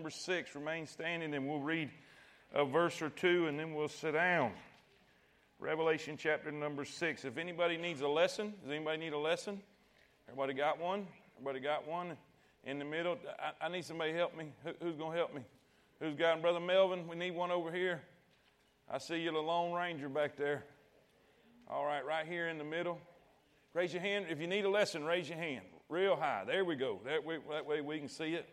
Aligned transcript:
number 0.00 0.08
6. 0.08 0.54
Remain 0.54 0.86
standing 0.86 1.34
and 1.34 1.46
we'll 1.46 1.60
read 1.60 1.90
a 2.54 2.64
verse 2.64 3.02
or 3.02 3.10
two 3.10 3.48
and 3.48 3.58
then 3.58 3.74
we'll 3.74 3.86
sit 3.86 4.12
down. 4.12 4.50
Revelation 5.58 6.16
chapter 6.16 6.50
number 6.50 6.86
6. 6.86 7.26
If 7.26 7.36
anybody 7.36 7.76
needs 7.76 8.00
a 8.00 8.08
lesson, 8.08 8.54
does 8.62 8.72
anybody 8.72 8.96
need 8.96 9.12
a 9.12 9.18
lesson? 9.18 9.60
Everybody 10.26 10.54
got 10.54 10.80
one? 10.80 11.06
Everybody 11.36 11.60
got 11.60 11.86
one? 11.86 12.16
In 12.64 12.78
the 12.78 12.84
middle? 12.86 13.18
I, 13.38 13.66
I 13.66 13.68
need 13.68 13.84
somebody 13.84 14.12
to 14.12 14.16
help 14.16 14.34
me. 14.34 14.46
Who, 14.64 14.70
who's 14.80 14.96
going 14.96 15.12
to 15.12 15.18
help 15.18 15.34
me? 15.34 15.42
Who's 16.00 16.14
got 16.14 16.40
Brother 16.40 16.60
Melvin? 16.60 17.06
We 17.06 17.14
need 17.14 17.32
one 17.32 17.50
over 17.50 17.70
here. 17.70 18.00
I 18.90 18.96
see 18.96 19.18
you, 19.18 19.32
the 19.32 19.38
Lone 19.38 19.74
Ranger 19.74 20.08
back 20.08 20.34
there. 20.34 20.64
All 21.68 21.84
right, 21.84 22.06
right 22.06 22.26
here 22.26 22.48
in 22.48 22.56
the 22.56 22.64
middle. 22.64 22.98
Raise 23.74 23.92
your 23.92 24.00
hand. 24.00 24.28
If 24.30 24.40
you 24.40 24.46
need 24.46 24.64
a 24.64 24.70
lesson, 24.70 25.04
raise 25.04 25.28
your 25.28 25.36
hand 25.36 25.66
real 25.90 26.16
high. 26.16 26.44
There 26.46 26.64
we 26.64 26.76
go. 26.76 27.00
That 27.04 27.22
way, 27.24 27.38
that 27.50 27.66
way 27.66 27.82
we 27.82 27.98
can 27.98 28.08
see 28.08 28.34
it. 28.34 28.48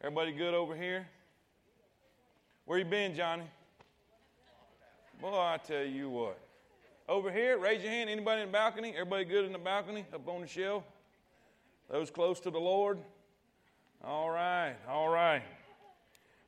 Everybody 0.00 0.30
good 0.30 0.54
over 0.54 0.76
here? 0.76 1.08
Where 2.66 2.78
you 2.78 2.84
been, 2.84 3.16
Johnny? 3.16 3.42
Boy, 5.20 5.36
I 5.36 5.58
tell 5.58 5.82
you 5.82 6.08
what. 6.08 6.38
Over 7.08 7.32
here, 7.32 7.58
raise 7.58 7.82
your 7.82 7.90
hand. 7.90 8.08
Anybody 8.08 8.42
in 8.42 8.46
the 8.46 8.52
balcony? 8.52 8.92
Everybody 8.92 9.24
good 9.24 9.44
in 9.44 9.52
the 9.52 9.58
balcony? 9.58 10.06
Up 10.14 10.28
on 10.28 10.42
the 10.42 10.46
shelf? 10.46 10.84
Those 11.90 12.12
close 12.12 12.38
to 12.40 12.50
the 12.52 12.60
Lord? 12.60 13.00
All 14.04 14.30
right, 14.30 14.76
all 14.88 15.08
right. 15.08 15.42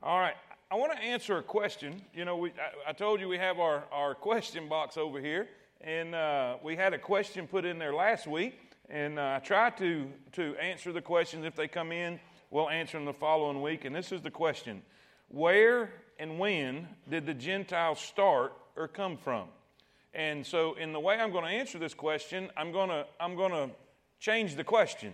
All 0.00 0.20
right. 0.20 0.34
I 0.70 0.76
want 0.76 0.92
to 0.92 0.98
answer 1.02 1.38
a 1.38 1.42
question. 1.42 2.00
You 2.14 2.24
know, 2.24 2.36
we, 2.36 2.50
I, 2.50 2.90
I 2.90 2.92
told 2.92 3.18
you 3.18 3.26
we 3.26 3.38
have 3.38 3.58
our, 3.58 3.82
our 3.90 4.14
question 4.14 4.68
box 4.68 4.96
over 4.96 5.20
here, 5.20 5.48
and 5.80 6.14
uh, 6.14 6.58
we 6.62 6.76
had 6.76 6.94
a 6.94 6.98
question 6.98 7.48
put 7.48 7.64
in 7.64 7.80
there 7.80 7.94
last 7.94 8.28
week, 8.28 8.60
and 8.88 9.18
uh, 9.18 9.38
I 9.42 9.44
try 9.44 9.70
to, 9.70 10.08
to 10.34 10.54
answer 10.58 10.92
the 10.92 11.02
questions. 11.02 11.44
If 11.44 11.56
they 11.56 11.66
come 11.66 11.90
in, 11.90 12.20
we'll 12.50 12.68
answer 12.68 12.98
them 12.98 13.04
the 13.04 13.12
following 13.12 13.62
week. 13.62 13.84
And 13.84 13.94
this 13.94 14.12
is 14.12 14.22
the 14.22 14.30
question 14.30 14.82
Where 15.28 15.90
and 16.18 16.38
when 16.38 16.88
did 17.08 17.26
the 17.26 17.34
Gentiles 17.34 18.00
start 18.00 18.52
or 18.76 18.88
come 18.88 19.16
from? 19.16 19.48
And 20.12 20.44
so, 20.44 20.74
in 20.74 20.92
the 20.92 21.00
way 21.00 21.16
I'm 21.16 21.30
going 21.30 21.44
to 21.44 21.50
answer 21.50 21.78
this 21.78 21.94
question, 21.94 22.50
I'm 22.56 22.72
going 22.72 22.88
to, 22.88 23.06
I'm 23.20 23.36
going 23.36 23.52
to 23.52 23.70
change 24.18 24.56
the 24.56 24.64
question. 24.64 25.12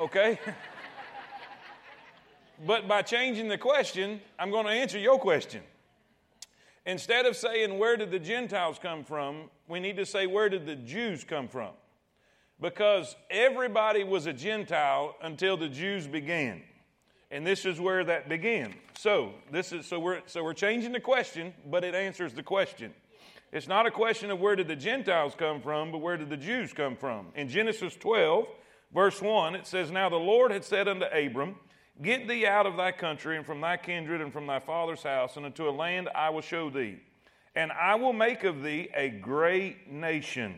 Okay? 0.00 0.38
but 2.66 2.88
by 2.88 3.02
changing 3.02 3.48
the 3.48 3.58
question, 3.58 4.20
I'm 4.38 4.50
going 4.50 4.64
to 4.64 4.72
answer 4.72 4.98
your 4.98 5.18
question. 5.18 5.62
Instead 6.86 7.26
of 7.26 7.36
saying, 7.36 7.78
Where 7.78 7.96
did 7.96 8.10
the 8.10 8.18
Gentiles 8.18 8.78
come 8.82 9.04
from? 9.04 9.50
we 9.68 9.80
need 9.80 9.96
to 9.96 10.06
say, 10.06 10.26
Where 10.26 10.48
did 10.48 10.66
the 10.66 10.76
Jews 10.76 11.24
come 11.24 11.48
from? 11.48 11.70
Because 12.62 13.16
everybody 13.28 14.04
was 14.04 14.26
a 14.26 14.32
Gentile 14.32 15.16
until 15.20 15.56
the 15.56 15.68
Jews 15.68 16.06
began. 16.06 16.62
And 17.32 17.44
this 17.44 17.66
is 17.66 17.80
where 17.80 18.04
that 18.04 18.28
began. 18.28 18.72
So, 18.96 19.32
this 19.50 19.72
is 19.72 19.84
so 19.84 19.98
we're 19.98 20.20
so 20.26 20.44
we're 20.44 20.54
changing 20.54 20.92
the 20.92 21.00
question, 21.00 21.52
but 21.68 21.82
it 21.82 21.94
answers 21.94 22.34
the 22.34 22.42
question. 22.42 22.94
It's 23.50 23.66
not 23.66 23.84
a 23.84 23.90
question 23.90 24.30
of 24.30 24.38
where 24.38 24.54
did 24.54 24.68
the 24.68 24.76
Gentiles 24.76 25.34
come 25.36 25.60
from, 25.60 25.90
but 25.90 25.98
where 25.98 26.16
did 26.16 26.30
the 26.30 26.36
Jews 26.36 26.72
come 26.72 26.94
from? 26.94 27.26
In 27.34 27.48
Genesis 27.48 27.96
12, 27.96 28.46
verse 28.94 29.20
1, 29.20 29.56
it 29.56 29.66
says, 29.66 29.90
Now 29.90 30.08
the 30.08 30.16
Lord 30.16 30.52
had 30.52 30.64
said 30.64 30.88
unto 30.88 31.04
Abram, 31.04 31.56
Get 32.00 32.28
thee 32.28 32.46
out 32.46 32.64
of 32.64 32.76
thy 32.76 32.92
country 32.92 33.36
and 33.36 33.44
from 33.44 33.60
thy 33.60 33.76
kindred 33.76 34.20
and 34.20 34.32
from 34.32 34.46
thy 34.46 34.60
father's 34.60 35.02
house, 35.02 35.36
and 35.36 35.44
unto 35.44 35.68
a 35.68 35.70
land 35.70 36.08
I 36.14 36.30
will 36.30 36.40
show 36.40 36.70
thee. 36.70 37.00
And 37.54 37.72
I 37.72 37.96
will 37.96 38.14
make 38.14 38.44
of 38.44 38.62
thee 38.62 38.88
a 38.94 39.10
great 39.10 39.90
nation. 39.90 40.54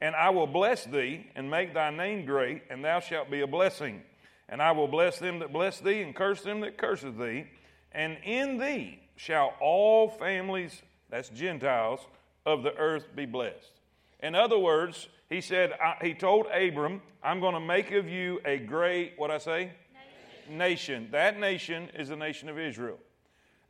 And 0.00 0.14
I 0.14 0.30
will 0.30 0.46
bless 0.46 0.84
thee 0.84 1.26
and 1.34 1.50
make 1.50 1.74
thy 1.74 1.90
name 1.90 2.24
great, 2.24 2.62
and 2.70 2.84
thou 2.84 3.00
shalt 3.00 3.30
be 3.30 3.40
a 3.40 3.46
blessing. 3.46 4.02
And 4.48 4.62
I 4.62 4.72
will 4.72 4.88
bless 4.88 5.18
them 5.18 5.40
that 5.40 5.52
bless 5.52 5.80
thee, 5.80 6.02
and 6.02 6.14
curse 6.14 6.42
them 6.42 6.60
that 6.60 6.78
curse 6.78 7.02
thee. 7.02 7.46
And 7.92 8.16
in 8.24 8.58
thee 8.58 9.00
shall 9.16 9.54
all 9.60 10.08
families, 10.08 10.82
that's 11.10 11.28
Gentiles, 11.30 12.00
of 12.46 12.62
the 12.62 12.74
earth 12.76 13.06
be 13.14 13.26
blessed. 13.26 13.72
In 14.20 14.34
other 14.34 14.58
words, 14.58 15.08
he 15.28 15.40
said, 15.40 15.72
he 16.00 16.14
told 16.14 16.46
Abram, 16.46 17.02
I'm 17.22 17.40
going 17.40 17.54
to 17.54 17.60
make 17.60 17.90
of 17.92 18.08
you 18.08 18.40
a 18.44 18.58
great, 18.58 19.14
what 19.16 19.30
I 19.30 19.38
say? 19.38 19.72
Nation. 20.48 20.58
nation. 20.58 21.08
That 21.10 21.38
nation 21.38 21.90
is 21.98 22.08
the 22.08 22.16
nation 22.16 22.48
of 22.48 22.58
Israel. 22.58 22.98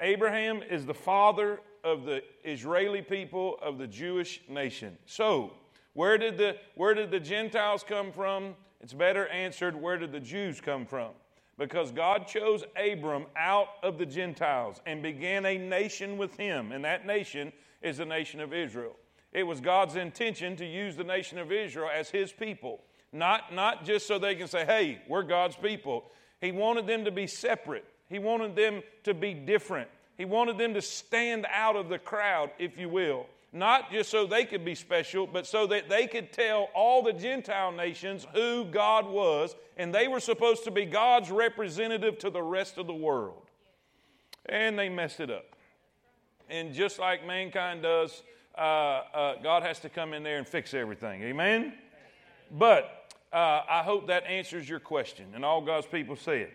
Abraham 0.00 0.62
is 0.62 0.86
the 0.86 0.94
father 0.94 1.60
of 1.82 2.04
the 2.04 2.22
Israeli 2.44 3.02
people 3.02 3.58
of 3.60 3.78
the 3.78 3.86
Jewish 3.86 4.40
nation. 4.48 4.96
So, 5.06 5.52
where 5.98 6.16
did 6.16 6.38
the, 6.38 6.54
where 6.76 6.94
did 6.94 7.10
the 7.10 7.18
Gentiles 7.18 7.82
come 7.82 8.12
from? 8.12 8.54
It's 8.80 8.92
better 8.92 9.26
answered, 9.26 9.74
where 9.74 9.96
did 9.96 10.12
the 10.12 10.20
Jews 10.20 10.60
come 10.60 10.86
from? 10.86 11.10
Because 11.58 11.90
God 11.90 12.28
chose 12.28 12.62
Abram 12.76 13.26
out 13.36 13.66
of 13.82 13.98
the 13.98 14.06
Gentiles 14.06 14.80
and 14.86 15.02
began 15.02 15.44
a 15.44 15.58
nation 15.58 16.16
with 16.16 16.36
him, 16.36 16.70
and 16.70 16.84
that 16.84 17.04
nation 17.04 17.52
is 17.82 17.96
the 17.96 18.04
nation 18.04 18.38
of 18.38 18.52
Israel. 18.52 18.94
It 19.32 19.42
was 19.42 19.60
God's 19.60 19.96
intention 19.96 20.54
to 20.58 20.64
use 20.64 20.94
the 20.94 21.02
nation 21.02 21.36
of 21.36 21.50
Israel 21.50 21.90
as 21.92 22.10
his 22.10 22.30
people, 22.30 22.80
not, 23.12 23.52
not 23.52 23.84
just 23.84 24.06
so 24.06 24.20
they 24.20 24.36
can 24.36 24.46
say, 24.46 24.64
hey, 24.64 25.02
we're 25.08 25.24
God's 25.24 25.56
people. 25.56 26.12
He 26.40 26.52
wanted 26.52 26.86
them 26.86 27.06
to 27.06 27.10
be 27.10 27.26
separate, 27.26 27.84
he 28.08 28.20
wanted 28.20 28.54
them 28.54 28.84
to 29.02 29.14
be 29.14 29.34
different. 29.34 29.88
He 30.16 30.24
wanted 30.24 30.58
them 30.58 30.74
to 30.74 30.82
stand 30.82 31.44
out 31.52 31.74
of 31.74 31.88
the 31.88 31.98
crowd, 31.98 32.50
if 32.60 32.78
you 32.78 32.88
will 32.88 33.26
not 33.52 33.90
just 33.90 34.10
so 34.10 34.26
they 34.26 34.44
could 34.44 34.64
be 34.64 34.74
special, 34.74 35.26
but 35.26 35.46
so 35.46 35.66
that 35.68 35.88
they 35.88 36.06
could 36.06 36.32
tell 36.32 36.68
all 36.74 37.02
the 37.02 37.12
Gentile 37.12 37.72
nations 37.72 38.26
who 38.34 38.66
God 38.66 39.06
was, 39.06 39.56
and 39.76 39.94
they 39.94 40.06
were 40.06 40.20
supposed 40.20 40.64
to 40.64 40.70
be 40.70 40.84
God's 40.84 41.30
representative 41.30 42.18
to 42.18 42.30
the 42.30 42.42
rest 42.42 42.76
of 42.76 42.86
the 42.86 42.94
world. 42.94 43.42
And 44.46 44.78
they 44.78 44.88
messed 44.88 45.20
it 45.20 45.30
up. 45.30 45.46
And 46.50 46.72
just 46.72 46.98
like 46.98 47.26
mankind 47.26 47.82
does, 47.82 48.22
uh, 48.56 48.60
uh, 48.60 49.34
God 49.42 49.62
has 49.62 49.78
to 49.80 49.88
come 49.88 50.12
in 50.12 50.22
there 50.22 50.38
and 50.38 50.46
fix 50.46 50.74
everything. 50.74 51.22
Amen? 51.22 51.74
But 52.50 53.14
uh, 53.32 53.62
I 53.68 53.82
hope 53.82 54.08
that 54.08 54.24
answers 54.24 54.68
your 54.68 54.80
question. 54.80 55.26
And 55.34 55.44
all 55.44 55.60
God's 55.60 55.86
people 55.86 56.16
say 56.16 56.42
it. 56.42 56.52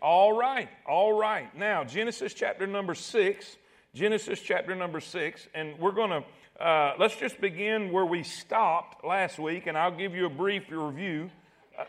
All 0.00 0.34
right, 0.34 0.68
all 0.86 1.14
right. 1.14 1.54
Now, 1.56 1.82
Genesis 1.82 2.34
chapter 2.34 2.66
number 2.66 2.94
six. 2.94 3.56
Genesis 3.94 4.40
chapter 4.40 4.74
number 4.74 4.98
six, 4.98 5.46
and 5.54 5.78
we're 5.78 5.92
going 5.92 6.10
to 6.10 6.24
uh, 6.60 6.94
let's 6.98 7.16
just 7.16 7.40
begin 7.40 7.92
where 7.92 8.04
we 8.04 8.24
stopped 8.24 9.04
last 9.04 9.38
week, 9.38 9.68
and 9.68 9.78
I'll 9.78 9.96
give 9.96 10.14
you 10.14 10.26
a 10.26 10.30
brief 10.30 10.64
review. 10.68 11.30
Uh, 11.78 11.84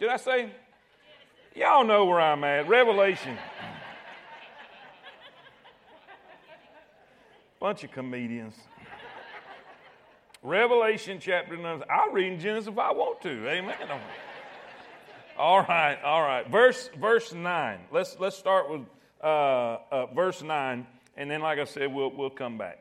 did 0.00 0.08
I 0.08 0.16
say? 0.16 0.50
Y'all 1.54 1.84
know 1.84 2.04
where 2.06 2.20
I'm 2.20 2.42
at. 2.44 2.68
Revelation. 2.68 3.38
Bunch 7.60 7.84
of 7.84 7.92
comedians. 7.92 8.54
Revelation 10.42 11.18
chapter 11.20 11.56
number. 11.56 11.86
I'll 11.90 12.12
read 12.12 12.32
in 12.32 12.40
Genesis 12.40 12.68
if 12.68 12.78
I 12.78 12.92
want 12.92 13.20
to. 13.22 13.48
Amen. 13.48 13.76
All 15.38 15.62
right, 15.62 15.98
all 16.02 16.22
right. 16.22 16.48
Verse 16.48 16.90
verse 17.00 17.32
nine. 17.32 17.80
Let's 17.92 18.16
let's 18.18 18.36
start 18.36 18.70
with 18.70 18.82
uh, 19.22 19.26
uh, 19.90 20.06
verse 20.14 20.42
nine. 20.42 20.86
And 21.16 21.30
then, 21.30 21.40
like 21.40 21.58
I 21.58 21.64
said, 21.64 21.92
we'll, 21.92 22.10
we'll 22.10 22.30
come 22.30 22.58
back. 22.58 22.78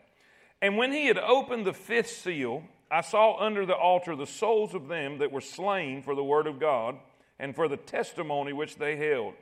And 0.61 0.77
when 0.77 0.91
he 0.91 1.07
had 1.07 1.17
opened 1.17 1.65
the 1.65 1.73
fifth 1.73 2.09
seal, 2.09 2.63
I 2.91 3.01
saw 3.01 3.37
under 3.39 3.65
the 3.65 3.75
altar 3.75 4.15
the 4.15 4.27
souls 4.27 4.73
of 4.73 4.87
them 4.87 5.19
that 5.19 5.31
were 5.31 5.41
slain 5.41 6.01
for 6.01 6.15
the 6.15 6.23
word 6.23 6.47
of 6.47 6.59
God 6.59 6.97
and 7.39 7.55
for 7.55 7.67
the 7.67 7.77
testimony 7.77 8.53
which 8.53 8.77
they 8.77 8.95
held. 8.95 9.33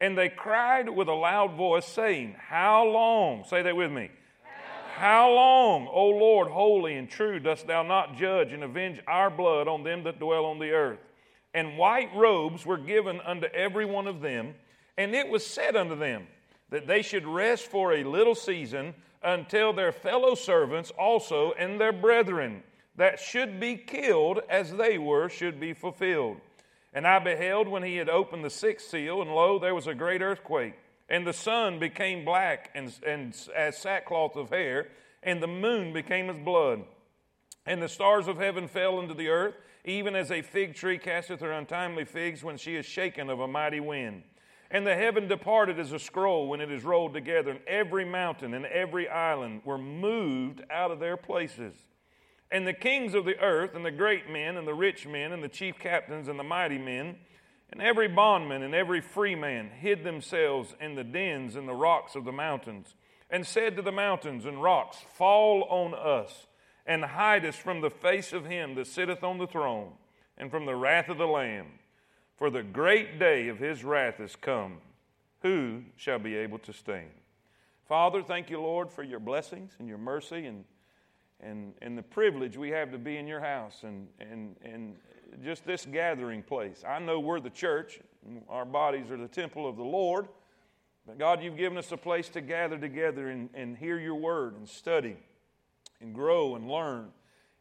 And 0.00 0.18
they 0.18 0.28
cried 0.28 0.88
with 0.88 1.08
a 1.08 1.14
loud 1.14 1.54
voice, 1.54 1.86
saying, 1.86 2.34
How 2.38 2.84
long? 2.84 3.44
Say 3.44 3.62
that 3.62 3.76
with 3.76 3.90
me. 3.90 4.10
How 4.94 5.32
long, 5.32 5.88
O 5.90 6.08
Lord, 6.08 6.48
holy 6.48 6.96
and 6.96 7.08
true, 7.08 7.40
dost 7.40 7.66
thou 7.66 7.82
not 7.82 8.16
judge 8.16 8.52
and 8.52 8.62
avenge 8.62 9.00
our 9.06 9.30
blood 9.30 9.66
on 9.66 9.84
them 9.84 10.04
that 10.04 10.20
dwell 10.20 10.44
on 10.44 10.58
the 10.58 10.70
earth? 10.70 10.98
And 11.54 11.78
white 11.78 12.14
robes 12.14 12.66
were 12.66 12.78
given 12.78 13.20
unto 13.20 13.46
every 13.46 13.84
one 13.84 14.06
of 14.06 14.20
them, 14.20 14.54
and 14.98 15.14
it 15.14 15.28
was 15.28 15.46
said 15.46 15.76
unto 15.76 15.96
them, 15.96 16.26
that 16.72 16.86
they 16.86 17.02
should 17.02 17.26
rest 17.26 17.66
for 17.66 17.92
a 17.92 18.02
little 18.02 18.34
season 18.34 18.94
until 19.22 19.74
their 19.74 19.92
fellow 19.92 20.34
servants 20.34 20.90
also 20.98 21.52
and 21.52 21.78
their 21.78 21.92
brethren 21.92 22.62
that 22.96 23.20
should 23.20 23.60
be 23.60 23.76
killed 23.76 24.40
as 24.48 24.72
they 24.72 24.96
were 24.96 25.28
should 25.28 25.60
be 25.60 25.74
fulfilled. 25.74 26.38
And 26.94 27.06
I 27.06 27.18
beheld 27.18 27.68
when 27.68 27.82
he 27.82 27.96
had 27.96 28.08
opened 28.08 28.42
the 28.42 28.50
sixth 28.50 28.88
seal, 28.88 29.20
and 29.20 29.30
lo, 29.34 29.58
there 29.58 29.74
was 29.74 29.86
a 29.86 29.94
great 29.94 30.22
earthquake, 30.22 30.74
and 31.10 31.26
the 31.26 31.34
sun 31.34 31.78
became 31.78 32.24
black 32.24 32.70
and, 32.74 32.92
and 33.06 33.36
as 33.54 33.76
sackcloth 33.76 34.36
of 34.36 34.48
hair, 34.48 34.88
and 35.22 35.42
the 35.42 35.46
moon 35.46 35.92
became 35.92 36.30
as 36.30 36.38
blood. 36.38 36.84
And 37.66 37.82
the 37.82 37.88
stars 37.88 38.28
of 38.28 38.38
heaven 38.38 38.66
fell 38.66 38.98
into 38.98 39.14
the 39.14 39.28
earth, 39.28 39.54
even 39.84 40.16
as 40.16 40.30
a 40.30 40.40
fig 40.40 40.74
tree 40.74 40.98
casteth 40.98 41.40
her 41.40 41.52
untimely 41.52 42.06
figs 42.06 42.42
when 42.42 42.56
she 42.56 42.76
is 42.76 42.86
shaken 42.86 43.28
of 43.28 43.40
a 43.40 43.48
mighty 43.48 43.80
wind. 43.80 44.22
And 44.72 44.86
the 44.86 44.94
heaven 44.94 45.28
departed 45.28 45.78
as 45.78 45.92
a 45.92 45.98
scroll 45.98 46.48
when 46.48 46.62
it 46.62 46.72
is 46.72 46.82
rolled 46.82 47.12
together, 47.12 47.50
and 47.50 47.60
every 47.66 48.06
mountain 48.06 48.54
and 48.54 48.64
every 48.64 49.06
island 49.06 49.60
were 49.66 49.76
moved 49.76 50.62
out 50.70 50.90
of 50.90 50.98
their 50.98 51.18
places. 51.18 51.74
And 52.50 52.66
the 52.66 52.72
kings 52.72 53.12
of 53.12 53.26
the 53.26 53.38
earth, 53.38 53.74
and 53.74 53.84
the 53.84 53.90
great 53.90 54.30
men, 54.30 54.56
and 54.56 54.66
the 54.66 54.72
rich 54.72 55.06
men, 55.06 55.30
and 55.30 55.44
the 55.44 55.48
chief 55.48 55.78
captains, 55.78 56.26
and 56.26 56.38
the 56.38 56.44
mighty 56.44 56.78
men, 56.78 57.16
And 57.70 57.82
every 57.82 58.08
bondman 58.08 58.62
and 58.62 58.74
every 58.74 59.02
free 59.02 59.34
man 59.34 59.70
hid 59.70 60.04
themselves 60.04 60.74
in 60.80 60.94
the 60.94 61.04
dens 61.04 61.54
and 61.54 61.68
the 61.68 61.74
rocks 61.74 62.14
of 62.14 62.24
the 62.24 62.32
mountains, 62.32 62.94
and 63.28 63.46
said 63.46 63.76
to 63.76 63.82
the 63.82 63.92
mountains 63.92 64.46
and 64.46 64.62
rocks, 64.62 64.98
Fall 65.14 65.64
on 65.64 65.94
us, 65.94 66.46
and 66.86 67.04
hide 67.04 67.44
us 67.44 67.56
from 67.56 67.82
the 67.82 67.90
face 67.90 68.32
of 68.32 68.46
him 68.46 68.74
that 68.76 68.86
sitteth 68.86 69.22
on 69.22 69.36
the 69.36 69.46
throne, 69.46 69.92
and 70.38 70.50
from 70.50 70.64
the 70.64 70.76
wrath 70.76 71.10
of 71.10 71.18
the 71.18 71.26
Lamb. 71.26 71.66
For 72.36 72.50
the 72.50 72.62
great 72.62 73.18
day 73.18 73.48
of 73.48 73.58
his 73.58 73.84
wrath 73.84 74.20
is 74.20 74.36
come. 74.36 74.78
Who 75.42 75.82
shall 75.96 76.18
be 76.18 76.36
able 76.36 76.58
to 76.60 76.72
stand? 76.72 77.10
Father, 77.88 78.22
thank 78.22 78.48
you, 78.48 78.60
Lord, 78.60 78.90
for 78.90 79.02
your 79.02 79.20
blessings 79.20 79.72
and 79.78 79.88
your 79.88 79.98
mercy 79.98 80.46
and, 80.46 80.64
and, 81.40 81.74
and 81.82 81.98
the 81.98 82.02
privilege 82.02 82.56
we 82.56 82.70
have 82.70 82.90
to 82.92 82.98
be 82.98 83.16
in 83.16 83.26
your 83.26 83.40
house 83.40 83.82
and, 83.82 84.08
and, 84.20 84.56
and 84.64 84.94
just 85.42 85.64
this 85.66 85.84
gathering 85.84 86.42
place. 86.42 86.84
I 86.86 86.98
know 87.00 87.20
we're 87.20 87.40
the 87.40 87.50
church, 87.50 88.00
our 88.48 88.64
bodies 88.64 89.10
are 89.10 89.16
the 89.16 89.28
temple 89.28 89.68
of 89.68 89.76
the 89.76 89.84
Lord. 89.84 90.28
But 91.06 91.18
God, 91.18 91.42
you've 91.42 91.56
given 91.56 91.78
us 91.78 91.90
a 91.90 91.96
place 91.96 92.28
to 92.30 92.40
gather 92.40 92.78
together 92.78 93.28
and, 93.28 93.50
and 93.54 93.76
hear 93.76 93.98
your 93.98 94.14
word 94.14 94.56
and 94.56 94.68
study 94.68 95.16
and 96.00 96.14
grow 96.14 96.54
and 96.54 96.68
learn. 96.70 97.08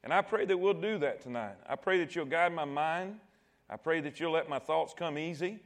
And 0.04 0.14
I 0.14 0.22
pray 0.22 0.46
that 0.46 0.58
we'll 0.58 0.74
do 0.74 1.00
that 1.00 1.22
tonight. 1.22 1.56
I 1.68 1.76
pray 1.76 2.00
that 2.00 2.16
you'll 2.16 2.26
guide 2.26 2.54
my 2.54 2.66
mind. 2.66 3.20
I 3.72 3.78
pray 3.78 4.02
that 4.02 4.20
you'll 4.20 4.34
let 4.34 4.50
my 4.50 4.60
thoughts 4.60 4.94
come 4.94 5.18
easy. 5.18 5.60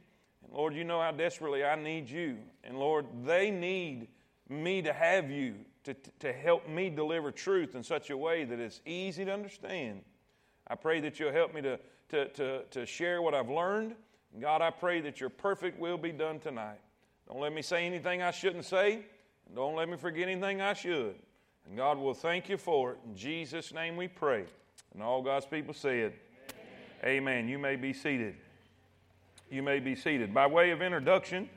And 0.44 0.52
Lord, 0.52 0.74
you 0.74 0.84
know 0.84 1.00
how 1.00 1.10
desperately 1.10 1.64
I 1.64 1.74
need 1.74 2.08
you. 2.08 2.38
And 2.62 2.78
Lord, 2.78 3.06
they 3.24 3.50
need 3.50 4.08
me 4.48 4.80
to 4.82 4.92
have 4.92 5.28
you 5.30 5.56
to, 5.84 5.94
to 6.20 6.32
help 6.32 6.68
me 6.68 6.88
deliver 6.88 7.32
truth 7.32 7.74
in 7.74 7.82
such 7.82 8.10
a 8.10 8.16
way 8.16 8.44
that 8.44 8.60
it's 8.60 8.80
easy 8.86 9.24
to 9.24 9.32
understand. 9.32 10.02
I 10.68 10.76
pray 10.76 11.00
that 11.00 11.18
you'll 11.18 11.32
help 11.32 11.52
me 11.52 11.62
to, 11.62 11.80
to, 12.10 12.28
to, 12.28 12.62
to 12.70 12.86
share 12.86 13.22
what 13.22 13.34
I've 13.34 13.50
learned. 13.50 13.94
God, 14.40 14.62
I 14.62 14.70
pray 14.70 15.00
that 15.00 15.20
your 15.20 15.30
perfect 15.30 15.78
will 15.78 15.98
be 15.98 16.12
done 16.12 16.38
tonight. 16.38 16.78
Don't 17.28 17.40
let 17.40 17.52
me 17.52 17.62
say 17.62 17.86
anything 17.86 18.22
I 18.22 18.30
shouldn't 18.30 18.64
say, 18.64 18.94
and 19.46 19.56
don't 19.56 19.74
let 19.74 19.88
me 19.88 19.96
forget 19.96 20.28
anything 20.28 20.60
I 20.60 20.74
should. 20.74 21.16
And 21.66 21.76
God 21.76 21.98
will 21.98 22.14
thank 22.14 22.48
you 22.48 22.56
for 22.56 22.92
it. 22.92 22.98
In 23.04 23.16
Jesus' 23.16 23.72
name 23.72 23.96
we 23.96 24.06
pray. 24.06 24.44
And 24.94 25.02
all 25.02 25.22
God's 25.22 25.46
people 25.46 25.74
said, 25.74 26.12
Amen. 27.04 27.46
You 27.46 27.58
may 27.58 27.76
be 27.76 27.92
seated. 27.92 28.34
You 29.50 29.62
may 29.62 29.80
be 29.80 29.94
seated. 29.94 30.32
By 30.32 30.46
way 30.46 30.70
of 30.70 30.80
introduction, 30.80 31.48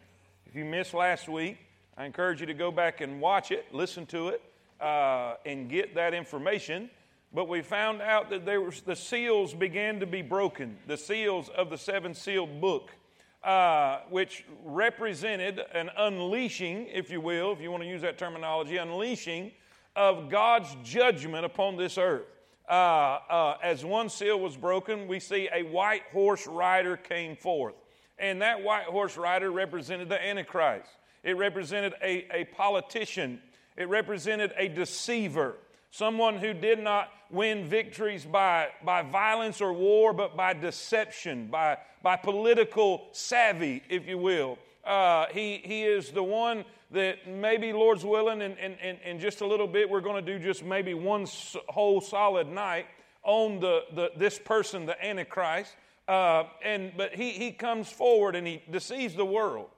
if 0.46 0.56
you 0.56 0.66
missed 0.66 0.94
last 0.94 1.30
week, 1.30 1.58
I 1.98 2.06
encourage 2.06 2.42
you 2.42 2.46
to 2.48 2.54
go 2.54 2.72
back 2.72 3.02
and 3.02 3.22
watch 3.22 3.52
it, 3.52 3.66
listen 3.74 4.06
to 4.08 4.30
it, 4.30 4.42
uh, 4.82 5.36
and 5.46 5.70
get 5.70 5.96
that 5.96 6.14
information. 6.14 6.90
But 7.34 7.48
we 7.48 7.62
found 7.62 8.02
out 8.02 8.30
that 8.32 8.46
there 8.46 8.60
was, 8.60 8.82
the 8.82 8.96
seals 8.96 9.54
began 9.54 10.00
to 10.02 10.06
be 10.06 10.22
broken, 10.22 10.78
the 10.88 10.98
seals 10.98 11.50
of 11.50 11.70
the 11.70 11.78
seven 11.78 12.14
sealed 12.14 12.60
book, 12.60 12.92
uh, 13.44 14.00
which 14.10 14.46
represented 14.66 15.62
an 15.74 15.90
unleashing, 15.98 16.88
if 16.88 17.10
you 17.10 17.22
will, 17.22 17.54
if 17.54 17.62
you 17.62 17.72
want 17.72 17.84
to 17.84 17.90
use 17.90 18.02
that 18.02 18.18
terminology, 18.18 18.78
unleashing 18.78 19.52
of 19.96 20.30
God's 20.30 20.76
judgment 20.84 21.46
upon 21.46 21.78
this 21.78 21.98
earth. 21.98 22.28
Uh, 22.70 23.20
uh 23.30 23.58
as 23.64 23.84
one 23.84 24.10
seal 24.10 24.40
was 24.40 24.56
broken, 24.56 25.08
we 25.08 25.20
see 25.20 25.50
a 25.54 25.64
white 25.64 26.04
horse 26.12 26.46
rider 26.48 26.96
came 26.96 27.36
forth. 27.36 27.76
And 28.20 28.42
that 28.42 28.62
white 28.62 28.86
horse 28.86 29.18
rider 29.18 29.52
represented 29.52 30.10
the 30.10 30.24
Antichrist. 30.24 30.90
It 31.24 31.38
represented 31.38 31.94
a, 32.02 32.28
a 32.34 32.46
politician. 32.46 33.42
It 33.78 33.88
represented 33.88 34.54
a 34.58 34.68
deceiver, 34.68 35.56
someone 35.90 36.38
who 36.38 36.54
did 36.54 36.80
not 36.80 37.10
win 37.30 37.68
victories 37.68 38.26
by, 38.26 38.70
by 38.84 39.04
violence 39.04 39.62
or 39.62 39.72
war, 39.72 40.14
but 40.14 40.36
by 40.36 40.54
deception, 40.54 41.48
by, 41.48 41.78
by 42.04 42.18
political 42.18 43.08
savvy, 43.12 43.84
if 43.90 44.08
you 44.08 44.18
will. 44.18 44.58
Uh, 44.86 45.26
he, 45.32 45.62
he 45.64 45.84
is 45.84 46.12
the 46.12 46.24
one 46.24 46.66
that 46.92 47.28
maybe, 47.28 47.72
Lord's 47.72 48.04
willing, 48.04 48.42
in, 48.42 48.58
in, 48.58 48.74
in, 48.74 48.98
in 49.06 49.20
just 49.20 49.42
a 49.42 49.48
little 49.48 49.68
bit, 49.68 49.90
we're 49.90 50.02
going 50.02 50.24
to 50.24 50.38
do 50.38 50.44
just 50.44 50.64
maybe 50.64 50.94
one 50.94 51.28
whole 51.68 52.02
solid 52.02 52.48
night 52.48 52.88
on 53.24 53.60
the, 53.60 53.84
the, 53.94 54.12
this 54.18 54.40
person, 54.40 54.86
the 54.86 55.06
Antichrist. 55.06 55.76
Uh, 56.08 56.46
and, 56.64 56.92
but 56.98 57.14
he, 57.14 57.32
he 57.32 57.52
comes 57.52 57.92
forward 57.92 58.36
and 58.36 58.48
he 58.48 58.64
deceives 58.72 59.14
the 59.16 59.26
world. 59.26 59.70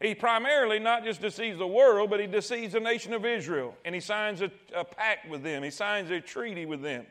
He 0.00 0.14
primarily 0.14 0.78
not 0.78 1.04
just 1.04 1.20
deceives 1.20 1.58
the 1.58 1.66
world, 1.66 2.10
but 2.10 2.20
he 2.20 2.26
deceives 2.26 2.74
the 2.74 2.80
nation 2.80 3.12
of 3.12 3.24
Israel. 3.24 3.74
And 3.84 3.94
he 3.94 4.00
signs 4.00 4.42
a, 4.42 4.50
a, 4.74 4.84
pact 4.84 5.28
with 5.28 5.42
them, 5.42 5.62
he 5.62 5.70
signs 5.70 6.10
a 6.10 6.20
treaty 6.20 6.66
with 6.66 6.82
them. 6.82 7.06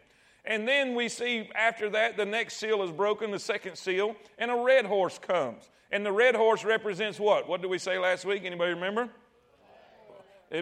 And 0.45 0.67
then 0.67 0.93
we 0.93 1.09
see 1.09 1.49
after 1.55 1.89
that, 1.91 2.17
the 2.17 2.25
next 2.25 2.57
seal 2.57 2.83
is 2.83 2.91
broken, 2.91 3.31
the 3.31 3.39
second 3.39 3.75
seal, 3.75 4.15
and 4.37 4.51
a 4.51 4.55
red 4.55 4.85
horse 4.85 5.17
comes. 5.17 5.69
And 5.95 6.05
the 6.05 6.11
red 6.11 6.35
horse 6.35 6.65
represents 6.65 7.21
what? 7.21 7.47
What 7.47 7.61
did 7.61 7.69
we 7.71 7.77
say 7.77 7.97
last 7.97 8.25
week? 8.25 8.43
Anybody 8.43 8.73
remember? 8.73 9.07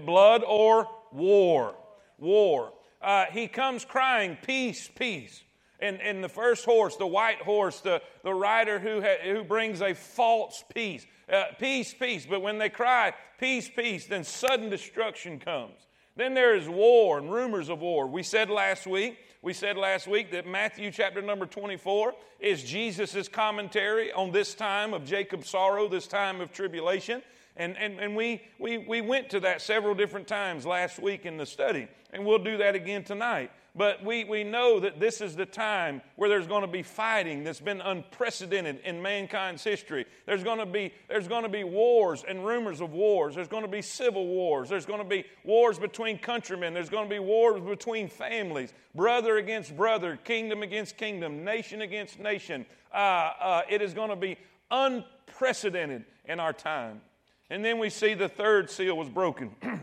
Blood 0.06 0.44
or 0.46 0.88
war. 1.12 1.74
War. 2.20 2.72
Uh, 3.02 3.26
he 3.32 3.48
comes 3.48 3.84
crying, 3.84 4.38
Peace, 4.46 4.92
peace. 4.96 5.44
And, 5.80 6.00
and 6.02 6.24
the 6.24 6.30
first 6.30 6.66
horse, 6.66 6.98
the 6.98 7.08
white 7.08 7.42
horse, 7.42 7.80
the, 7.80 8.00
the 8.24 8.32
rider 8.32 8.78
who, 8.78 9.02
ha, 9.02 9.16
who 9.24 9.44
brings 9.44 9.82
a 9.82 9.96
false 9.96 10.64
peace 10.72 11.08
uh, 11.32 11.46
peace, 11.60 11.96
peace. 11.96 12.28
But 12.30 12.44
when 12.44 12.60
they 12.60 12.70
cry, 12.70 13.12
peace, 13.40 13.72
peace, 13.76 14.06
then 14.06 14.24
sudden 14.24 14.70
destruction 14.70 15.40
comes. 15.40 15.88
Then 16.16 16.34
there 16.34 16.56
is 16.56 16.70
war 16.70 17.18
and 17.18 17.32
rumors 17.32 17.70
of 17.70 17.80
war. 17.80 18.08
We 18.08 18.24
said 18.24 18.50
last 18.50 18.86
week, 18.86 19.18
we 19.42 19.52
said 19.54 19.78
last 19.78 20.08
week 20.08 20.32
that 20.32 20.46
Matthew 20.46 20.92
chapter 20.92 21.22
number 21.22 21.46
24 21.46 22.14
is 22.40 22.64
Jesus' 22.64 23.28
commentary 23.28 24.12
on 24.14 24.32
this 24.32 24.54
time 24.54 24.94
of 24.94 25.06
Jacob's 25.06 25.50
sorrow, 25.50 25.88
this 25.88 26.08
time 26.08 26.40
of 26.40 26.52
tribulation. 26.52 27.22
And, 27.56 27.78
and, 27.78 28.00
and 28.00 28.16
we, 28.16 28.42
we, 28.60 28.78
we 28.80 29.02
went 29.02 29.30
to 29.32 29.40
that 29.42 29.62
several 29.62 29.96
different 29.96 30.28
times 30.28 30.66
last 30.66 31.00
week 31.00 31.26
in 31.26 31.38
the 31.38 31.46
study, 31.46 31.88
and 32.12 32.26
we'll 32.26 32.40
do 32.40 32.58
that 32.58 32.74
again 32.74 33.04
tonight. 33.04 33.52
But 33.76 34.06
we, 34.06 34.24
we 34.24 34.44
know 34.44 34.80
that 34.80 35.00
this 35.00 35.20
is 35.20 35.36
the 35.36 35.48
time 35.48 36.04
where 36.16 36.30
there's 36.30 36.46
going 36.46 36.62
to 36.62 36.68
be 36.68 36.84
fighting 36.84 37.44
that's 37.44 37.60
been 37.60 37.82
unprecedented 37.82 38.80
in 38.86 39.02
mankind's 39.02 39.64
history. 39.64 40.06
There's 40.28 40.44
going 40.44 40.60
to 40.60 40.68
be, 40.68 40.94
there's 41.08 41.28
going 41.28 41.42
to 41.42 41.50
be 41.50 41.64
wars 41.64 42.24
and 42.28 42.46
rumors 42.46 42.82
of 42.82 42.92
wars. 42.92 43.34
There's 43.34 43.48
going 43.48 43.64
to 43.64 43.72
be 43.72 43.82
civil 43.82 44.28
wars. 44.28 44.70
There's 44.70 44.86
going 44.86 45.00
to 45.00 45.08
be 45.08 45.26
wars 45.44 45.80
between 45.80 46.20
countrymen. 46.20 46.76
There's 46.76 46.90
going 46.90 47.10
to 47.10 47.10
be 47.10 47.18
wars 47.18 47.62
between 47.62 48.10
families, 48.10 48.74
brother 48.94 49.38
against 49.38 49.76
brother, 49.76 50.18
kingdom 50.18 50.62
against 50.62 50.96
kingdom, 50.96 51.44
nation 51.44 51.82
against 51.82 52.20
nation. 52.20 52.68
Uh, 52.94 52.98
uh, 52.98 53.62
it 53.68 53.82
is 53.82 53.96
going 53.96 54.12
to 54.12 54.16
be 54.16 54.38
unprecedented 54.70 56.06
in 56.26 56.40
our 56.40 56.54
time. 56.54 57.02
And 57.50 57.66
then 57.66 57.80
we 57.80 57.90
see 57.90 58.14
the 58.14 58.30
third 58.30 58.70
seal 58.70 58.96
was 58.96 59.10
broken. 59.10 59.50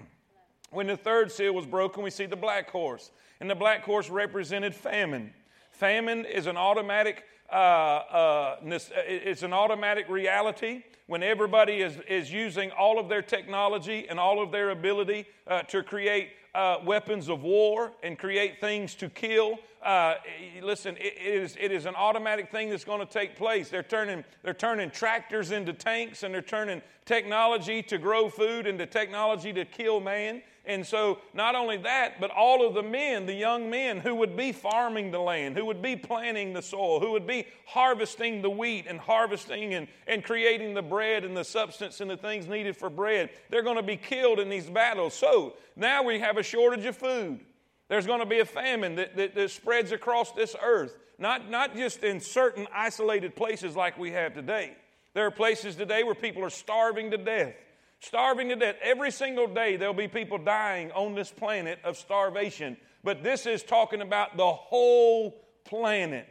when 0.71 0.87
the 0.87 0.97
third 0.97 1.33
seal 1.33 1.53
was 1.53 1.67
broken, 1.67 2.05
we 2.05 2.11
see 2.11 2.27
the 2.27 2.37
black 2.37 2.71
horse 2.71 3.11
and 3.41 3.49
the 3.49 3.55
black 3.55 3.83
horse 3.85 4.11
represented 4.11 4.75
famine. 4.75 5.33
Famine 5.71 6.25
is 6.27 6.47
an 6.47 6.57
automatic, 6.57 7.25
uh, 7.51 7.55
uh, 7.55 8.57
it's 8.63 9.43
an 9.43 9.53
automatic 9.53 10.09
reality 10.09 10.83
when 11.07 11.23
everybody 11.23 11.81
is, 11.81 11.97
is 12.09 12.33
using 12.33 12.71
all 12.73 12.99
of 12.99 13.09
their 13.09 13.23
technology 13.23 14.07
and 14.09 14.21
all 14.21 14.43
of 14.43 14.53
their 14.53 14.71
ability 14.71 15.27
uh, 15.47 15.63
to 15.63 15.83
create 15.83 16.29
uh, 16.55 16.77
weapons 16.85 17.29
of 17.29 17.43
war 17.43 17.93
and 18.03 18.19
create 18.19 18.61
things 18.61 18.95
to 18.95 19.09
kill. 19.09 19.59
Uh, 19.83 20.15
listen, 20.63 20.97
it, 20.99 21.15
it, 21.17 21.43
is, 21.43 21.57
it 21.59 21.73
is 21.73 21.87
an 21.87 21.95
automatic 21.95 22.51
thing 22.51 22.69
that's 22.69 22.85
going 22.85 23.01
to 23.01 23.11
take 23.11 23.37
place. 23.37 23.71
They're 23.71 23.83
turning, 23.83 24.25
they're 24.43 24.53
turning 24.53 24.91
tractors 24.91 25.51
into 25.51 25.73
tanks 25.73 26.23
and 26.23 26.35
they're 26.35 26.43
turning 26.43 26.83
technology 27.07 27.83
to 27.85 27.99
grow 27.99 28.29
food 28.29 28.67
into 28.67 28.87
technology 28.87 29.53
to 29.53 29.65
kill 29.65 30.01
man. 30.01 30.43
And 30.71 30.87
so, 30.87 31.19
not 31.35 31.57
only 31.57 31.79
that, 31.79 32.21
but 32.21 32.31
all 32.31 32.65
of 32.65 32.75
the 32.75 32.83
men, 32.83 33.27
the 33.27 33.35
young 33.35 33.69
men 33.71 33.99
who 33.99 34.15
would 34.15 34.37
be 34.37 34.53
farming 34.53 35.11
the 35.11 35.19
land, 35.19 35.57
who 35.57 35.65
would 35.65 35.83
be 35.83 35.97
planting 35.97 36.53
the 36.53 36.63
soil, 36.63 37.01
who 37.01 37.11
would 37.11 37.27
be 37.27 37.45
harvesting 37.67 38.41
the 38.41 38.51
wheat 38.51 38.87
and 38.89 39.01
harvesting 39.01 39.75
and, 39.75 39.89
and 40.07 40.23
creating 40.23 40.75
the 40.75 40.83
bread 40.83 41.25
and 41.25 41.37
the 41.37 41.43
substance 41.43 42.01
and 42.01 42.09
the 42.09 42.17
things 42.17 42.47
needed 42.47 42.77
for 42.77 42.89
bread, 42.89 43.31
they're 43.49 43.65
going 43.65 43.79
to 43.79 43.83
be 43.83 43.97
killed 43.97 44.39
in 44.39 44.49
these 44.49 44.71
battles. 44.71 45.13
So, 45.13 45.55
now 45.75 46.05
we 46.05 46.21
have 46.21 46.37
a 46.37 46.43
shortage 46.45 46.87
of 46.87 46.97
food. 46.97 47.41
There's 47.89 48.07
going 48.07 48.21
to 48.21 48.27
be 48.27 48.39
a 48.39 48.45
famine 48.45 48.95
that, 48.95 49.17
that, 49.17 49.35
that 49.35 49.51
spreads 49.51 49.91
across 49.91 50.31
this 50.31 50.55
earth, 50.63 50.97
not, 51.19 51.51
not 51.51 51.75
just 51.75 52.05
in 52.05 52.21
certain 52.21 52.69
isolated 52.73 53.35
places 53.35 53.75
like 53.75 53.99
we 53.99 54.13
have 54.13 54.35
today. 54.35 54.77
There 55.15 55.27
are 55.27 55.33
places 55.33 55.75
today 55.75 56.05
where 56.05 56.15
people 56.15 56.45
are 56.45 56.51
starving 56.51 57.11
to 57.11 57.19
death 57.19 57.55
starving 58.01 58.49
to 58.49 58.57
death. 58.57 58.77
Every 58.83 59.11
single 59.11 59.47
day, 59.47 59.77
there'll 59.77 59.95
be 59.95 60.09
people 60.09 60.39
dying 60.39 60.91
on 60.93 61.15
this 61.15 61.31
planet 61.31 61.79
of 61.85 61.97
starvation. 61.97 62.77
But 63.05 63.23
this 63.23 63.47
is 63.47 63.63
talking 63.63 64.01
about 64.01 64.37
the 64.37 64.53
whole 64.53 65.45
planet. 65.65 66.29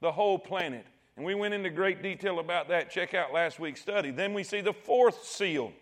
The 0.00 0.12
whole 0.12 0.38
planet. 0.38 0.84
And 1.16 1.24
we 1.24 1.34
went 1.34 1.54
into 1.54 1.70
great 1.70 2.02
detail 2.02 2.40
about 2.40 2.68
that. 2.68 2.90
Check 2.90 3.14
out 3.14 3.32
last 3.32 3.58
week's 3.58 3.80
study. 3.80 4.10
Then 4.10 4.34
we 4.34 4.42
see 4.42 4.60
the 4.60 4.72
fourth 4.72 5.24
seal. 5.24 5.72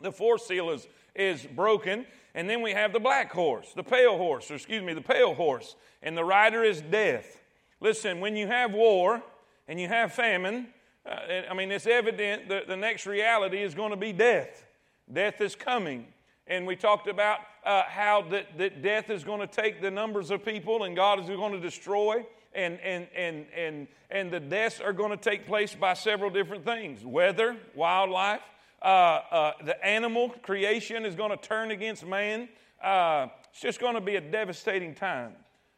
The 0.00 0.12
fourth 0.12 0.42
seal 0.42 0.70
is, 0.70 0.86
is 1.14 1.46
broken. 1.46 2.04
And 2.34 2.50
then 2.50 2.60
we 2.60 2.72
have 2.72 2.92
the 2.92 3.00
black 3.00 3.32
horse, 3.32 3.72
the 3.74 3.82
pale 3.82 4.18
horse, 4.18 4.50
or 4.50 4.56
excuse 4.56 4.82
me, 4.82 4.92
the 4.92 5.00
pale 5.00 5.34
horse. 5.34 5.76
And 6.02 6.16
the 6.16 6.24
rider 6.24 6.62
is 6.64 6.82
death. 6.82 7.40
Listen, 7.80 8.20
when 8.20 8.36
you 8.36 8.46
have 8.46 8.72
war 8.72 9.22
and 9.68 9.80
you 9.80 9.88
have 9.88 10.12
famine, 10.12 10.68
I 11.08 11.54
mean, 11.54 11.70
it's 11.70 11.86
evident 11.86 12.48
that 12.48 12.66
the 12.66 12.76
next 12.76 13.06
reality 13.06 13.62
is 13.62 13.74
going 13.74 13.90
to 13.90 13.96
be 13.96 14.12
death. 14.12 14.64
Death 15.12 15.40
is 15.40 15.54
coming. 15.54 16.06
And 16.48 16.66
we 16.66 16.76
talked 16.76 17.08
about 17.08 17.40
uh, 17.64 17.82
how 17.86 18.22
that, 18.30 18.58
that 18.58 18.82
death 18.82 19.10
is 19.10 19.24
going 19.24 19.40
to 19.40 19.46
take 19.46 19.80
the 19.80 19.90
numbers 19.90 20.30
of 20.30 20.44
people 20.44 20.84
and 20.84 20.96
God 20.96 21.20
is 21.20 21.26
going 21.26 21.52
to 21.52 21.60
destroy. 21.60 22.24
And, 22.54 22.80
and, 22.80 23.06
and, 23.14 23.46
and, 23.54 23.88
and 24.10 24.30
the 24.30 24.40
deaths 24.40 24.80
are 24.80 24.92
going 24.92 25.10
to 25.10 25.16
take 25.16 25.46
place 25.46 25.74
by 25.74 25.94
several 25.94 26.30
different 26.30 26.64
things 26.64 27.04
weather, 27.04 27.56
wildlife, 27.74 28.40
uh, 28.82 28.86
uh, 28.86 29.52
the 29.64 29.84
animal 29.84 30.30
creation 30.42 31.04
is 31.04 31.14
going 31.14 31.30
to 31.30 31.36
turn 31.36 31.70
against 31.70 32.06
man. 32.06 32.48
Uh, 32.82 33.28
it's 33.50 33.60
just 33.60 33.80
going 33.80 33.94
to 33.94 34.00
be 34.00 34.16
a 34.16 34.20
devastating 34.20 34.94
time 34.94 35.32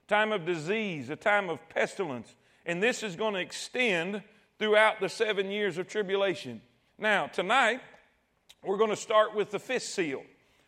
time 0.09 0.33
of 0.33 0.47
disease, 0.47 1.11
a 1.11 1.17
time 1.17 1.51
of 1.51 1.59
pestilence. 1.69 2.35
And 2.65 2.83
this 2.83 3.03
is 3.03 3.15
going 3.15 3.35
to 3.35 3.41
extend 3.41 4.23
throughout 4.59 5.01
the 5.01 5.09
seven 5.09 5.51
years 5.51 5.79
of 5.79 5.89
tribulation. 5.89 6.61
Now, 6.99 7.27
tonight, 7.27 7.81
we're 8.65 8.77
going 8.77 8.91
to 8.91 8.97
start 8.97 9.35
with 9.35 9.51
the 9.51 9.59
fifth 9.59 9.85
seal. 9.85 10.23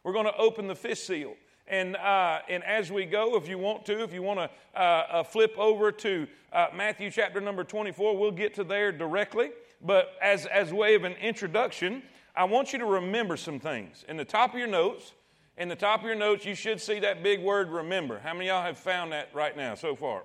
We're 0.05 0.13
going 0.13 0.27
to 0.27 0.37
open 0.37 0.69
the 0.69 0.77
fifth 0.77 1.01
seal. 1.01 1.35
And, 1.67 1.97
uh, 1.97 2.41
and 2.49 2.65
as 2.65 2.91
we 2.91 3.05
go, 3.05 3.37
if 3.37 3.49
you 3.49 3.59
want 3.59 3.85
to, 3.87 4.03
if 4.03 4.13
you 4.13 4.23
want 4.23 4.41
to 4.41 4.51
uh, 4.75 5.07
uh, 5.11 5.23
flip 5.23 5.55
over 5.57 5.93
to 5.93 6.27
uh, 6.53 6.67
Matthew 6.75 7.11
chapter 7.11 7.41
number 7.41 7.65
24, 7.65 8.17
we'll 8.17 8.33
get 8.33 8.55
to 8.55 8.65
there 8.65 8.91
directly. 8.93 9.51
But 9.81 10.13
as, 10.21 10.47
as 10.47 10.73
way 10.73 10.95
of 10.95 11.05
an 11.05 11.15
introduction, 11.15 12.03
I 12.35 12.45
want 12.45 12.73
you 12.73 12.79
to 12.81 12.87
remember 12.87 13.37
some 13.37 13.61
things. 13.61 14.05
In 14.09 14.17
the 14.17 14.25
top 14.25 14.53
of 14.53 14.59
your 14.59 14.69
notes, 14.69 15.13
in 15.57 15.69
the 15.69 15.77
top 15.77 16.01
of 16.01 16.07
your 16.07 16.17
notes, 16.17 16.45
you 16.45 16.55
should 16.55 16.81
see 16.81 17.01
that 17.01 17.23
big 17.23 17.41
word 17.41 17.71
remember. 17.71 18.19
How 18.19 18.33
many 18.35 18.47
y'all 18.47 18.63
have 18.63 18.79
found 18.79 19.13
that 19.13 19.29
right 19.35 19.57
now 19.57 19.75
so 19.75 19.95
far? 19.95 20.23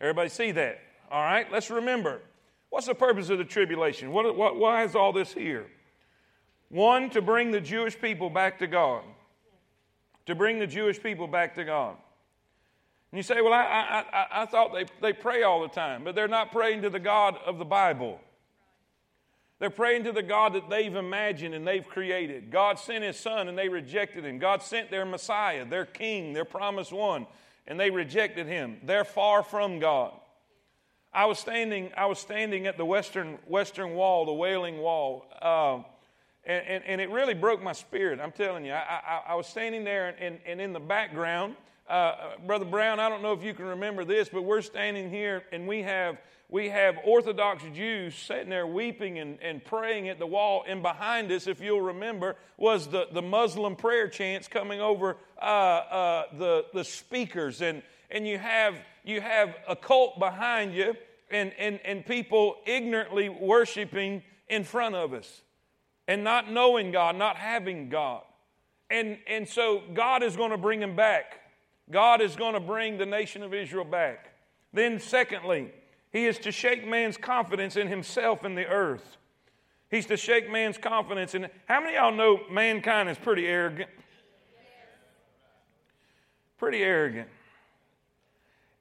Everybody 0.00 0.28
see 0.28 0.52
that? 0.52 0.80
All 1.10 1.22
right, 1.22 1.50
let's 1.50 1.70
remember. 1.70 2.20
What's 2.74 2.88
the 2.88 2.94
purpose 2.96 3.30
of 3.30 3.38
the 3.38 3.44
tribulation? 3.44 4.10
What, 4.10 4.36
what, 4.36 4.56
why 4.56 4.82
is 4.82 4.96
all 4.96 5.12
this 5.12 5.32
here? 5.32 5.66
One, 6.70 7.08
to 7.10 7.22
bring 7.22 7.52
the 7.52 7.60
Jewish 7.60 7.96
people 7.96 8.28
back 8.28 8.58
to 8.58 8.66
God. 8.66 9.04
To 10.26 10.34
bring 10.34 10.58
the 10.58 10.66
Jewish 10.66 11.00
people 11.00 11.28
back 11.28 11.54
to 11.54 11.62
God. 11.62 11.94
And 13.12 13.16
you 13.16 13.22
say, 13.22 13.40
well, 13.42 13.52
I, 13.52 14.04
I, 14.12 14.42
I 14.42 14.46
thought 14.46 14.74
they, 14.74 14.86
they 15.00 15.12
pray 15.12 15.44
all 15.44 15.62
the 15.62 15.68
time, 15.68 16.02
but 16.02 16.16
they're 16.16 16.26
not 16.26 16.50
praying 16.50 16.82
to 16.82 16.90
the 16.90 16.98
God 16.98 17.38
of 17.46 17.58
the 17.58 17.64
Bible. 17.64 18.18
They're 19.60 19.70
praying 19.70 20.02
to 20.02 20.12
the 20.12 20.24
God 20.24 20.54
that 20.54 20.68
they've 20.68 20.96
imagined 20.96 21.54
and 21.54 21.64
they've 21.64 21.86
created. 21.86 22.50
God 22.50 22.80
sent 22.80 23.04
His 23.04 23.16
Son 23.16 23.46
and 23.46 23.56
they 23.56 23.68
rejected 23.68 24.24
Him. 24.24 24.40
God 24.40 24.64
sent 24.64 24.90
their 24.90 25.06
Messiah, 25.06 25.64
their 25.64 25.86
King, 25.86 26.32
their 26.32 26.44
promised 26.44 26.92
one, 26.92 27.28
and 27.68 27.78
they 27.78 27.90
rejected 27.90 28.48
Him. 28.48 28.78
They're 28.82 29.04
far 29.04 29.44
from 29.44 29.78
God. 29.78 30.14
I 31.14 31.26
was 31.26 31.38
standing, 31.38 31.92
I 31.96 32.06
was 32.06 32.18
standing 32.18 32.66
at 32.66 32.76
the 32.76 32.84
western, 32.84 33.38
western 33.46 33.94
wall, 33.94 34.26
the 34.26 34.32
Wailing 34.32 34.78
Wall, 34.78 35.26
uh, 35.40 35.76
and, 36.46 36.66
and, 36.66 36.84
and, 36.84 37.00
it 37.00 37.08
really 37.08 37.32
broke 37.32 37.62
my 37.62 37.72
spirit. 37.72 38.20
I'm 38.20 38.32
telling 38.32 38.66
you, 38.66 38.72
I, 38.72 39.00
I, 39.06 39.22
I 39.28 39.34
was 39.34 39.46
standing 39.46 39.84
there, 39.84 40.08
and, 40.08 40.18
and, 40.18 40.38
and 40.44 40.60
in 40.60 40.72
the 40.74 40.80
background, 40.80 41.56
uh, 41.88 42.36
Brother 42.46 42.64
Brown, 42.64 43.00
I 43.00 43.08
don't 43.08 43.22
know 43.22 43.32
if 43.32 43.42
you 43.42 43.54
can 43.54 43.66
remember 43.66 44.04
this, 44.04 44.28
but 44.28 44.42
we're 44.42 44.62
standing 44.62 45.10
here 45.10 45.44
and 45.52 45.68
we 45.68 45.82
have 45.82 46.18
we 46.50 46.68
have 46.68 46.98
Orthodox 47.04 47.64
Jews 47.74 48.14
sitting 48.14 48.48
there 48.48 48.66
weeping 48.66 49.18
and, 49.18 49.38
and 49.42 49.64
praying 49.64 50.08
at 50.08 50.18
the 50.18 50.26
wall. 50.26 50.64
And 50.68 50.82
behind 50.82 51.32
us, 51.32 51.46
if 51.46 51.60
you'll 51.60 51.80
remember, 51.80 52.36
was 52.58 52.86
the, 52.86 53.08
the 53.10 53.22
Muslim 53.22 53.74
prayer 53.74 54.08
chants 54.08 54.46
coming 54.46 54.80
over 54.80 55.16
uh, 55.40 55.44
uh, 55.44 56.22
the, 56.38 56.66
the 56.72 56.84
speakers. 56.84 57.60
And, 57.60 57.82
and 58.10 58.28
you, 58.28 58.38
have, 58.38 58.76
you 59.04 59.20
have 59.20 59.56
a 59.66 59.74
cult 59.74 60.18
behind 60.18 60.74
you 60.74 60.94
and, 61.30 61.52
and, 61.58 61.80
and 61.84 62.04
people 62.04 62.56
ignorantly 62.66 63.28
worshiping 63.28 64.22
in 64.48 64.64
front 64.64 64.94
of 64.94 65.12
us 65.12 65.42
and 66.06 66.22
not 66.22 66.50
knowing 66.50 66.92
God, 66.92 67.16
not 67.16 67.36
having 67.36 67.88
God. 67.88 68.22
And, 68.90 69.18
and 69.26 69.48
so 69.48 69.82
God 69.94 70.22
is 70.22 70.36
going 70.36 70.50
to 70.50 70.58
bring 70.58 70.80
them 70.80 70.94
back. 70.94 71.40
God 71.90 72.20
is 72.20 72.36
going 72.36 72.54
to 72.54 72.60
bring 72.60 72.98
the 72.98 73.06
nation 73.06 73.42
of 73.42 73.54
Israel 73.54 73.84
back. 73.84 74.30
Then, 74.72 74.98
secondly, 74.98 75.70
he 76.12 76.26
is 76.26 76.38
to 76.40 76.52
shake 76.52 76.86
man's 76.86 77.16
confidence 77.16 77.76
in 77.76 77.88
himself 77.88 78.44
and 78.44 78.56
the 78.56 78.66
earth. 78.66 79.16
He's 79.90 80.06
to 80.06 80.16
shake 80.16 80.50
man's 80.50 80.78
confidence 80.78 81.34
in. 81.34 81.48
How 81.66 81.80
many 81.80 81.94
y'all 81.94 82.12
know 82.12 82.40
mankind 82.50 83.08
is 83.08 83.18
pretty 83.18 83.46
arrogant? 83.46 83.90
Pretty 86.58 86.82
arrogant. 86.82 87.28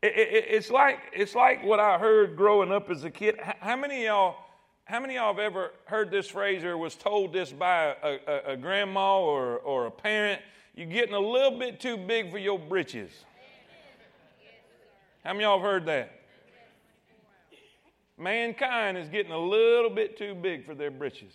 It, 0.03 0.17
it, 0.17 0.45
it's 0.49 0.69
like 0.69 0.99
it's 1.13 1.33
like 1.33 1.63
what 1.63 1.79
I 1.79 1.97
heard 1.97 2.35
growing 2.35 2.73
up 2.73 2.89
as 2.89 3.05
a 3.05 3.09
kid. 3.09 3.39
How 3.39 3.77
many 3.77 4.03
y'all? 4.03 4.35
How 4.83 4.99
many 4.99 5.15
y'all 5.15 5.33
have 5.33 5.39
ever 5.39 5.71
heard 5.85 6.11
this 6.11 6.27
phrase 6.27 6.65
or 6.65 6.77
was 6.77 6.95
told 6.95 7.31
this 7.31 7.53
by 7.53 7.95
a, 8.03 8.19
a, 8.27 8.51
a 8.51 8.57
grandma 8.57 9.21
or, 9.21 9.59
or 9.59 9.85
a 9.85 9.91
parent? 9.91 10.41
You're 10.75 10.87
getting 10.87 11.13
a 11.13 11.19
little 11.19 11.57
bit 11.57 11.79
too 11.79 11.95
big 11.95 12.31
for 12.31 12.37
your 12.37 12.59
britches. 12.59 13.11
How 15.23 15.31
many 15.31 15.45
y'all 15.45 15.57
have 15.57 15.65
heard 15.65 15.85
that? 15.85 16.19
Mankind 18.17 18.97
is 18.97 19.07
getting 19.07 19.31
a 19.31 19.39
little 19.39 19.89
bit 19.89 20.17
too 20.17 20.35
big 20.35 20.65
for 20.65 20.75
their 20.75 20.91
britches. 20.91 21.33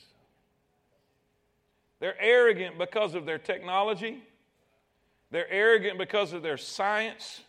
They're 2.00 2.20
arrogant 2.20 2.76
because 2.76 3.14
of 3.14 3.24
their 3.24 3.38
technology. 3.38 4.22
They're 5.30 5.50
arrogant 5.50 5.96
because 5.96 6.34
of 6.34 6.42
their 6.42 6.58
science. 6.58 7.40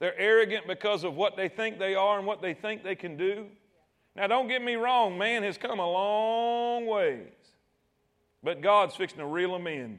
They're 0.00 0.18
arrogant 0.18 0.66
because 0.66 1.04
of 1.04 1.14
what 1.14 1.36
they 1.36 1.48
think 1.48 1.78
they 1.78 1.94
are 1.94 2.18
and 2.18 2.26
what 2.26 2.42
they 2.42 2.54
think 2.54 2.82
they 2.82 2.94
can 2.94 3.16
do. 3.16 3.46
Now, 4.16 4.26
don't 4.26 4.48
get 4.48 4.62
me 4.62 4.74
wrong, 4.74 5.18
man 5.18 5.42
has 5.42 5.58
come 5.58 5.78
a 5.78 5.90
long 5.90 6.86
ways. 6.86 7.32
But 8.42 8.60
God's 8.60 8.94
fixing 8.94 9.18
to 9.18 9.26
reel 9.26 9.52
them 9.52 9.66
in. 9.66 9.98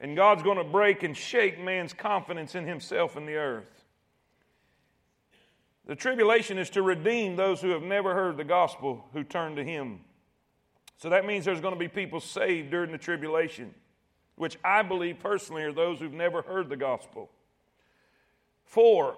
And 0.00 0.16
God's 0.16 0.42
going 0.42 0.58
to 0.58 0.64
break 0.64 1.02
and 1.02 1.16
shake 1.16 1.60
man's 1.60 1.92
confidence 1.92 2.54
in 2.54 2.66
himself 2.66 3.16
and 3.16 3.28
the 3.28 3.36
earth. 3.36 3.80
The 5.90 5.96
tribulation 5.96 6.56
is 6.56 6.70
to 6.70 6.82
redeem 6.82 7.34
those 7.34 7.60
who 7.60 7.70
have 7.70 7.82
never 7.82 8.14
heard 8.14 8.36
the 8.36 8.44
gospel 8.44 9.04
who 9.12 9.24
turn 9.24 9.56
to 9.56 9.64
Him. 9.64 9.98
So 10.98 11.08
that 11.10 11.26
means 11.26 11.44
there's 11.44 11.60
going 11.60 11.74
to 11.74 11.80
be 11.80 11.88
people 11.88 12.20
saved 12.20 12.70
during 12.70 12.92
the 12.92 12.98
tribulation, 12.98 13.74
which 14.36 14.56
I 14.62 14.82
believe 14.82 15.18
personally 15.18 15.64
are 15.64 15.72
those 15.72 15.98
who've 15.98 16.12
never 16.12 16.42
heard 16.42 16.68
the 16.68 16.76
gospel. 16.76 17.28
Four, 18.70 19.16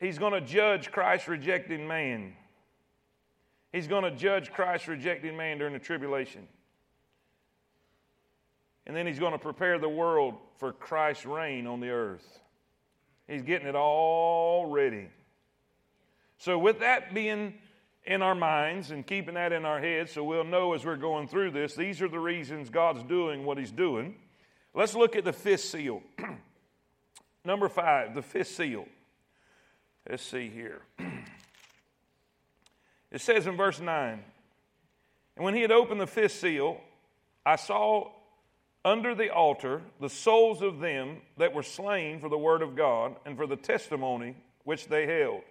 He's 0.00 0.18
going 0.18 0.32
to 0.32 0.40
judge 0.40 0.90
Christ 0.90 1.28
rejecting 1.28 1.86
man. 1.86 2.32
He's 3.72 3.86
going 3.86 4.02
to 4.02 4.10
judge 4.10 4.50
Christ 4.52 4.88
rejecting 4.88 5.36
man 5.36 5.58
during 5.58 5.72
the 5.72 5.78
tribulation. 5.78 6.48
And 8.84 8.96
then 8.96 9.06
he's 9.06 9.20
going 9.20 9.32
to 9.32 9.38
prepare 9.38 9.78
the 9.78 9.88
world 9.88 10.34
for 10.58 10.72
Christ's 10.72 11.24
reign 11.24 11.68
on 11.68 11.78
the 11.78 11.90
earth. 11.90 12.40
He's 13.28 13.42
getting 13.42 13.68
it 13.68 13.76
all 13.76 14.66
ready. 14.66 15.08
So, 16.38 16.58
with 16.58 16.80
that 16.80 17.14
being 17.14 17.54
in 18.04 18.22
our 18.22 18.34
minds 18.34 18.90
and 18.90 19.06
keeping 19.06 19.34
that 19.34 19.52
in 19.52 19.64
our 19.64 19.78
heads 19.78 20.10
so 20.10 20.24
we'll 20.24 20.42
know 20.42 20.74
as 20.74 20.84
we're 20.84 20.96
going 20.96 21.28
through 21.28 21.52
this, 21.52 21.76
these 21.76 22.02
are 22.02 22.08
the 22.08 22.18
reasons 22.18 22.70
God's 22.70 23.04
doing 23.04 23.44
what 23.44 23.56
He's 23.56 23.70
doing. 23.70 24.16
Let's 24.74 24.94
look 24.96 25.14
at 25.14 25.24
the 25.24 25.32
fifth 25.32 25.64
seal. 25.64 26.02
Number 27.44 27.68
five, 27.68 28.14
the 28.14 28.22
fifth 28.22 28.48
seal. 28.48 28.86
Let's 30.08 30.22
see 30.22 30.48
here. 30.48 30.82
it 33.10 33.20
says 33.20 33.46
in 33.46 33.56
verse 33.56 33.80
9 33.80 34.22
And 35.36 35.44
when 35.44 35.54
he 35.54 35.62
had 35.62 35.72
opened 35.72 36.00
the 36.00 36.06
fifth 36.06 36.32
seal, 36.32 36.80
I 37.44 37.56
saw 37.56 38.10
under 38.84 39.14
the 39.14 39.30
altar 39.30 39.82
the 40.00 40.08
souls 40.08 40.62
of 40.62 40.80
them 40.80 41.18
that 41.36 41.54
were 41.54 41.62
slain 41.62 42.20
for 42.20 42.28
the 42.28 42.38
word 42.38 42.62
of 42.62 42.76
God 42.76 43.16
and 43.24 43.36
for 43.36 43.46
the 43.46 43.56
testimony 43.56 44.36
which 44.64 44.88
they 44.88 45.06
held. 45.06 45.42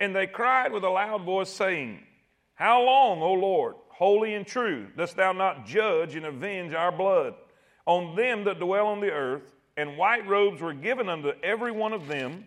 And 0.00 0.14
they 0.14 0.26
cried 0.26 0.72
with 0.72 0.84
a 0.84 0.90
loud 0.90 1.22
voice, 1.24 1.50
saying, 1.50 2.00
How 2.54 2.82
long, 2.82 3.22
O 3.22 3.32
Lord, 3.32 3.76
holy 3.88 4.34
and 4.34 4.46
true, 4.46 4.88
dost 4.96 5.16
thou 5.16 5.32
not 5.32 5.66
judge 5.66 6.16
and 6.16 6.26
avenge 6.26 6.74
our 6.74 6.92
blood 6.92 7.34
on 7.86 8.16
them 8.16 8.44
that 8.44 8.58
dwell 8.58 8.86
on 8.88 9.00
the 9.00 9.12
earth? 9.12 9.53
And 9.76 9.96
white 9.96 10.26
robes 10.26 10.60
were 10.60 10.72
given 10.72 11.08
unto 11.08 11.32
every 11.42 11.72
one 11.72 11.92
of 11.92 12.06
them. 12.06 12.46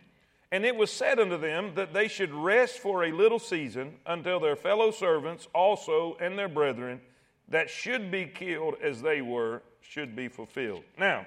And 0.51 0.65
it 0.65 0.75
was 0.75 0.91
said 0.91 1.19
unto 1.19 1.37
them 1.37 1.73
that 1.75 1.93
they 1.93 2.07
should 2.07 2.33
rest 2.33 2.79
for 2.79 3.03
a 3.03 3.11
little 3.11 3.39
season 3.39 3.95
until 4.05 4.39
their 4.39 4.55
fellow 4.55 4.91
servants 4.91 5.47
also 5.53 6.15
and 6.21 6.37
their 6.37 6.47
brethren 6.47 7.01
that 7.49 7.69
should 7.69 8.11
be 8.11 8.25
killed 8.25 8.75
as 8.81 9.01
they 9.01 9.21
were 9.21 9.61
should 9.81 10.15
be 10.15 10.29
fulfilled. 10.29 10.83
Now, 10.97 11.25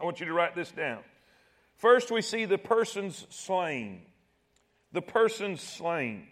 I 0.00 0.04
want 0.04 0.20
you 0.20 0.26
to 0.26 0.32
write 0.32 0.54
this 0.54 0.70
down. 0.70 1.00
First, 1.76 2.10
we 2.10 2.22
see 2.22 2.46
the 2.46 2.58
persons 2.58 3.26
slain 3.28 4.02
the 4.92 5.02
persons 5.02 5.60
slain. 5.60 6.26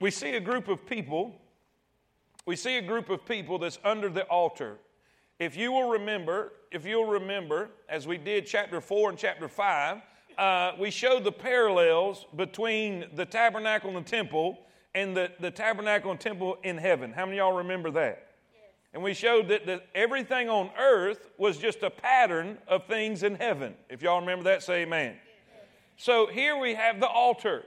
We 0.00 0.10
see 0.10 0.34
a 0.34 0.40
group 0.40 0.68
of 0.68 0.86
people, 0.86 1.34
we 2.46 2.56
see 2.56 2.76
a 2.76 2.82
group 2.82 3.08
of 3.08 3.24
people 3.24 3.58
that's 3.58 3.78
under 3.84 4.08
the 4.08 4.24
altar. 4.24 4.78
If 5.38 5.56
you 5.56 5.72
will 5.72 5.90
remember, 5.90 6.52
if 6.72 6.86
you'll 6.86 7.06
remember, 7.06 7.68
as 7.88 8.06
we 8.06 8.16
did 8.16 8.46
chapter 8.46 8.80
4 8.80 9.10
and 9.10 9.18
chapter 9.18 9.46
5, 9.46 9.98
uh, 10.38 10.72
we 10.78 10.90
showed 10.90 11.22
the 11.22 11.32
parallels 11.32 12.24
between 12.34 13.04
the 13.14 13.26
tabernacle 13.26 13.94
and 13.94 14.06
the 14.06 14.10
temple 14.10 14.58
and 14.94 15.16
the, 15.16 15.30
the 15.40 15.50
tabernacle 15.50 16.10
and 16.10 16.18
temple 16.18 16.56
in 16.62 16.78
heaven. 16.78 17.12
How 17.12 17.26
many 17.26 17.38
of 17.38 17.44
y'all 17.44 17.58
remember 17.58 17.90
that? 17.92 18.28
And 18.94 19.02
we 19.02 19.14
showed 19.14 19.48
that, 19.48 19.66
that 19.66 19.86
everything 19.94 20.48
on 20.48 20.70
earth 20.78 21.30
was 21.38 21.58
just 21.58 21.82
a 21.82 21.90
pattern 21.90 22.58
of 22.68 22.86
things 22.86 23.22
in 23.22 23.34
heaven. 23.34 23.74
If 23.88 24.02
y'all 24.02 24.20
remember 24.20 24.44
that, 24.44 24.62
say 24.62 24.82
amen. 24.82 25.16
So 25.96 26.26
here 26.26 26.56
we 26.56 26.74
have 26.74 27.00
the 27.00 27.08
altar. 27.08 27.64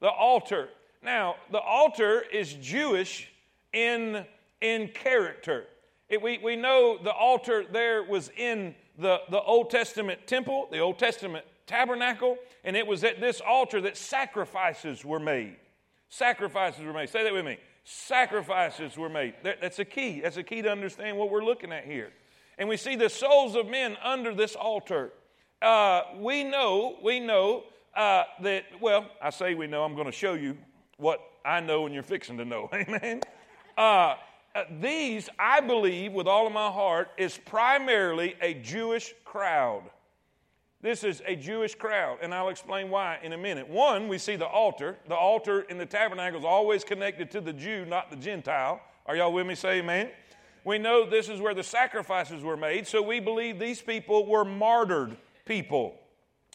The 0.00 0.10
altar. 0.10 0.68
Now, 1.02 1.36
the 1.50 1.60
altar 1.60 2.22
is 2.32 2.54
Jewish 2.54 3.30
in, 3.72 4.24
in 4.60 4.88
character. 4.88 5.66
It, 6.08 6.22
we, 6.22 6.38
we 6.38 6.56
know 6.56 6.98
the 7.02 7.12
altar 7.12 7.64
there 7.70 8.02
was 8.02 8.30
in 8.36 8.74
the, 8.98 9.20
the 9.30 9.40
Old 9.40 9.70
Testament 9.70 10.26
temple, 10.26 10.68
the 10.70 10.78
Old 10.78 10.98
Testament 10.98 11.44
tabernacle, 11.66 12.38
and 12.64 12.76
it 12.76 12.86
was 12.86 13.04
at 13.04 13.20
this 13.20 13.40
altar 13.40 13.80
that 13.82 13.96
sacrifices 13.96 15.04
were 15.04 15.20
made. 15.20 15.56
Sacrifices 16.08 16.84
were 16.84 16.92
made. 16.92 17.10
Say 17.10 17.24
that 17.24 17.32
with 17.32 17.44
me. 17.44 17.58
Sacrifices 17.84 18.96
were 18.96 19.08
made. 19.08 19.34
That, 19.42 19.60
that's 19.60 19.78
a 19.78 19.84
key. 19.84 20.20
That's 20.20 20.38
a 20.38 20.42
key 20.42 20.62
to 20.62 20.70
understand 20.70 21.16
what 21.16 21.30
we're 21.30 21.44
looking 21.44 21.72
at 21.72 21.84
here. 21.84 22.10
And 22.56 22.68
we 22.68 22.76
see 22.76 22.96
the 22.96 23.08
souls 23.08 23.54
of 23.54 23.68
men 23.68 23.96
under 24.02 24.34
this 24.34 24.56
altar. 24.56 25.12
Uh, 25.60 26.02
we 26.18 26.44
know, 26.44 26.96
we 27.02 27.20
know 27.20 27.64
uh, 27.94 28.24
that, 28.42 28.64
well, 28.80 29.06
I 29.22 29.30
say 29.30 29.54
we 29.54 29.66
know, 29.66 29.84
I'm 29.84 29.94
going 29.94 30.06
to 30.06 30.12
show 30.12 30.34
you 30.34 30.56
what 30.96 31.20
I 31.44 31.60
know 31.60 31.86
and 31.86 31.94
you're 31.94 32.02
fixing 32.02 32.38
to 32.38 32.44
know. 32.44 32.68
Amen. 32.74 33.20
Uh, 33.76 34.14
Uh, 34.58 34.64
these, 34.80 35.28
I 35.38 35.60
believe 35.60 36.12
with 36.12 36.26
all 36.26 36.44
of 36.44 36.52
my 36.52 36.68
heart, 36.68 37.10
is 37.16 37.38
primarily 37.38 38.34
a 38.42 38.54
Jewish 38.54 39.14
crowd. 39.24 39.84
This 40.82 41.04
is 41.04 41.22
a 41.26 41.36
Jewish 41.36 41.76
crowd, 41.76 42.18
and 42.22 42.34
I'll 42.34 42.48
explain 42.48 42.90
why 42.90 43.18
in 43.22 43.34
a 43.34 43.38
minute. 43.38 43.68
One, 43.68 44.08
we 44.08 44.18
see 44.18 44.34
the 44.34 44.48
altar. 44.48 44.96
The 45.06 45.14
altar 45.14 45.60
in 45.60 45.78
the 45.78 45.86
tabernacle 45.86 46.40
is 46.40 46.44
always 46.44 46.82
connected 46.82 47.30
to 47.32 47.40
the 47.40 47.52
Jew, 47.52 47.84
not 47.84 48.10
the 48.10 48.16
Gentile. 48.16 48.80
Are 49.06 49.14
y'all 49.14 49.32
with 49.32 49.46
me? 49.46 49.54
Say 49.54 49.78
amen. 49.78 50.10
We 50.64 50.78
know 50.78 51.08
this 51.08 51.28
is 51.28 51.40
where 51.40 51.54
the 51.54 51.62
sacrifices 51.62 52.42
were 52.42 52.56
made, 52.56 52.88
so 52.88 53.00
we 53.00 53.20
believe 53.20 53.60
these 53.60 53.80
people 53.80 54.26
were 54.26 54.44
martyred 54.44 55.16
people. 55.44 56.00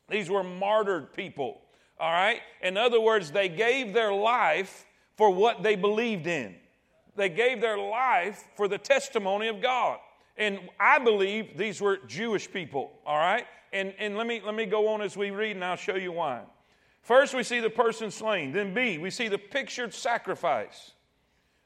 These 0.10 0.30
were 0.30 0.44
martyred 0.44 1.14
people. 1.14 1.62
All 2.02 2.12
right? 2.12 2.42
In 2.62 2.76
other 2.76 3.00
words, 3.00 3.32
they 3.32 3.48
gave 3.48 3.94
their 3.94 4.12
life 4.12 4.86
for 5.16 5.30
what 5.30 5.64
they 5.64 5.78
believed 5.78 6.28
in. 6.28 6.56
They 7.16 7.30
gave 7.30 7.62
their 7.62 7.78
life 7.78 8.44
for 8.56 8.68
the 8.68 8.78
testimony 8.78 9.48
of 9.48 9.62
God. 9.62 10.00
And 10.38 10.60
I 10.80 11.00
believe 11.00 11.58
these 11.58 11.80
were 11.80 11.98
Jewish 12.08 12.52
people, 12.52 12.92
all 13.06 13.18
right? 13.18 13.46
And, 13.72 13.94
and 14.00 14.18
let, 14.18 14.26
me, 14.26 14.42
let 14.44 14.56
me 14.56 14.66
go 14.66 14.88
on 14.90 15.02
as 15.02 15.16
we 15.16 15.32
read, 15.32 15.56
and 15.56 15.64
I'll 15.64 15.76
show 15.76 15.96
you 15.96 16.12
why. 16.12 16.42
First, 17.02 17.34
we 17.34 17.44
see 17.44 17.60
the 17.60 17.70
person 17.70 18.10
slain. 18.10 18.52
Then, 18.52 18.74
B, 18.74 18.98
we 18.98 19.10
see 19.10 19.28
the 19.28 19.38
pictured 19.38 19.94
sacrifice. 19.94 20.92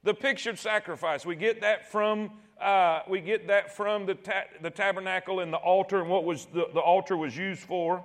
The 0.04 0.14
pictured 0.14 0.58
sacrifice. 0.58 1.26
We 1.26 1.36
get 1.36 1.62
that 1.62 1.92
from, 1.92 2.32
uh, 2.60 3.02
we 3.08 3.22
get 3.22 3.48
that 3.48 3.76
from 3.76 4.06
the, 4.06 4.16
ta- 4.16 4.46
the 4.62 4.70
tabernacle 4.70 5.40
and 5.40 5.54
the 5.54 5.58
altar 5.58 6.02
and 6.02 6.10
what 6.10 6.24
was 6.24 6.46
the, 6.48 6.68
the 6.74 6.80
altar 6.80 7.16
was 7.16 7.38
used 7.38 7.62
for. 7.62 8.04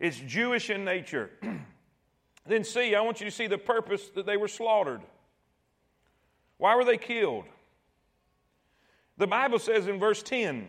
It's 0.00 0.18
Jewish 0.18 0.70
in 0.70 0.84
nature. 0.84 1.30
then, 2.46 2.64
C, 2.64 2.94
I 2.94 3.00
want 3.00 3.20
you 3.20 3.26
to 3.26 3.32
see 3.32 3.46
the 3.46 3.58
purpose 3.58 4.08
that 4.14 4.26
they 4.26 4.36
were 4.36 4.48
slaughtered. 4.48 5.02
Why 6.58 6.76
were 6.76 6.84
they 6.84 6.98
killed? 6.98 7.44
The 9.16 9.26
Bible 9.26 9.58
says 9.58 9.86
in 9.86 9.98
verse 9.98 10.22
10, 10.22 10.68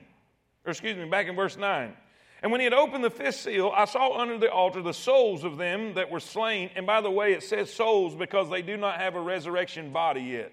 or 0.65 0.71
excuse 0.71 0.97
me, 0.97 1.05
back 1.05 1.27
in 1.27 1.35
verse 1.35 1.57
9. 1.57 1.93
And 2.41 2.51
when 2.51 2.61
he 2.61 2.65
had 2.65 2.73
opened 2.73 3.03
the 3.03 3.09
fifth 3.09 3.37
seal, 3.37 3.71
I 3.75 3.85
saw 3.85 4.19
under 4.19 4.37
the 4.37 4.51
altar 4.51 4.81
the 4.81 4.93
souls 4.93 5.43
of 5.43 5.57
them 5.57 5.95
that 5.95 6.11
were 6.11 6.19
slain. 6.19 6.69
And 6.75 6.85
by 6.85 7.01
the 7.01 7.09
way, 7.09 7.33
it 7.33 7.41
says 7.41 7.73
souls 7.73 8.13
because 8.13 8.49
they 8.49 8.61
do 8.61 8.77
not 8.77 8.99
have 8.99 9.15
a 9.15 9.21
resurrection 9.21 9.91
body 9.91 10.21
yet. 10.21 10.51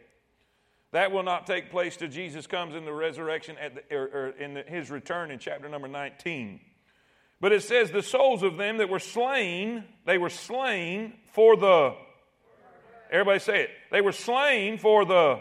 That 0.92 1.10
will 1.10 1.22
not 1.22 1.46
take 1.46 1.70
place 1.70 1.96
till 1.96 2.08
Jesus 2.08 2.46
comes 2.46 2.74
in 2.74 2.84
the 2.84 2.92
resurrection 2.92 3.56
at 3.58 3.74
the, 3.74 3.96
or, 3.96 4.04
or 4.04 4.28
in 4.38 4.54
the, 4.54 4.62
his 4.62 4.90
return 4.90 5.30
in 5.30 5.38
chapter 5.38 5.68
number 5.68 5.88
19. 5.88 6.60
But 7.40 7.52
it 7.52 7.62
says 7.62 7.90
the 7.90 8.02
souls 8.02 8.42
of 8.42 8.56
them 8.56 8.76
that 8.76 8.88
were 8.88 8.98
slain, 8.98 9.84
they 10.06 10.16
were 10.16 10.30
slain 10.30 11.14
for 11.32 11.56
the 11.56 11.94
Everybody 13.12 13.38
say 13.40 13.62
it. 13.64 13.70
They 13.90 14.00
were 14.00 14.12
slain 14.12 14.78
for 14.78 15.04
the 15.04 15.38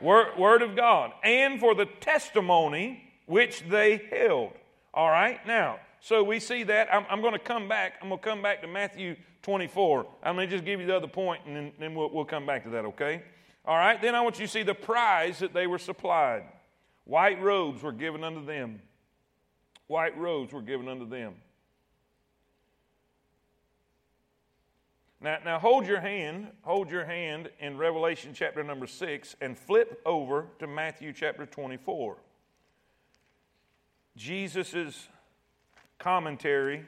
word, 0.00 0.38
word 0.38 0.62
of 0.62 0.74
God 0.74 1.12
and 1.22 1.60
for 1.60 1.74
the 1.74 1.84
testimony 1.84 3.12
which 3.26 3.62
they 3.68 4.00
held. 4.10 4.52
All 4.94 5.10
right, 5.10 5.46
now, 5.46 5.78
so 6.00 6.24
we 6.24 6.40
see 6.40 6.62
that. 6.62 6.88
I'm, 6.92 7.04
I'm 7.10 7.20
going 7.20 7.34
to 7.34 7.38
come 7.38 7.68
back. 7.68 7.94
I'm 8.00 8.08
going 8.08 8.18
to 8.18 8.26
come 8.26 8.40
back 8.40 8.62
to 8.62 8.66
Matthew 8.66 9.14
24. 9.42 10.06
I'm 10.22 10.36
going 10.36 10.48
to 10.48 10.56
just 10.56 10.64
give 10.64 10.80
you 10.80 10.86
the 10.86 10.96
other 10.96 11.06
point 11.06 11.42
and 11.46 11.54
then, 11.54 11.72
then 11.78 11.94
we'll, 11.94 12.10
we'll 12.10 12.24
come 12.24 12.46
back 12.46 12.64
to 12.64 12.70
that, 12.70 12.86
okay? 12.86 13.22
All 13.66 13.76
right, 13.76 14.00
then 14.00 14.14
I 14.14 14.22
want 14.22 14.38
you 14.38 14.46
to 14.46 14.52
see 14.52 14.62
the 14.62 14.74
prize 14.74 15.40
that 15.40 15.52
they 15.52 15.66
were 15.66 15.78
supplied. 15.78 16.44
White 17.04 17.42
robes 17.42 17.82
were 17.82 17.92
given 17.92 18.24
unto 18.24 18.44
them. 18.46 18.80
White 19.86 20.16
robes 20.16 20.52
were 20.52 20.62
given 20.62 20.88
unto 20.88 21.06
them. 21.06 21.34
Now, 25.26 25.38
now 25.44 25.58
hold 25.58 25.88
your 25.88 25.98
hand, 25.98 26.52
hold 26.62 26.88
your 26.88 27.04
hand 27.04 27.50
in 27.58 27.76
Revelation 27.76 28.30
chapter 28.32 28.62
number 28.62 28.86
6 28.86 29.34
and 29.40 29.58
flip 29.58 30.00
over 30.06 30.46
to 30.60 30.68
Matthew 30.68 31.12
chapter 31.12 31.44
24. 31.44 32.16
Jesus' 34.16 35.08
commentary 35.98 36.84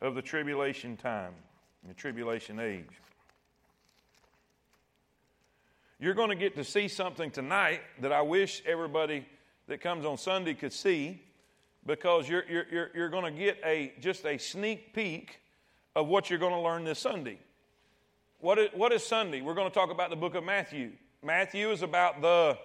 of 0.00 0.14
the 0.14 0.22
tribulation 0.22 0.96
time, 0.96 1.32
the 1.88 1.94
tribulation 1.94 2.60
age. 2.60 3.00
You're 5.98 6.14
going 6.14 6.30
to 6.30 6.36
get 6.36 6.54
to 6.54 6.62
see 6.62 6.86
something 6.86 7.32
tonight 7.32 7.80
that 8.02 8.12
I 8.12 8.22
wish 8.22 8.62
everybody 8.64 9.26
that 9.66 9.80
comes 9.80 10.06
on 10.06 10.16
Sunday 10.16 10.54
could 10.54 10.72
see 10.72 11.24
because 11.84 12.28
you're, 12.28 12.44
you're, 12.48 12.66
you're, 12.70 12.90
you're 12.94 13.08
going 13.08 13.34
to 13.34 13.36
get 13.36 13.58
a, 13.64 13.94
just 13.98 14.24
a 14.24 14.38
sneak 14.38 14.94
peek 14.94 15.39
of 15.96 16.06
what 16.06 16.30
you're 16.30 16.38
going 16.38 16.54
to 16.54 16.60
learn 16.60 16.84
this 16.84 16.98
Sunday. 16.98 17.38
What 18.38 18.58
is, 18.58 18.68
what 18.74 18.92
is 18.92 19.04
Sunday? 19.04 19.40
We're 19.40 19.54
going 19.54 19.68
to 19.68 19.74
talk 19.74 19.90
about 19.90 20.10
the 20.10 20.16
book 20.16 20.34
of 20.34 20.44
Matthew. 20.44 20.92
Matthew 21.22 21.70
is 21.70 21.82
about 21.82 22.22
the, 22.22 22.56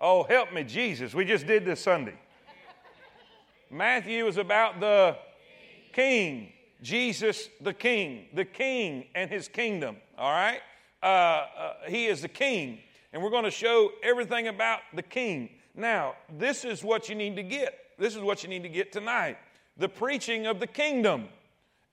oh, 0.00 0.24
help 0.24 0.52
me, 0.52 0.64
Jesus. 0.64 1.14
We 1.14 1.24
just 1.24 1.46
did 1.46 1.64
this 1.64 1.80
Sunday. 1.80 2.18
Matthew 3.70 4.26
is 4.26 4.36
about 4.36 4.80
the 4.80 5.16
king, 5.92 6.52
Jesus 6.82 7.48
the 7.60 7.72
king, 7.72 8.26
the 8.34 8.44
king 8.44 9.06
and 9.14 9.30
his 9.30 9.48
kingdom, 9.48 9.96
all 10.18 10.30
right? 10.30 10.60
Uh, 11.02 11.06
uh, 11.06 11.72
he 11.88 12.06
is 12.06 12.22
the 12.22 12.28
king, 12.28 12.80
and 13.12 13.22
we're 13.22 13.30
going 13.30 13.44
to 13.44 13.50
show 13.50 13.92
everything 14.02 14.48
about 14.48 14.80
the 14.94 15.02
king. 15.02 15.48
Now, 15.74 16.16
this 16.38 16.64
is 16.64 16.84
what 16.84 17.08
you 17.08 17.14
need 17.14 17.36
to 17.36 17.42
get. 17.42 17.78
This 17.98 18.14
is 18.14 18.20
what 18.20 18.42
you 18.42 18.48
need 18.48 18.62
to 18.64 18.68
get 18.68 18.92
tonight 18.92 19.38
the 19.78 19.88
preaching 19.88 20.46
of 20.46 20.60
the 20.60 20.66
kingdom 20.66 21.28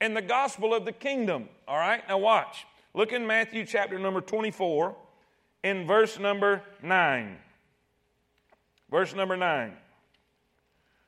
and 0.00 0.16
the 0.16 0.22
gospel 0.22 0.74
of 0.74 0.84
the 0.84 0.92
kingdom. 0.92 1.48
All 1.68 1.76
right, 1.76 2.02
now 2.08 2.18
watch. 2.18 2.66
Look 2.94 3.12
in 3.12 3.26
Matthew 3.26 3.64
chapter 3.64 3.98
number 3.98 4.20
24, 4.20 4.96
in 5.62 5.86
verse 5.86 6.18
number 6.18 6.62
9. 6.82 7.36
Verse 8.90 9.14
number 9.14 9.36
9. 9.36 9.72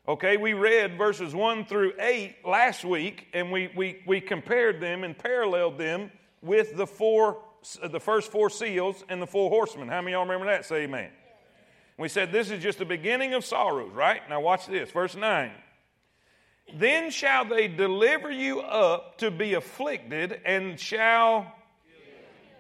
Okay, 0.09 0.37
we 0.37 0.53
read 0.53 0.99
verses 0.99 1.35
1 1.35 1.65
through 1.65 1.93
8 1.99 2.45
last 2.45 2.85
week, 2.85 3.29
and 3.33 3.51
we, 3.51 3.71
we, 3.77 4.03
we 4.07 4.21
compared 4.21 4.81
them 4.81 5.05
and 5.05 5.17
paralleled 5.17 5.79
them 5.79 6.11
with 6.43 6.77
the 6.77 6.87
four 6.87 7.39
uh, 7.81 7.89
the 7.89 8.01
first 8.01 8.33
four 8.33 8.51
seals 8.51 9.05
and 9.09 9.23
the 9.23 9.27
four 9.27 9.49
horsemen. 9.49 9.89
How 9.89 10.01
many 10.01 10.15
of 10.15 10.19
y'all 10.19 10.27
remember 10.27 10.47
that? 10.47 10.65
Say 10.65 10.83
amen. 10.83 11.11
We 11.97 12.09
said 12.09 12.33
this 12.33 12.51
is 12.51 12.63
just 12.63 12.79
the 12.79 12.85
beginning 12.85 13.35
of 13.35 13.45
sorrows, 13.45 13.93
right? 13.93 14.21
Now 14.29 14.41
watch 14.41 14.67
this, 14.67 14.91
verse 14.91 15.15
9. 15.15 15.53
Then 16.75 17.11
shall 17.11 17.45
they 17.45 17.69
deliver 17.69 18.31
you 18.31 18.61
up 18.61 19.19
to 19.19 19.31
be 19.31 19.55
afflicted 19.55 20.41
and 20.45 20.79
shall 20.79 21.53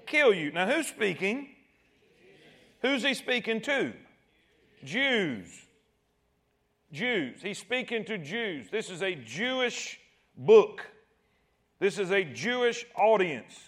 kill 0.07 0.35
you. 0.35 0.53
Now, 0.53 0.67
who's 0.67 0.87
speaking? 0.87 1.49
Who's 2.83 3.03
he 3.03 3.15
speaking 3.15 3.61
to? 3.63 3.93
Jews. 4.85 5.47
Jews. 6.93 7.41
He's 7.43 7.59
speaking 7.59 8.05
to 8.07 8.19
Jews. 8.19 8.69
This 8.71 8.91
is 8.91 9.03
a 9.03 9.15
Jewish 9.15 9.99
book. 10.37 10.87
This 11.79 11.99
is 11.99 12.11
a 12.11 12.25
Jewish 12.25 12.85
audience. 12.97 13.59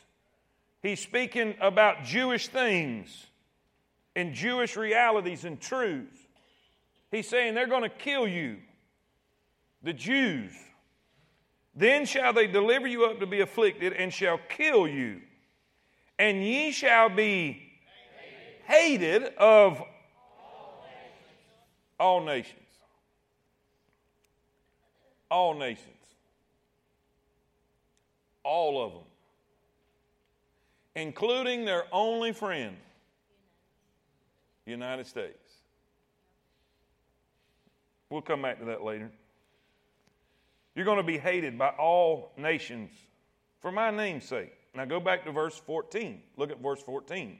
He's 0.82 1.00
speaking 1.00 1.54
about 1.60 2.04
Jewish 2.04 2.48
things 2.48 3.26
and 4.14 4.34
Jewish 4.34 4.76
realities 4.76 5.44
and 5.44 5.60
truths. 5.60 6.18
He's 7.10 7.28
saying 7.28 7.54
they're 7.54 7.66
going 7.66 7.82
to 7.82 7.88
kill 7.88 8.28
you 8.28 8.58
the 9.84 9.92
Jews. 9.92 10.52
Then 11.76 12.06
shall 12.06 12.32
they 12.32 12.46
deliver 12.46 12.86
you 12.88 13.04
up 13.04 13.20
to 13.20 13.26
be 13.26 13.40
afflicted, 13.40 13.92
and 13.92 14.12
shall 14.12 14.38
kill 14.48 14.88
you. 14.88 15.20
And 16.18 16.42
ye 16.42 16.72
shall 16.72 17.08
be 17.08 17.62
hated 18.64 19.24
of 19.36 19.82
all 22.00 22.24
nations. 22.24 22.60
All 25.30 25.54
nations. 25.54 25.88
All 28.42 28.84
of 28.84 28.92
them. 28.92 29.02
including 30.96 31.64
their 31.64 31.84
only 31.92 32.32
friend, 32.32 32.76
the 34.64 34.70
United 34.70 35.06
States. 35.06 35.36
We'll 38.10 38.22
come 38.22 38.42
back 38.42 38.60
to 38.60 38.66
that 38.66 38.84
later. 38.84 39.10
You're 40.74 40.84
going 40.84 40.98
to 40.98 41.02
be 41.02 41.18
hated 41.18 41.58
by 41.58 41.68
all 41.68 42.32
nations 42.36 42.90
for 43.60 43.70
my 43.70 43.90
name's 43.90 44.24
sake. 44.24 44.52
Now 44.74 44.84
go 44.84 44.98
back 44.98 45.24
to 45.24 45.32
verse 45.32 45.56
14. 45.66 46.20
Look 46.36 46.50
at 46.50 46.60
verse 46.60 46.82
14. 46.82 47.38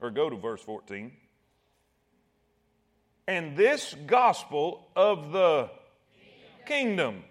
Or 0.00 0.10
go 0.10 0.30
to 0.30 0.36
verse 0.36 0.62
14. 0.62 1.12
And 3.26 3.56
this 3.56 3.94
gospel 4.06 4.88
of 4.94 5.32
the 5.32 5.70
kingdom. 6.66 7.24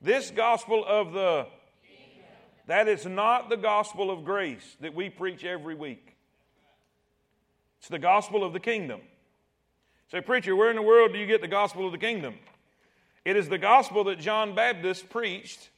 This 0.00 0.30
gospel 0.30 0.84
of 0.86 1.12
the 1.12 1.46
that 2.66 2.88
is 2.88 3.06
not 3.06 3.48
the 3.48 3.56
gospel 3.56 4.10
of 4.10 4.24
grace 4.24 4.76
that 4.80 4.92
we 4.92 5.08
preach 5.08 5.44
every 5.44 5.74
week. 5.74 6.16
It's 7.78 7.88
the 7.88 7.98
gospel 7.98 8.42
of 8.42 8.52
the 8.52 8.60
kingdom. 8.60 9.00
Say, 10.10 10.20
preacher, 10.20 10.54
where 10.56 10.70
in 10.70 10.76
the 10.76 10.82
world 10.82 11.12
do 11.12 11.18
you 11.18 11.26
get 11.26 11.40
the 11.40 11.48
gospel 11.48 11.86
of 11.86 11.92
the 11.92 11.98
kingdom? 11.98 12.34
It 13.26 13.34
is 13.34 13.48
the 13.48 13.58
gospel 13.58 14.04
that 14.04 14.20
John 14.20 14.54
Baptist 14.54 15.10
preached 15.10 15.70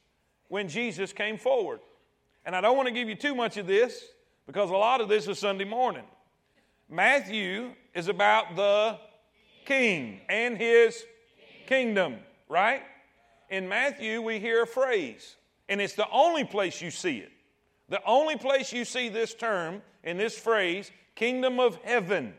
when 0.49 0.69
Jesus 0.69 1.11
came 1.11 1.35
forward. 1.39 1.79
And 2.45 2.55
I 2.55 2.61
don't 2.61 2.77
want 2.77 2.87
to 2.89 2.93
give 2.93 3.09
you 3.09 3.15
too 3.15 3.33
much 3.33 3.57
of 3.57 3.65
this 3.65 4.05
because 4.45 4.69
a 4.69 4.75
lot 4.75 5.01
of 5.01 5.09
this 5.09 5.27
is 5.27 5.39
Sunday 5.39 5.65
morning. 5.65 6.03
Matthew 6.87 7.71
is 7.95 8.07
about 8.07 8.55
the 8.55 8.99
king 9.65 10.21
and 10.29 10.59
his 10.59 11.03
kingdom, 11.65 12.17
right? 12.49 12.83
In 13.49 13.67
Matthew, 13.67 14.21
we 14.21 14.37
hear 14.37 14.61
a 14.61 14.67
phrase, 14.67 15.35
and 15.69 15.81
it's 15.81 15.95
the 15.95 16.07
only 16.11 16.43
place 16.43 16.83
you 16.83 16.91
see 16.91 17.17
it. 17.17 17.31
The 17.89 18.03
only 18.05 18.35
place 18.35 18.71
you 18.71 18.85
see 18.85 19.09
this 19.09 19.33
term 19.33 19.81
in 20.03 20.17
this 20.17 20.37
phrase, 20.37 20.91
kingdom 21.15 21.59
of 21.59 21.79
heaven, 21.83 22.35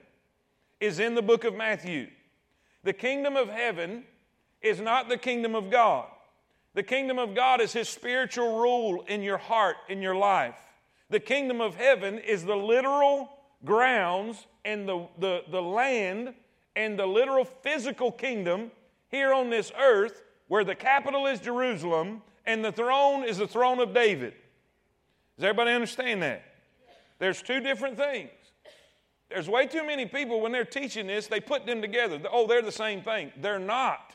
is 0.79 1.01
in 1.01 1.17
the 1.17 1.23
book 1.23 1.43
of 1.43 1.57
Matthew. 1.57 2.07
The 2.85 2.93
kingdom 2.93 3.35
of 3.35 3.49
heaven 3.49 4.05
is 4.63 4.81
not 4.81 5.09
the 5.09 5.17
kingdom 5.17 5.55
of 5.55 5.71
God. 5.71 6.07
The 6.75 6.83
kingdom 6.83 7.19
of 7.19 7.35
God 7.35 7.61
is 7.61 7.73
His 7.73 7.89
spiritual 7.89 8.61
rule 8.61 9.05
in 9.09 9.23
your 9.23 9.39
heart, 9.39 9.77
in 9.89 10.01
your 10.01 10.15
life. 10.15 10.59
The 11.09 11.21
kingdom 11.21 11.61
of 11.61 11.75
heaven 11.75 12.19
is 12.19 12.45
the 12.45 12.57
literal 12.57 13.29
grounds 13.65 14.47
and 14.65 14.89
the, 14.89 15.07
the, 15.19 15.43
the 15.51 15.61
land 15.61 16.35
and 16.77 16.99
the 16.99 17.07
literal 17.07 17.45
physical 17.45 18.13
kingdom 18.13 18.71
here 19.09 19.33
on 19.33 19.51
this 19.51 19.73
earth 19.79 20.23
where 20.49 20.65
the 20.65 20.75
capital 20.75 21.27
is 21.27 21.41
Jerusalem 21.41 22.23
and 22.47 22.65
the 22.65 22.73
throne 22.73 23.25
is 23.25 23.39
the 23.39 23.49
throne 23.49 23.81
of 23.81 23.93
David. 23.93 24.35
Does 25.37 25.45
everybody 25.45 25.73
understand 25.73 26.23
that? 26.23 26.43
There's 27.19 27.43
two 27.43 27.61
different 27.61 27.97
things. 27.97 28.31
There's 29.29 29.49
way 29.49 29.67
too 29.67 29.87
many 29.87 30.07
people 30.07 30.41
when 30.41 30.53
they're 30.53 30.65
teaching 30.65 31.07
this, 31.07 31.27
they 31.27 31.41
put 31.41 31.67
them 31.67 31.81
together. 31.81 32.21
Oh, 32.33 32.47
they're 32.47 32.63
the 32.63 32.73
same 32.73 33.03
thing. 33.03 33.33
They're 33.41 33.59
not. 33.59 34.15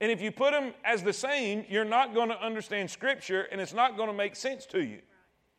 And 0.00 0.12
if 0.12 0.20
you 0.22 0.30
put 0.30 0.52
them 0.52 0.74
as 0.84 1.02
the 1.02 1.12
same, 1.12 1.64
you're 1.68 1.84
not 1.84 2.14
going 2.14 2.28
to 2.28 2.40
understand 2.40 2.90
Scripture 2.90 3.42
and 3.50 3.60
it's 3.60 3.74
not 3.74 3.96
going 3.96 4.08
to 4.08 4.14
make 4.14 4.36
sense 4.36 4.64
to 4.66 4.82
you. 4.82 5.00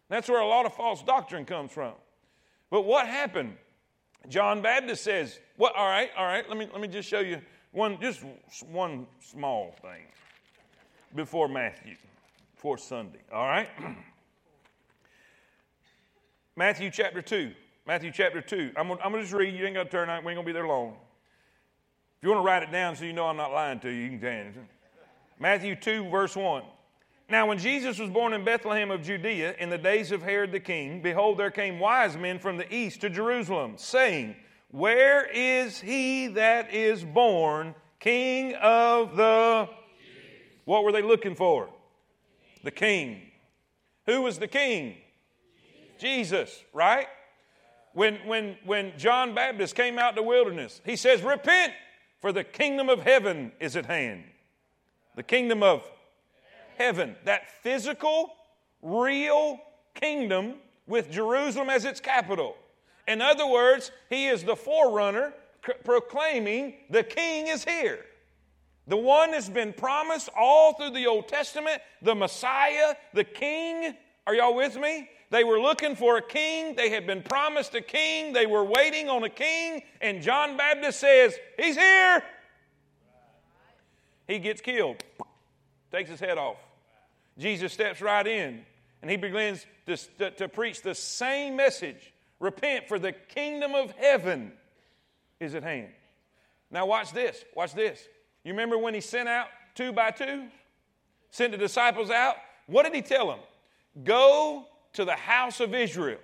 That's 0.07 0.29
where 0.29 0.39
a 0.39 0.47
lot 0.47 0.65
of 0.65 0.73
false 0.73 1.03
doctrine 1.03 1.45
comes 1.45 1.71
from. 1.71 1.93
But 2.69 2.83
what 2.83 3.05
happened? 3.05 3.57
John 4.27 4.61
Baptist 4.61 5.03
says, 5.03 5.39
"What? 5.55 5.75
All 5.75 5.87
right, 5.87 6.09
all 6.17 6.25
right. 6.25 6.47
Let 6.47 6.57
me 6.57 6.67
let 6.71 6.81
me 6.81 6.87
just 6.87 7.07
show 7.07 7.19
you 7.19 7.41
one, 7.71 7.99
just 8.01 8.23
one 8.69 9.07
small 9.21 9.73
thing 9.81 10.03
before 11.15 11.47
Matthew, 11.47 11.95
before 12.55 12.77
Sunday. 12.77 13.19
All 13.31 13.47
right. 13.47 13.69
Matthew 16.55 16.91
chapter 16.91 17.21
two. 17.21 17.53
Matthew 17.87 18.11
chapter 18.11 18.41
two. 18.41 18.71
I'm 18.75 18.89
gonna, 18.89 18.99
I'm 19.03 19.11
gonna 19.11 19.23
just 19.23 19.33
read. 19.33 19.55
You 19.55 19.65
ain't 19.65 19.75
got 19.75 19.85
to 19.85 19.89
turn 19.89 20.09
out. 20.09 20.23
We 20.23 20.31
ain't 20.31 20.37
gonna 20.37 20.45
be 20.45 20.51
there 20.51 20.67
long. 20.67 20.97
If 22.19 22.23
you 22.23 22.29
want 22.29 22.41
to 22.41 22.45
write 22.45 22.63
it 22.63 22.71
down 22.71 22.97
so 22.97 23.05
you 23.05 23.13
know 23.13 23.27
I'm 23.27 23.37
not 23.37 23.53
lying 23.53 23.79
to 23.79 23.89
you, 23.89 24.01
you 24.01 24.09
can 24.09 24.21
change 24.21 24.57
it. 24.57 24.63
Matthew 25.39 25.75
2, 25.75 26.09
verse 26.09 26.35
1. 26.35 26.63
Now, 27.29 27.47
when 27.47 27.57
Jesus 27.57 27.97
was 27.97 28.09
born 28.09 28.33
in 28.33 28.43
Bethlehem 28.43 28.91
of 28.91 29.03
Judea 29.03 29.55
in 29.57 29.69
the 29.69 29.77
days 29.77 30.11
of 30.11 30.21
Herod 30.21 30.51
the 30.51 30.59
king, 30.59 31.01
behold, 31.01 31.37
there 31.37 31.51
came 31.51 31.79
wise 31.79 32.17
men 32.17 32.39
from 32.39 32.57
the 32.57 32.73
east 32.73 33.01
to 33.01 33.09
Jerusalem, 33.09 33.75
saying, 33.77 34.35
Where 34.71 35.25
is 35.27 35.79
he 35.79 36.27
that 36.27 36.73
is 36.73 37.05
born 37.05 37.73
king 37.99 38.55
of 38.55 39.15
the. 39.15 39.69
What 40.65 40.83
were 40.83 40.91
they 40.91 41.01
looking 41.01 41.35
for? 41.35 41.69
The 42.63 42.71
king. 42.71 43.21
Who 44.05 44.21
was 44.21 44.39
the 44.39 44.47
king? 44.47 44.95
Jesus, 45.97 46.63
right? 46.73 47.07
When, 47.93 48.15
when, 48.25 48.57
when 48.65 48.93
John 48.97 49.33
Baptist 49.33 49.75
came 49.75 49.97
out 49.97 50.09
in 50.09 50.15
the 50.15 50.23
wilderness, 50.23 50.81
he 50.85 50.95
says, 50.95 51.21
Repent, 51.21 51.73
for 52.19 52.31
the 52.31 52.43
kingdom 52.43 52.89
of 52.89 53.01
heaven 53.01 53.51
is 53.59 53.75
at 53.75 53.85
hand. 53.85 54.23
The 55.15 55.23
kingdom 55.23 55.63
of 55.63 55.89
heaven, 56.77 57.15
that 57.25 57.49
physical, 57.61 58.33
real 58.81 59.59
kingdom 59.95 60.55
with 60.87 61.11
Jerusalem 61.11 61.69
as 61.69 61.85
its 61.85 61.99
capital. 61.99 62.55
In 63.07 63.21
other 63.21 63.47
words, 63.47 63.91
he 64.09 64.27
is 64.27 64.43
the 64.43 64.55
forerunner 64.55 65.33
proclaiming 65.83 66.75
the 66.89 67.03
king 67.03 67.47
is 67.47 67.63
here. 67.63 68.05
The 68.87 68.97
one 68.97 69.31
that's 69.31 69.49
been 69.49 69.73
promised 69.73 70.29
all 70.35 70.73
through 70.73 70.91
the 70.91 71.05
Old 71.05 71.27
Testament, 71.27 71.81
the 72.01 72.15
Messiah, 72.15 72.95
the 73.13 73.23
king. 73.23 73.95
Are 74.25 74.33
y'all 74.33 74.55
with 74.55 74.75
me? 74.77 75.09
They 75.29 75.43
were 75.43 75.59
looking 75.59 75.95
for 75.95 76.17
a 76.17 76.21
king. 76.21 76.75
They 76.75 76.89
had 76.89 77.05
been 77.05 77.21
promised 77.21 77.75
a 77.75 77.81
king. 77.81 78.33
They 78.33 78.45
were 78.45 78.63
waiting 78.63 79.09
on 79.09 79.23
a 79.23 79.29
king. 79.29 79.83
And 80.01 80.21
John 80.21 80.57
Baptist 80.57 80.99
says, 80.99 81.35
He's 81.57 81.75
here. 81.75 82.23
He 84.27 84.39
gets 84.39 84.61
killed, 84.61 85.03
takes 85.91 86.09
his 86.09 86.19
head 86.19 86.37
off. 86.37 86.57
Jesus 87.37 87.73
steps 87.73 88.01
right 88.01 88.25
in 88.25 88.63
and 89.01 89.09
he 89.09 89.17
begins 89.17 89.65
to, 89.87 89.97
to, 90.17 90.31
to 90.31 90.47
preach 90.47 90.81
the 90.81 90.93
same 90.93 91.55
message 91.55 92.13
repent, 92.39 92.87
for 92.87 92.99
the 92.99 93.11
kingdom 93.11 93.75
of 93.75 93.91
heaven 93.91 94.53
is 95.39 95.55
at 95.55 95.63
hand. 95.63 95.89
Now, 96.71 96.85
watch 96.85 97.11
this. 97.11 97.43
Watch 97.55 97.73
this. 97.73 98.01
You 98.43 98.53
remember 98.53 98.77
when 98.77 98.93
he 98.93 99.01
sent 99.01 99.27
out 99.27 99.47
two 99.75 99.91
by 99.91 100.11
two? 100.11 100.45
Sent 101.31 101.51
the 101.51 101.57
disciples 101.57 102.09
out? 102.09 102.35
What 102.67 102.83
did 102.83 102.93
he 102.93 103.01
tell 103.01 103.27
them? 103.27 103.39
Go 104.03 104.67
to 104.93 105.05
the 105.05 105.15
house 105.15 105.59
of 105.59 105.73
Israel. 105.73 106.19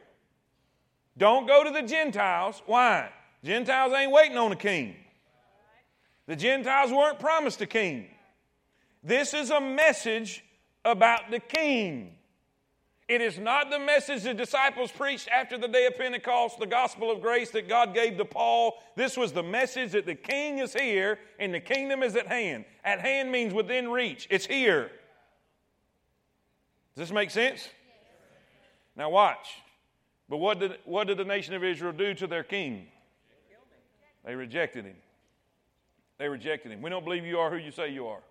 Don't 1.17 1.47
go 1.47 1.63
to 1.63 1.71
the 1.71 1.84
Gentiles. 1.84 2.62
Why? 2.65 3.10
Gentiles 3.43 3.93
ain't 3.93 4.12
waiting 4.12 4.38
on 4.38 4.51
a 4.51 4.56
king. 4.56 4.95
The 6.28 6.36
Gentiles 6.36 6.91
weren't 6.91 7.19
promised 7.19 7.62
a 7.62 7.67
king. 7.67 8.08
This 9.04 9.34
is 9.34 9.51
a 9.51 9.62
message 9.62 10.43
about 10.84 11.30
the 11.30 11.39
king. 11.39 12.15
It 13.08 13.21
is 13.21 13.38
not 13.38 13.69
the 13.69 13.78
message 13.78 14.23
the 14.23 14.34
disciples 14.34 14.91
preached 14.91 15.28
after 15.28 15.60
the 15.60 15.67
day 15.67 15.86
of 15.86 15.95
Pentecost, 15.95 16.58
the 16.58 16.65
gospel 16.65 17.12
of 17.12 17.21
grace 17.21 17.51
that 17.51 17.69
God 17.69 17.93
gave 17.93 18.17
to 18.17 18.25
Paul. 18.25 18.82
This 18.95 19.15
was 19.15 19.32
the 19.32 19.43
message 19.43 19.91
that 19.91 20.08
the 20.08 20.15
king 20.15 20.58
is 20.58 20.73
here 20.73 21.19
and 21.38 21.54
the 21.54 21.60
kingdom 21.60 22.01
is 22.01 22.15
at 22.15 22.25
hand. 22.25 22.65
At 22.84 23.01
hand 23.01 23.32
means 23.32 23.54
within 23.54 23.91
reach, 23.91 24.28
it's 24.32 24.47
here. 24.47 24.89
Does 26.95 27.10
this 27.10 27.12
make 27.12 27.30
sense? 27.30 27.69
Now, 28.95 29.10
watch. 29.10 29.47
But 30.29 30.38
what 30.38 30.60
did, 30.60 30.77
what 30.86 31.08
did 31.08 31.17
the 31.17 31.25
nation 31.25 31.53
of 31.53 31.63
Israel 31.63 31.91
do 31.91 32.13
to 32.15 32.27
their 32.27 32.43
king? 32.43 32.88
They 34.25 34.36
rejected 34.36 34.86
him. 34.86 34.95
They 36.17 36.27
rejected 36.27 36.71
him. 36.71 36.81
We 36.81 36.89
don't 36.89 37.03
believe 37.03 37.25
you 37.25 37.38
are 37.39 37.51
who 37.51 37.58
you 37.58 37.71
say 37.71 37.91
you 37.91 38.08
are. 38.08 38.23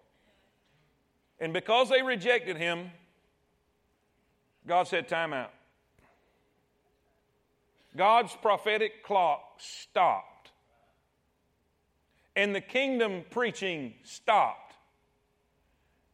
And 1.38 1.52
because 1.52 1.88
they 1.88 2.02
rejected 2.02 2.56
him, 2.56 2.90
God 4.66 4.88
said, 4.88 5.08
Time 5.08 5.32
out. 5.32 5.52
God's 7.96 8.34
prophetic 8.40 9.04
clock 9.04 9.40
stopped. 9.58 10.50
And 12.34 12.54
the 12.54 12.60
kingdom 12.60 13.24
preaching 13.30 13.94
stopped. 14.02 14.74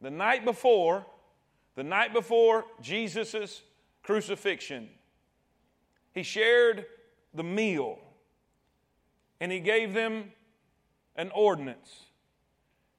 The 0.01 0.11
night 0.11 0.45
before, 0.45 1.05
the 1.75 1.83
night 1.83 2.13
before 2.13 2.65
Jesus' 2.81 3.61
crucifixion, 4.03 4.89
he 6.13 6.23
shared 6.23 6.85
the 7.33 7.43
meal 7.43 7.99
and 9.39 9.51
he 9.51 9.59
gave 9.59 9.93
them 9.93 10.31
an 11.15 11.31
ordinance. 11.33 12.05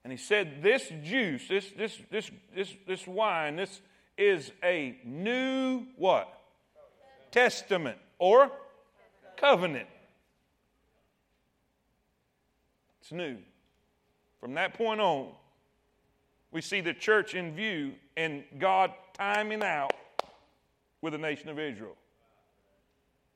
And 0.03 0.11
he 0.11 0.17
said, 0.17 0.61
This 0.61 0.91
juice, 1.03 1.47
this, 1.47 1.71
this, 1.77 1.97
this, 2.11 2.31
this, 2.53 2.73
this 2.87 3.07
wine, 3.07 3.55
this 3.55 3.81
is 4.17 4.51
a 4.63 4.97
new 5.05 5.85
what? 5.95 6.41
Testament 7.31 7.97
or 8.19 8.51
covenant. 9.37 9.87
It's 13.01 13.11
new. 13.11 13.37
From 14.39 14.53
that 14.55 14.73
point 14.73 15.01
on, 15.01 15.29
we 16.51 16.61
see 16.61 16.81
the 16.81 16.93
church 16.93 17.33
in 17.33 17.55
view 17.55 17.93
and 18.15 18.43
God 18.59 18.91
timing 19.13 19.63
out 19.63 19.93
with 21.03 21.11
the 21.11 21.19
nation 21.19 21.49
of 21.49 21.59
Israel. 21.59 21.97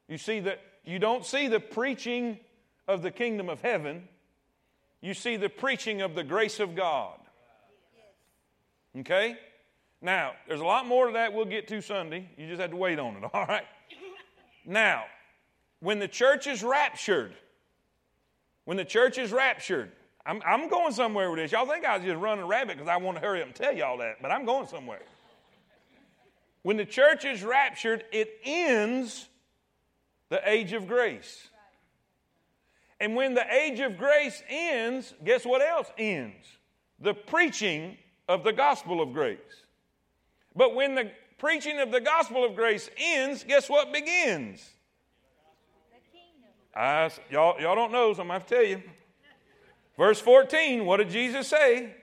You 0.08 0.18
see 0.18 0.40
that 0.40 0.62
you 0.86 1.00
don't 1.00 1.26
see 1.26 1.50
the 1.50 1.60
preaching 1.60 2.40
of 2.88 3.02
the 3.02 3.12
kingdom 3.12 3.50
of 3.50 3.60
heaven, 3.62 4.08
you 5.02 5.14
see 5.14 5.36
the 5.36 5.50
preaching 5.50 6.02
of 6.02 6.16
the 6.16 6.24
grace 6.24 6.62
of 6.62 6.76
God. 6.76 7.20
Okay? 8.98 9.36
Now, 10.02 10.32
there's 10.48 10.62
a 10.62 10.66
lot 10.66 10.88
more 10.88 11.08
to 11.08 11.14
that 11.14 11.34
we'll 11.34 11.46
get 11.46 11.68
to 11.68 11.82
Sunday. 11.82 12.30
You 12.38 12.48
just 12.48 12.62
have 12.62 12.72
to 12.72 12.78
wait 12.78 13.00
on 13.00 13.18
it, 13.18 13.24
all 13.34 13.46
right? 13.46 13.66
Now, 14.66 15.04
when 15.82 16.00
the 16.00 16.08
church 16.08 16.48
is 16.48 16.64
raptured, 16.64 17.36
when 18.64 18.78
the 18.78 18.86
church 18.86 19.18
is 19.18 19.34
raptured, 19.34 19.92
I'm, 20.26 20.42
I'm 20.46 20.70
going 20.70 20.94
somewhere 20.94 21.30
with 21.30 21.40
this. 21.40 21.52
Y'all 21.52 21.68
think 21.68 21.84
I 21.84 21.98
was 21.98 22.06
just 22.06 22.20
running 22.20 22.46
a 22.46 22.48
rabbit 22.48 22.78
because 22.78 22.88
I 22.88 22.96
want 22.96 23.18
to 23.18 23.22
hurry 23.22 23.42
up 23.42 23.48
and 23.48 23.56
tell 23.56 23.76
y'all 23.76 23.98
that, 23.98 24.22
but 24.22 24.32
I'm 24.32 24.46
going 24.46 24.68
somewhere. 24.68 25.02
When 26.68 26.76
the 26.76 26.84
church 26.84 27.24
is 27.24 27.44
raptured, 27.44 28.04
it 28.12 28.42
ends 28.44 29.30
the 30.28 30.42
age 30.44 30.74
of 30.74 30.86
grace. 30.86 31.48
And 33.00 33.16
when 33.16 33.36
the 33.36 33.46
age 33.56 33.80
of 33.80 33.98
grace 33.98 34.44
ends, 34.50 35.14
guess 35.24 35.46
what 35.46 35.62
else 35.62 35.90
ends? 35.98 36.46
The 37.00 37.14
preaching 37.14 37.96
of 38.28 38.44
the 38.44 38.52
gospel 38.52 39.02
of 39.02 39.14
grace. 39.14 39.38
But 40.58 40.76
when 40.76 40.94
the 40.94 41.10
preaching 41.38 41.80
of 41.80 41.90
the 41.90 42.02
gospel 42.02 42.44
of 42.44 42.54
grace 42.54 42.90
ends, 42.98 43.46
guess 43.46 43.70
what 43.70 43.94
begins? 43.94 44.70
I, 46.76 47.10
y'all, 47.32 47.62
y'all 47.62 47.76
don't 47.76 47.94
know, 47.94 48.14
so 48.14 48.24
I'm 48.24 48.28
going 48.28 48.42
to 48.42 48.44
have 48.44 48.46
to 48.46 48.56
tell 48.56 48.66
you. 48.66 48.84
Verse 49.96 50.20
14, 50.20 50.84
what 50.84 50.98
did 50.98 51.12
Jesus 51.12 51.48
say? 51.48 51.96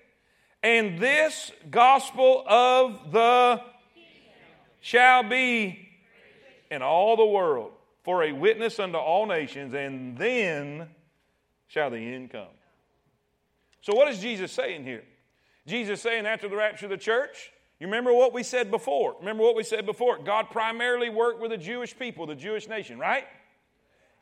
And 0.62 0.98
this 0.98 1.52
gospel 1.70 2.42
of 2.48 3.12
the 3.12 3.60
shall 4.84 5.22
be 5.22 5.88
in 6.70 6.82
all 6.82 7.16
the 7.16 7.24
world 7.24 7.72
for 8.02 8.22
a 8.22 8.32
witness 8.32 8.78
unto 8.78 8.98
all 8.98 9.24
nations, 9.24 9.72
and 9.72 10.18
then 10.18 10.86
shall 11.68 11.88
the 11.88 11.96
end 11.96 12.30
come. 12.30 12.52
So, 13.80 13.94
what 13.94 14.08
is 14.08 14.18
Jesus 14.18 14.52
saying 14.52 14.84
here? 14.84 15.02
Jesus 15.66 16.02
saying 16.02 16.26
after 16.26 16.50
the 16.50 16.56
rapture 16.56 16.84
of 16.84 16.90
the 16.90 16.98
church, 16.98 17.50
you 17.80 17.86
remember 17.86 18.12
what 18.12 18.34
we 18.34 18.42
said 18.42 18.70
before? 18.70 19.16
Remember 19.20 19.42
what 19.42 19.56
we 19.56 19.62
said 19.62 19.86
before? 19.86 20.18
God 20.18 20.50
primarily 20.50 21.08
worked 21.08 21.40
with 21.40 21.50
the 21.50 21.56
Jewish 21.56 21.98
people, 21.98 22.26
the 22.26 22.34
Jewish 22.34 22.68
nation, 22.68 22.98
right? 22.98 23.24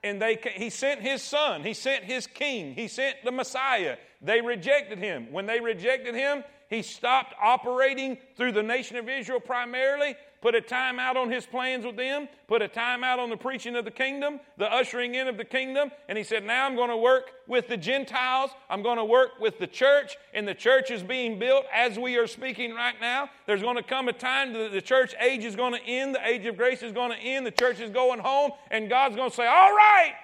And 0.04 0.22
they, 0.22 0.38
he 0.54 0.70
sent 0.70 1.00
his 1.00 1.22
son, 1.22 1.64
he 1.64 1.74
sent 1.74 2.04
his 2.04 2.28
king, 2.28 2.74
he 2.74 2.86
sent 2.86 3.16
the 3.24 3.32
Messiah. 3.32 3.96
They 4.20 4.40
rejected 4.40 4.98
him. 4.98 5.32
When 5.32 5.46
they 5.46 5.58
rejected 5.58 6.14
him, 6.14 6.44
he 6.70 6.82
stopped 6.82 7.34
operating 7.42 8.18
through 8.36 8.52
the 8.52 8.62
nation 8.62 8.96
of 8.96 9.08
Israel 9.08 9.40
primarily 9.40 10.14
put 10.42 10.56
a 10.56 10.60
time 10.60 10.98
out 10.98 11.16
on 11.16 11.30
his 11.30 11.46
plans 11.46 11.86
with 11.86 11.96
them, 11.96 12.28
put 12.48 12.60
a 12.60 12.68
time 12.68 13.04
out 13.04 13.20
on 13.20 13.30
the 13.30 13.36
preaching 13.36 13.76
of 13.76 13.84
the 13.84 13.90
kingdom, 13.90 14.40
the 14.58 14.70
ushering 14.70 15.14
in 15.14 15.28
of 15.28 15.38
the 15.38 15.44
kingdom, 15.44 15.90
and 16.08 16.18
he 16.18 16.24
said, 16.24 16.44
Now 16.44 16.66
I'm 16.66 16.74
going 16.74 16.90
to 16.90 16.96
work 16.96 17.30
with 17.46 17.68
the 17.68 17.76
Gentiles, 17.76 18.50
I'm 18.68 18.82
going 18.82 18.98
to 18.98 19.04
work 19.04 19.40
with 19.40 19.58
the 19.58 19.68
church, 19.68 20.16
and 20.34 20.46
the 20.46 20.54
church 20.54 20.90
is 20.90 21.02
being 21.02 21.38
built 21.38 21.64
as 21.72 21.98
we 21.98 22.16
are 22.16 22.26
speaking 22.26 22.74
right 22.74 22.96
now. 23.00 23.30
There's 23.46 23.62
going 23.62 23.76
to 23.76 23.82
come 23.84 24.08
a 24.08 24.12
time 24.12 24.52
that 24.52 24.72
the 24.72 24.82
church 24.82 25.14
age 25.20 25.44
is 25.44 25.54
going 25.54 25.74
to 25.74 25.82
end, 25.86 26.14
the 26.14 26.28
age 26.28 26.44
of 26.46 26.56
grace 26.56 26.82
is 26.82 26.92
going 26.92 27.12
to 27.12 27.18
end, 27.18 27.46
the 27.46 27.52
church 27.52 27.80
is 27.80 27.90
going 27.90 28.18
home, 28.18 28.50
and 28.70 28.90
God's 28.90 29.14
going 29.14 29.30
to 29.30 29.36
say, 29.36 29.46
All 29.46 29.72
right, 29.72 30.14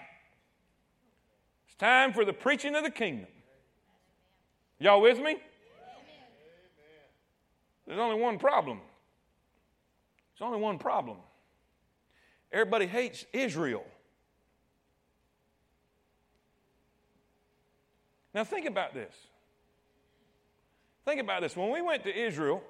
it's 1.66 1.76
time 1.76 2.12
for 2.12 2.24
the 2.24 2.32
preaching 2.32 2.74
of 2.74 2.82
the 2.82 2.90
kingdom. 2.90 3.28
Y'all 4.80 5.00
with 5.00 5.20
me? 5.20 5.38
There's 7.86 8.00
only 8.00 8.20
one 8.20 8.38
problem. 8.38 8.80
There's 10.38 10.46
only 10.46 10.60
one 10.60 10.78
problem 10.78 11.18
everybody 12.50 12.86
hates 12.86 13.26
Israel. 13.32 13.84
Now, 18.34 18.44
think 18.44 18.66
about 18.66 18.94
this. 18.94 19.14
Think 21.04 21.20
about 21.20 21.42
this. 21.42 21.56
When 21.56 21.72
we 21.72 21.82
went 21.82 22.04
to 22.04 22.16
Israel, 22.16 22.62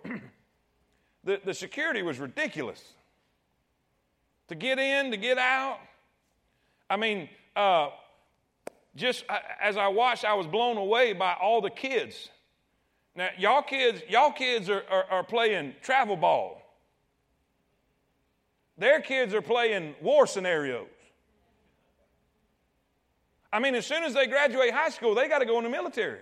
the, 1.25 1.41
the 1.45 1.55
security 1.55 2.03
was 2.03 2.19
ridiculous. 2.19 2.83
To 4.49 4.55
get 4.55 4.79
in, 4.79 5.11
to 5.11 5.17
get 5.17 5.37
out. 5.37 5.79
I 6.89 6.97
mean, 6.97 7.29
uh, 7.55 7.91
just 8.97 9.25
as 9.61 9.77
I 9.77 9.89
watched, 9.89 10.25
I 10.25 10.35
was 10.35 10.47
blown 10.47 10.77
away 10.77 11.13
by 11.13 11.35
all 11.35 11.61
the 11.61 11.71
kids. 11.71 12.31
Now, 13.15 13.29
y'all 13.37 13.63
kids, 13.63 14.01
y'all 14.09 14.33
kids 14.33 14.71
are, 14.71 14.85
are, 14.91 15.05
are 15.11 15.25
playing 15.25 15.75
travel 15.83 16.17
ball. 16.17 16.68
Their 18.79 19.01
kids 19.01 19.35
are 19.35 19.43
playing 19.43 19.97
war 20.01 20.27
scenarios. 20.27 20.87
I 23.53 23.59
mean, 23.59 23.75
as 23.75 23.87
soon 23.87 24.05
as 24.05 24.15
they 24.15 24.27
graduate 24.27 24.73
high 24.73 24.91
school, 24.91 25.15
they 25.15 25.29
got 25.29 25.39
to 25.39 25.47
go 25.47 25.59
in 25.59 25.65
the 25.65 25.71
military. 25.71 26.21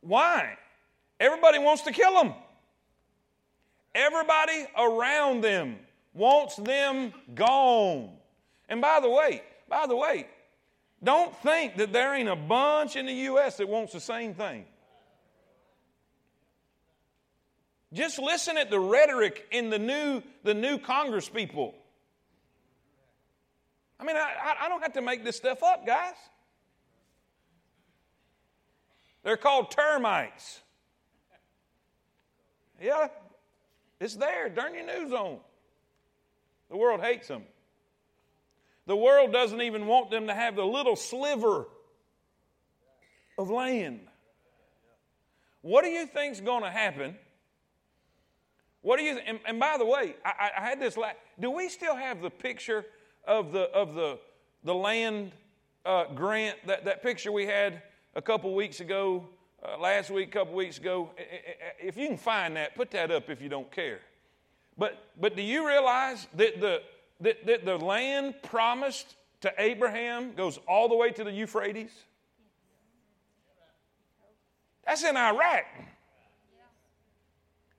Why? 0.00 0.56
Everybody 1.18 1.58
wants 1.58 1.82
to 1.82 1.92
kill 1.92 2.14
them. 2.14 2.34
Everybody 3.94 4.66
around 4.78 5.42
them 5.42 5.76
wants 6.14 6.56
them 6.56 7.12
gone. 7.34 8.10
And 8.68 8.80
by 8.80 9.00
the 9.00 9.10
way, 9.10 9.42
by 9.68 9.86
the 9.86 9.96
way, 9.96 10.28
don't 11.02 11.34
think 11.42 11.76
that 11.76 11.92
there 11.92 12.14
ain't 12.14 12.28
a 12.28 12.36
bunch 12.36 12.96
in 12.96 13.06
the 13.06 13.12
U.S. 13.12 13.56
that 13.56 13.68
wants 13.68 13.92
the 13.92 14.00
same 14.00 14.34
thing. 14.34 14.64
Just 17.92 18.18
listen 18.18 18.56
at 18.56 18.70
the 18.70 18.80
rhetoric 18.80 19.46
in 19.50 19.70
the 19.70 19.78
new, 19.78 20.22
the 20.42 20.54
new 20.54 20.78
Congress 20.78 21.28
people. 21.28 21.74
I 23.98 24.04
mean, 24.04 24.16
I, 24.16 24.54
I 24.62 24.68
don't 24.68 24.82
have 24.82 24.94
to 24.94 25.02
make 25.02 25.24
this 25.24 25.36
stuff 25.36 25.62
up, 25.62 25.86
guys. 25.86 26.14
They're 29.22 29.36
called 29.36 29.70
termites. 29.70 30.60
Yeah, 32.80 33.08
it's 33.98 34.14
there. 34.14 34.50
Turn 34.50 34.74
your 34.74 34.86
news 34.86 35.12
on. 35.12 35.38
The 36.70 36.76
world 36.76 37.00
hates 37.00 37.28
them. 37.28 37.42
The 38.86 38.96
world 38.96 39.32
doesn't 39.32 39.60
even 39.62 39.86
want 39.86 40.10
them 40.10 40.26
to 40.28 40.34
have 40.34 40.54
the 40.54 40.64
little 40.64 40.94
sliver 40.94 41.66
of 43.38 43.50
land. 43.50 44.00
What 45.62 45.82
do 45.82 45.90
you 45.90 46.06
think's 46.06 46.40
going 46.40 46.62
to 46.62 46.70
happen 46.70 47.16
what 48.86 49.00
do 49.00 49.04
you? 49.04 49.18
And, 49.26 49.40
and 49.44 49.58
by 49.58 49.78
the 49.78 49.84
way, 49.84 50.14
I, 50.24 50.50
I 50.58 50.60
had 50.60 50.78
this. 50.78 50.96
La- 50.96 51.10
do 51.40 51.50
we 51.50 51.68
still 51.68 51.96
have 51.96 52.22
the 52.22 52.30
picture 52.30 52.86
of 53.26 53.50
the 53.50 53.62
of 53.72 53.94
the 53.94 54.16
the 54.62 54.72
land 54.72 55.32
uh, 55.84 56.04
grant? 56.14 56.64
That 56.68 56.84
that 56.84 57.02
picture 57.02 57.32
we 57.32 57.46
had 57.46 57.82
a 58.14 58.22
couple 58.22 58.54
weeks 58.54 58.78
ago, 58.78 59.26
uh, 59.64 59.76
last 59.80 60.10
week, 60.10 60.28
a 60.28 60.38
couple 60.38 60.54
weeks 60.54 60.78
ago. 60.78 61.10
If 61.80 61.96
you 61.96 62.06
can 62.06 62.16
find 62.16 62.54
that, 62.54 62.76
put 62.76 62.92
that 62.92 63.10
up 63.10 63.28
if 63.28 63.42
you 63.42 63.48
don't 63.48 63.68
care. 63.72 63.98
But 64.78 64.96
but 65.20 65.34
do 65.34 65.42
you 65.42 65.66
realize 65.66 66.28
that 66.34 66.60
the 66.60 66.80
that, 67.22 67.44
that 67.44 67.64
the 67.64 67.78
land 67.78 68.36
promised 68.44 69.16
to 69.40 69.52
Abraham 69.58 70.32
goes 70.36 70.60
all 70.68 70.88
the 70.88 70.94
way 70.94 71.10
to 71.10 71.24
the 71.24 71.32
Euphrates? 71.32 71.90
That's 74.86 75.02
in 75.02 75.16
Iraq. 75.16 75.64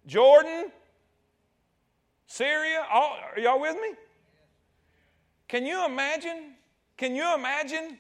Jordan, 0.06 0.72
Syria, 2.28 2.86
all, 2.92 3.18
are 3.36 3.40
y'all 3.40 3.60
with 3.60 3.76
me? 3.76 3.94
Can 5.48 5.66
you 5.66 5.86
imagine? 5.86 6.54
Can 6.98 7.16
you 7.16 7.34
imagine 7.34 7.98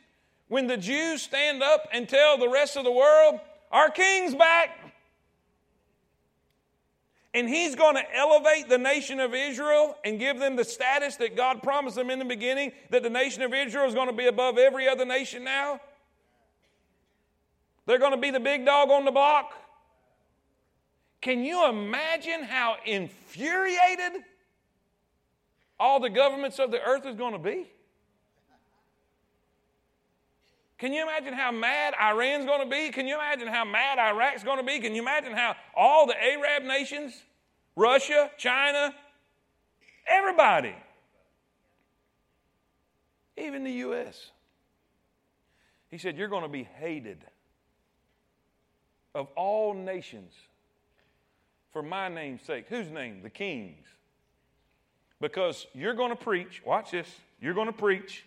when 0.50 0.68
the 0.68 0.78
Jews 0.78 1.22
stand 1.22 1.64
up 1.64 1.88
and 1.94 2.08
tell 2.08 2.38
the 2.38 2.50
rest 2.50 2.76
of 2.76 2.84
the 2.84 2.92
world, 2.92 3.40
our 3.72 3.90
king's 3.90 4.36
back? 4.36 4.78
And 7.34 7.48
he's 7.48 7.76
going 7.76 7.96
to 7.96 8.16
elevate 8.16 8.68
the 8.68 8.78
nation 8.78 9.20
of 9.20 9.34
Israel 9.34 9.96
and 10.04 10.20
give 10.20 10.40
them 10.40 10.56
the 10.56 10.64
status 10.66 11.16
that 11.18 11.38
God 11.38 11.62
promised 11.62 11.96
them 11.96 12.10
in 12.10 12.20
the 12.20 12.26
beginning 12.26 12.72
that 12.90 13.04
the 13.04 13.10
nation 13.10 13.44
of 13.44 13.54
Israel 13.54 13.88
is 13.88 13.94
going 13.94 14.08
to 14.08 14.14
be 14.14 14.26
above 14.26 14.58
every 14.58 14.90
other 14.90 15.06
nation 15.06 15.44
now. 15.44 15.80
They're 17.86 18.00
going 18.00 18.12
to 18.12 18.18
be 18.18 18.32
the 18.32 18.40
big 18.40 18.66
dog 18.66 18.90
on 18.90 19.06
the 19.06 19.12
block. 19.12 19.54
Can 21.22 21.44
you 21.44 21.68
imagine 21.68 22.44
how 22.44 22.78
infuriated 22.86 24.24
all 25.80 26.00
the 26.00 26.10
governments 26.10 26.60
of 26.60 26.72
the 26.72 26.82
earth 26.82 27.06
is 27.06 27.16
going 27.16 27.34
to 27.34 27.40
be? 27.40 27.68
Can 30.78 30.94
you 30.94 31.02
imagine 31.02 31.34
how 31.34 31.52
mad 31.52 31.96
Iran's 32.00 32.46
going 32.46 32.64
to 32.64 32.70
be? 32.70 32.92
Can 32.92 33.08
you 33.08 33.16
imagine 33.16 33.48
how 33.48 33.66
mad 33.66 33.98
Iraq's 33.98 34.44
going 34.44 34.60
to 34.60 34.64
be? 34.64 34.80
Can 34.80 34.94
you 34.94 35.02
imagine 35.02 35.34
how 35.34 35.56
all 35.76 36.06
the 36.06 36.16
Arab 36.24 36.64
nations, 36.64 37.20
Russia, 37.76 38.30
China, 38.38 38.94
everybody, 40.08 40.76
even 43.38 43.64
the 43.64 43.72
U.S., 43.72 44.32
he 45.90 45.98
said, 45.98 46.16
You're 46.16 46.28
going 46.28 46.44
to 46.44 46.50
be 46.50 46.64
hated 46.64 47.26
of 49.16 49.28
all 49.36 49.74
nations 49.74 50.32
for 51.78 51.84
my 51.84 52.10
name's 52.10 52.42
sake. 52.42 52.66
Whose 52.70 52.90
name? 52.90 53.22
The 53.22 53.30
king's. 53.30 53.86
Because 55.22 55.68
you're 55.76 55.94
going 55.94 56.10
to 56.10 56.16
preach, 56.16 56.64
watch 56.66 56.90
this, 56.90 57.08
you're 57.40 57.54
going 57.54 57.68
to 57.68 57.72
preach, 57.72 58.26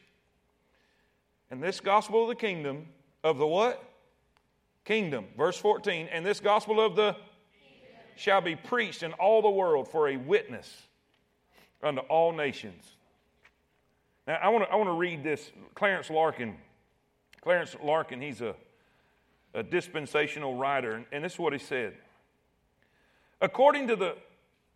and 1.50 1.60
this 1.60 1.80
gospel 1.80 2.22
of 2.22 2.28
the 2.28 2.36
kingdom, 2.36 2.86
of 3.24 3.38
the 3.38 3.46
what? 3.48 3.82
Kingdom. 4.84 5.24
Verse 5.36 5.56
14, 5.56 6.08
and 6.12 6.24
this 6.24 6.38
gospel 6.38 6.80
of 6.80 6.94
the 6.94 7.16
shall 8.14 8.40
be 8.40 8.54
preached 8.54 9.02
in 9.02 9.14
all 9.14 9.42
the 9.42 9.50
world 9.50 9.88
for 9.88 10.08
a 10.08 10.16
witness 10.16 10.82
unto 11.82 12.02
all 12.02 12.30
nations. 12.30 12.84
Now, 14.28 14.38
I 14.40 14.48
want 14.50 14.64
to 14.64 14.70
I 14.70 14.76
want 14.76 14.90
to 14.90 14.96
read 14.96 15.24
this. 15.24 15.50
Clarence 15.74 16.08
Larkin, 16.08 16.54
Clarence 17.40 17.74
Larkin, 17.82 18.22
he's 18.22 18.42
a, 18.42 18.54
a 19.54 19.64
dispensational 19.64 20.54
writer, 20.54 21.04
and 21.10 21.24
this 21.24 21.32
is 21.32 21.38
what 21.40 21.52
he 21.52 21.58
said. 21.58 21.94
According 23.40 23.88
to, 23.88 23.96
the, 23.96 24.16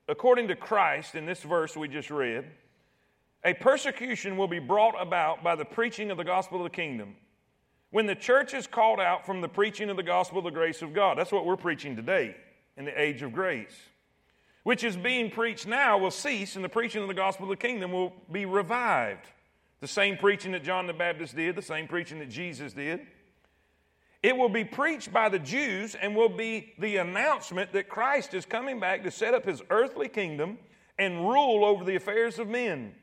according 0.08 0.48
to 0.48 0.56
Christ, 0.56 1.14
in 1.14 1.26
this 1.26 1.42
verse 1.42 1.76
we 1.76 1.88
just 1.88 2.10
read, 2.10 2.44
a 3.44 3.52
persecution 3.52 4.36
will 4.36 4.48
be 4.48 4.58
brought 4.58 5.00
about 5.00 5.44
by 5.44 5.54
the 5.54 5.64
preaching 5.64 6.10
of 6.10 6.16
the 6.16 6.24
gospel 6.24 6.58
of 6.58 6.64
the 6.64 6.74
kingdom. 6.74 7.16
When 7.90 8.06
the 8.06 8.14
church 8.14 8.54
is 8.54 8.66
called 8.66 9.00
out 9.00 9.26
from 9.26 9.40
the 9.40 9.48
preaching 9.48 9.90
of 9.90 9.96
the 9.96 10.02
gospel 10.02 10.38
of 10.38 10.44
the 10.44 10.50
grace 10.50 10.80
of 10.82 10.94
God, 10.94 11.18
that's 11.18 11.30
what 11.30 11.44
we're 11.44 11.56
preaching 11.56 11.94
today 11.94 12.34
in 12.76 12.86
the 12.86 13.00
age 13.00 13.22
of 13.22 13.32
grace, 13.32 13.76
which 14.62 14.82
is 14.82 14.96
being 14.96 15.30
preached 15.30 15.66
now 15.66 15.98
will 15.98 16.10
cease, 16.10 16.56
and 16.56 16.64
the 16.64 16.68
preaching 16.68 17.02
of 17.02 17.08
the 17.08 17.14
gospel 17.14 17.44
of 17.44 17.50
the 17.50 17.56
kingdom 17.56 17.92
will 17.92 18.12
be 18.32 18.46
revived. 18.46 19.26
The 19.80 19.86
same 19.86 20.16
preaching 20.16 20.52
that 20.52 20.64
John 20.64 20.86
the 20.86 20.94
Baptist 20.94 21.36
did, 21.36 21.54
the 21.54 21.62
same 21.62 21.86
preaching 21.86 22.18
that 22.20 22.30
Jesus 22.30 22.72
did. 22.72 23.06
It 24.24 24.38
will 24.38 24.48
be 24.48 24.64
preached 24.64 25.12
by 25.12 25.28
the 25.28 25.38
Jews 25.38 25.94
and 25.94 26.16
will 26.16 26.30
be 26.30 26.72
the 26.78 26.96
announcement 26.96 27.72
that 27.72 27.90
Christ 27.90 28.32
is 28.32 28.46
coming 28.46 28.80
back 28.80 29.02
to 29.02 29.10
set 29.10 29.34
up 29.34 29.44
his 29.44 29.60
earthly 29.68 30.08
kingdom 30.08 30.56
and 30.98 31.28
rule 31.28 31.62
over 31.62 31.84
the 31.84 31.96
affairs 31.96 32.38
of 32.38 32.48
men. 32.48 32.94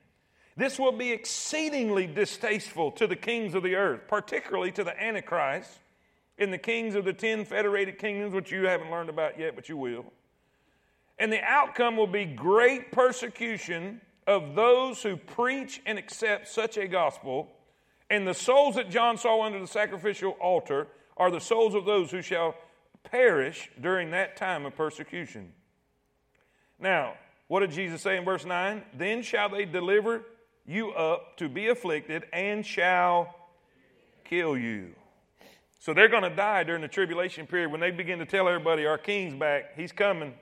This 0.57 0.79
will 0.79 0.91
be 0.91 1.11
exceedingly 1.11 2.07
distasteful 2.07 2.89
to 2.93 3.05
the 3.05 3.15
kings 3.15 3.53
of 3.53 3.61
the 3.61 3.75
earth, 3.75 4.07
particularly 4.07 4.71
to 4.71 4.83
the 4.83 4.99
Antichrist 4.99 5.69
and 6.39 6.51
the 6.51 6.57
kings 6.57 6.95
of 6.95 7.05
the 7.05 7.13
ten 7.13 7.45
federated 7.45 7.99
kingdoms, 7.99 8.33
which 8.33 8.51
you 8.51 8.65
haven't 8.65 8.89
learned 8.89 9.11
about 9.11 9.37
yet, 9.37 9.55
but 9.55 9.69
you 9.69 9.77
will. 9.77 10.05
And 11.19 11.31
the 11.31 11.43
outcome 11.43 11.97
will 11.97 12.07
be 12.07 12.25
great 12.25 12.91
persecution 12.91 14.01
of 14.25 14.55
those 14.55 15.03
who 15.03 15.17
preach 15.17 15.83
and 15.85 15.99
accept 15.99 16.47
such 16.47 16.77
a 16.77 16.87
gospel. 16.87 17.47
And 18.09 18.27
the 18.27 18.33
souls 18.33 18.73
that 18.73 18.89
John 18.89 19.19
saw 19.19 19.43
under 19.43 19.59
the 19.59 19.67
sacrificial 19.67 20.31
altar 20.41 20.87
are 21.17 21.31
the 21.31 21.39
souls 21.39 21.75
of 21.75 21.85
those 21.85 22.11
who 22.11 22.21
shall 22.21 22.55
perish 23.03 23.69
during 23.79 24.11
that 24.11 24.37
time 24.37 24.65
of 24.65 24.75
persecution. 24.75 25.51
Now, 26.79 27.13
what 27.47 27.61
did 27.61 27.71
Jesus 27.71 28.01
say 28.01 28.17
in 28.17 28.25
verse 28.25 28.45
9? 28.45 28.81
Then 28.97 29.21
shall 29.21 29.49
they 29.49 29.65
deliver 29.65 30.23
you 30.65 30.91
up 30.91 31.37
to 31.37 31.49
be 31.49 31.67
afflicted 31.67 32.23
and 32.31 32.65
shall 32.65 33.35
kill 34.23 34.57
you. 34.57 34.93
So 35.79 35.93
they're 35.93 36.07
going 36.07 36.23
to 36.23 36.35
die 36.35 36.63
during 36.63 36.81
the 36.81 36.87
tribulation 36.87 37.47
period 37.47 37.71
when 37.71 37.81
they 37.81 37.91
begin 37.91 38.19
to 38.19 38.25
tell 38.25 38.47
everybody, 38.47 38.85
Our 38.85 38.97
king's 38.97 39.33
back, 39.33 39.75
he's 39.75 39.91
coming. 39.91 40.33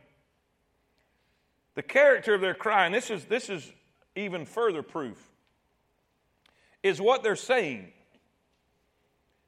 The 1.75 1.81
character 1.81 2.33
of 2.33 2.41
their 2.41 2.53
cry, 2.53 2.85
and 2.85 2.93
this 2.93 3.09
is, 3.09 3.25
this 3.25 3.49
is 3.49 3.71
even 4.15 4.45
further 4.45 4.83
proof, 4.83 5.17
is 6.83 6.99
what 6.99 7.23
they're 7.23 7.35
saying. 7.37 7.91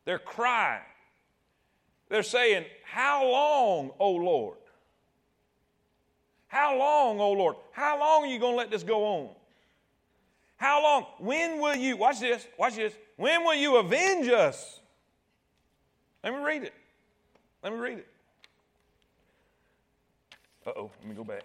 Their 0.06 0.20
cry. 0.20 0.82
They're 2.12 2.24
saying, 2.24 2.66
How 2.84 3.26
long, 3.26 3.92
O 3.98 4.12
Lord? 4.12 4.58
How 6.48 6.78
long, 6.78 7.22
O 7.22 7.32
Lord? 7.32 7.56
How 7.72 7.98
long 7.98 8.26
are 8.26 8.28
you 8.28 8.38
going 8.38 8.52
to 8.52 8.58
let 8.58 8.70
this 8.70 8.84
go 8.84 9.06
on? 9.06 9.30
How 10.58 10.84
long? 10.84 11.06
When 11.20 11.62
will 11.62 11.78
you, 11.78 11.96
watch 11.96 12.20
this, 12.20 12.46
watch 12.60 12.76
this. 12.76 12.94
When 13.16 13.46
will 13.46 13.56
you 13.56 13.78
avenge 13.78 14.28
us? 14.28 14.82
Let 16.22 16.34
me 16.34 16.40
read 16.40 16.64
it. 16.64 16.74
Let 17.64 17.72
me 17.72 17.80
read 17.80 18.00
it. 18.00 18.08
Uh 20.68 20.72
oh, 20.76 20.92
let 21.00 21.08
me 21.08 21.16
go 21.16 21.24
back. 21.24 21.44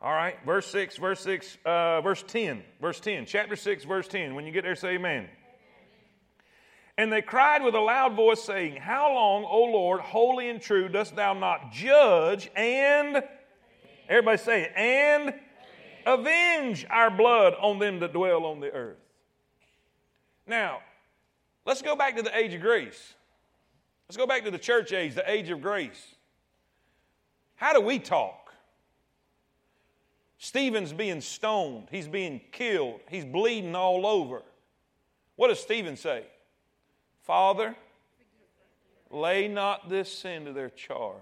All 0.00 0.12
right, 0.12 0.36
verse 0.44 0.66
6, 0.66 0.96
verse 0.96 1.20
6, 1.20 1.58
uh, 1.64 2.00
verse 2.00 2.24
10, 2.26 2.64
verse 2.80 2.98
10, 2.98 3.26
chapter 3.26 3.54
6, 3.54 3.84
verse 3.84 4.08
10. 4.08 4.34
When 4.34 4.44
you 4.44 4.50
get 4.50 4.64
there, 4.64 4.74
say 4.74 4.96
amen. 4.96 5.28
And 6.98 7.12
they 7.12 7.22
cried 7.22 7.62
with 7.62 7.74
a 7.74 7.80
loud 7.80 8.14
voice, 8.14 8.42
saying, 8.42 8.76
How 8.76 9.14
long, 9.14 9.44
O 9.44 9.62
Lord, 9.64 10.00
holy 10.00 10.48
and 10.50 10.60
true, 10.60 10.88
dost 10.88 11.16
thou 11.16 11.32
not 11.32 11.72
judge 11.72 12.50
and, 12.54 13.22
everybody 14.08 14.38
say 14.38 14.62
it, 14.64 14.72
and 14.76 15.34
avenge 16.04 16.86
our 16.90 17.10
blood 17.10 17.54
on 17.60 17.78
them 17.78 18.00
that 18.00 18.12
dwell 18.12 18.44
on 18.44 18.60
the 18.60 18.70
earth? 18.70 18.98
Now, 20.46 20.80
Let's 21.64 21.82
go 21.82 21.94
back 21.94 22.16
to 22.16 22.22
the 22.22 22.36
age 22.36 22.54
of 22.54 22.60
grace. 22.60 23.14
Let's 24.08 24.16
go 24.16 24.26
back 24.26 24.44
to 24.44 24.50
the 24.50 24.58
church 24.58 24.92
age, 24.92 25.14
the 25.14 25.30
age 25.30 25.48
of 25.50 25.62
grace. 25.62 26.14
How 27.54 27.72
do 27.72 27.80
we 27.80 27.98
talk? 27.98 28.52
Stephen's 30.38 30.92
being 30.92 31.20
stoned, 31.20 31.86
he's 31.92 32.08
being 32.08 32.40
killed, 32.50 33.00
he's 33.08 33.24
bleeding 33.24 33.76
all 33.76 34.06
over. 34.06 34.42
What 35.36 35.48
does 35.48 35.60
Stephen 35.60 35.96
say? 35.96 36.24
Father, 37.32 37.74
lay 39.10 39.48
not 39.48 39.88
this 39.88 40.12
sin 40.12 40.44
to 40.44 40.52
their 40.52 40.68
charge. 40.68 41.16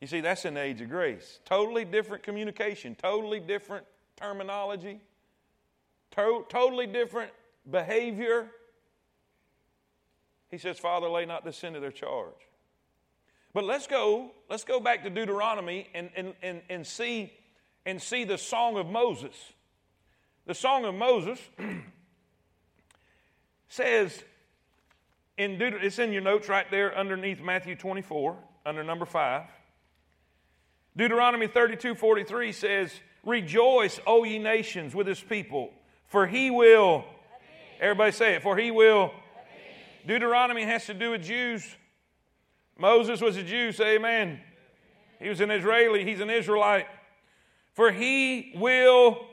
You 0.00 0.06
see, 0.06 0.22
that's 0.22 0.46
an 0.46 0.56
age 0.56 0.80
of 0.80 0.88
grace. 0.88 1.40
Totally 1.44 1.84
different 1.84 2.22
communication, 2.22 2.94
totally 2.94 3.38
different 3.38 3.84
terminology, 4.16 4.98
to- 6.12 6.46
totally 6.48 6.86
different 6.86 7.32
behavior. 7.70 8.48
He 10.50 10.56
says, 10.56 10.78
Father, 10.78 11.10
lay 11.10 11.26
not 11.26 11.44
this 11.44 11.58
sin 11.58 11.74
to 11.74 11.80
their 11.80 11.92
charge. 11.92 12.48
But 13.52 13.64
let's 13.64 13.86
go, 13.86 14.30
let's 14.48 14.64
go 14.64 14.80
back 14.80 15.02
to 15.02 15.10
Deuteronomy 15.10 15.88
and, 15.92 16.08
and, 16.16 16.32
and, 16.42 16.62
and, 16.70 16.86
see, 16.86 17.30
and 17.84 18.00
see 18.00 18.24
the 18.24 18.38
Song 18.38 18.78
of 18.78 18.86
Moses. 18.86 19.34
The 20.46 20.54
Song 20.54 20.86
of 20.86 20.94
Moses 20.94 21.38
says, 23.74 24.22
in 25.36 25.58
Deut- 25.58 25.82
it's 25.82 25.98
in 25.98 26.12
your 26.12 26.22
notes 26.22 26.48
right 26.48 26.70
there 26.70 26.96
underneath 26.96 27.40
Matthew 27.40 27.76
24, 27.76 28.36
under 28.64 28.84
number 28.84 29.04
5. 29.04 29.42
Deuteronomy 30.96 31.48
32 31.48 31.94
43 31.94 32.52
says, 32.52 32.92
Rejoice, 33.24 33.98
O 34.06 34.24
ye 34.24 34.38
nations, 34.38 34.94
with 34.94 35.06
his 35.06 35.20
people, 35.20 35.72
for 36.06 36.26
he 36.26 36.50
will 36.50 37.04
Everybody 37.80 38.12
say 38.12 38.34
it. 38.34 38.42
For 38.42 38.56
he 38.56 38.70
will. 38.70 39.12
Deuteronomy 40.06 40.62
has 40.64 40.86
to 40.86 40.94
do 40.94 41.10
with 41.10 41.22
Jews. 41.22 41.76
Moses 42.78 43.20
was 43.20 43.36
a 43.36 43.42
Jew. 43.42 43.72
Say 43.72 43.96
amen. 43.96 44.40
He 45.20 45.28
was 45.28 45.40
an 45.40 45.50
Israeli. 45.50 46.04
He's 46.04 46.20
an 46.20 46.30
Israelite. 46.30 46.86
For 47.72 47.90
he 47.90 48.52
will 48.56 49.26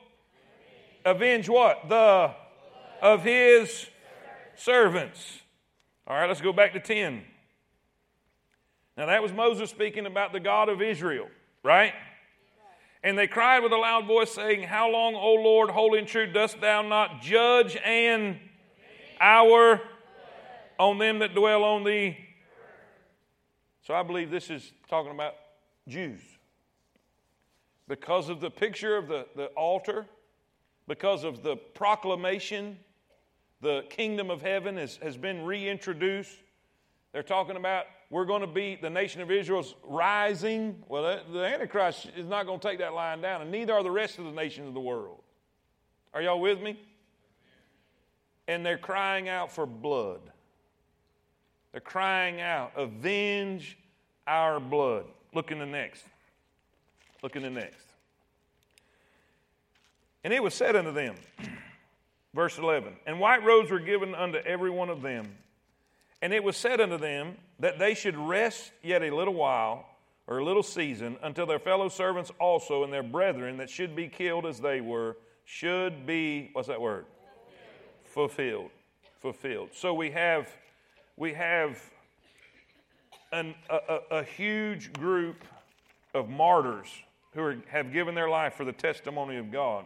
avenge 1.05 1.47
what? 1.49 1.87
The 1.87 2.33
of 3.01 3.23
his 3.23 3.87
servants. 4.63 5.41
All 6.07 6.15
right, 6.15 6.27
let's 6.27 6.41
go 6.41 6.53
back 6.53 6.73
to 6.73 6.79
10. 6.79 7.23
Now, 8.97 9.05
that 9.07 9.21
was 9.21 9.31
Moses 9.31 9.69
speaking 9.69 10.05
about 10.05 10.33
the 10.33 10.39
God 10.39 10.69
of 10.69 10.81
Israel, 10.81 11.27
right? 11.63 11.93
And 13.03 13.17
they 13.17 13.27
cried 13.27 13.61
with 13.63 13.71
a 13.71 13.77
loud 13.77 14.05
voice, 14.05 14.31
saying, 14.31 14.63
How 14.63 14.89
long, 14.89 15.15
O 15.15 15.33
Lord, 15.33 15.69
holy 15.71 15.99
and 15.99 16.07
true, 16.07 16.31
dost 16.31 16.61
thou 16.61 16.81
not 16.83 17.21
judge 17.21 17.75
and 17.83 18.37
our 19.19 19.81
on 20.77 20.97
them 20.99 21.19
that 21.19 21.33
dwell 21.33 21.63
on 21.63 21.83
thee? 21.83 22.17
So 23.81 23.95
I 23.95 24.03
believe 24.03 24.29
this 24.29 24.49
is 24.49 24.71
talking 24.87 25.11
about 25.11 25.33
Jews. 25.87 26.21
Because 27.87 28.29
of 28.29 28.39
the 28.39 28.51
picture 28.51 28.95
of 28.97 29.07
the, 29.07 29.25
the 29.35 29.47
altar, 29.47 30.05
because 30.87 31.23
of 31.23 31.41
the 31.41 31.55
proclamation, 31.55 32.77
the 33.61 33.85
kingdom 33.89 34.29
of 34.29 34.41
heaven 34.41 34.77
has, 34.77 34.97
has 34.97 35.17
been 35.17 35.45
reintroduced. 35.45 36.35
They're 37.13 37.23
talking 37.23 37.55
about 37.55 37.85
we're 38.09 38.25
going 38.25 38.41
to 38.41 38.47
be, 38.47 38.75
the 38.75 38.89
nation 38.89 39.21
of 39.21 39.31
Israel's 39.31 39.73
rising. 39.83 40.83
Well, 40.89 41.21
the 41.31 41.45
Antichrist 41.45 42.07
is 42.17 42.27
not 42.27 42.45
going 42.45 42.59
to 42.59 42.67
take 42.67 42.79
that 42.79 42.93
line 42.93 43.21
down, 43.21 43.41
and 43.41 43.49
neither 43.49 43.73
are 43.73 43.83
the 43.83 43.91
rest 43.91 44.19
of 44.19 44.25
the 44.25 44.31
nations 44.31 44.67
of 44.67 44.73
the 44.73 44.81
world. 44.81 45.21
Are 46.13 46.21
y'all 46.21 46.41
with 46.41 46.61
me? 46.61 46.77
And 48.49 48.65
they're 48.65 48.77
crying 48.77 49.29
out 49.29 49.49
for 49.51 49.65
blood. 49.65 50.19
They're 51.71 51.79
crying 51.79 52.41
out, 52.41 52.73
avenge 52.75 53.77
our 54.27 54.59
blood. 54.59 55.05
Look 55.33 55.51
in 55.51 55.59
the 55.59 55.65
next. 55.65 56.03
Look 57.23 57.37
in 57.37 57.43
the 57.43 57.49
next. 57.49 57.85
And 60.25 60.33
it 60.33 60.43
was 60.43 60.53
said 60.53 60.75
unto 60.75 60.91
them, 60.91 61.15
verse 62.33 62.57
11, 62.57 62.93
and 63.05 63.19
white 63.19 63.43
robes 63.43 63.71
were 63.71 63.79
given 63.79 64.15
unto 64.15 64.37
every 64.39 64.69
one 64.69 64.89
of 64.89 65.01
them. 65.01 65.27
And 66.21 66.33
it 66.33 66.43
was 66.43 66.55
said 66.55 66.79
unto 66.79 66.97
them, 66.97 67.37
that 67.59 67.79
they 67.79 67.93
should 67.93 68.17
rest 68.17 68.71
yet 68.83 69.03
a 69.03 69.15
little 69.15 69.33
while, 69.33 69.85
or 70.27 70.39
a 70.39 70.45
little 70.45 70.63
season, 70.63 71.17
until 71.23 71.45
their 71.45 71.59
fellow 71.59 71.89
servants 71.89 72.31
also 72.39 72.83
and 72.83 72.91
their 72.91 73.03
brethren 73.03 73.57
that 73.57 73.69
should 73.69 73.95
be 73.95 74.07
killed 74.07 74.45
as 74.45 74.59
they 74.59 74.81
were 74.81 75.17
should 75.45 76.05
be, 76.05 76.49
what's 76.53 76.67
that 76.67 76.79
word? 76.79 77.05
Fulfilled. 78.05 78.69
Fulfilled. 79.19 79.69
So 79.73 79.93
we 79.93 80.11
have, 80.11 80.49
we 81.17 81.33
have 81.33 81.79
an, 83.31 83.55
a, 83.69 83.75
a, 83.75 84.17
a 84.17 84.23
huge 84.23 84.93
group 84.93 85.43
of 86.13 86.29
martyrs 86.29 86.87
who 87.33 87.41
are, 87.41 87.57
have 87.69 87.93
given 87.93 88.15
their 88.15 88.29
life 88.29 88.55
for 88.55 88.65
the 88.65 88.73
testimony 88.73 89.37
of 89.37 89.51
God. 89.51 89.85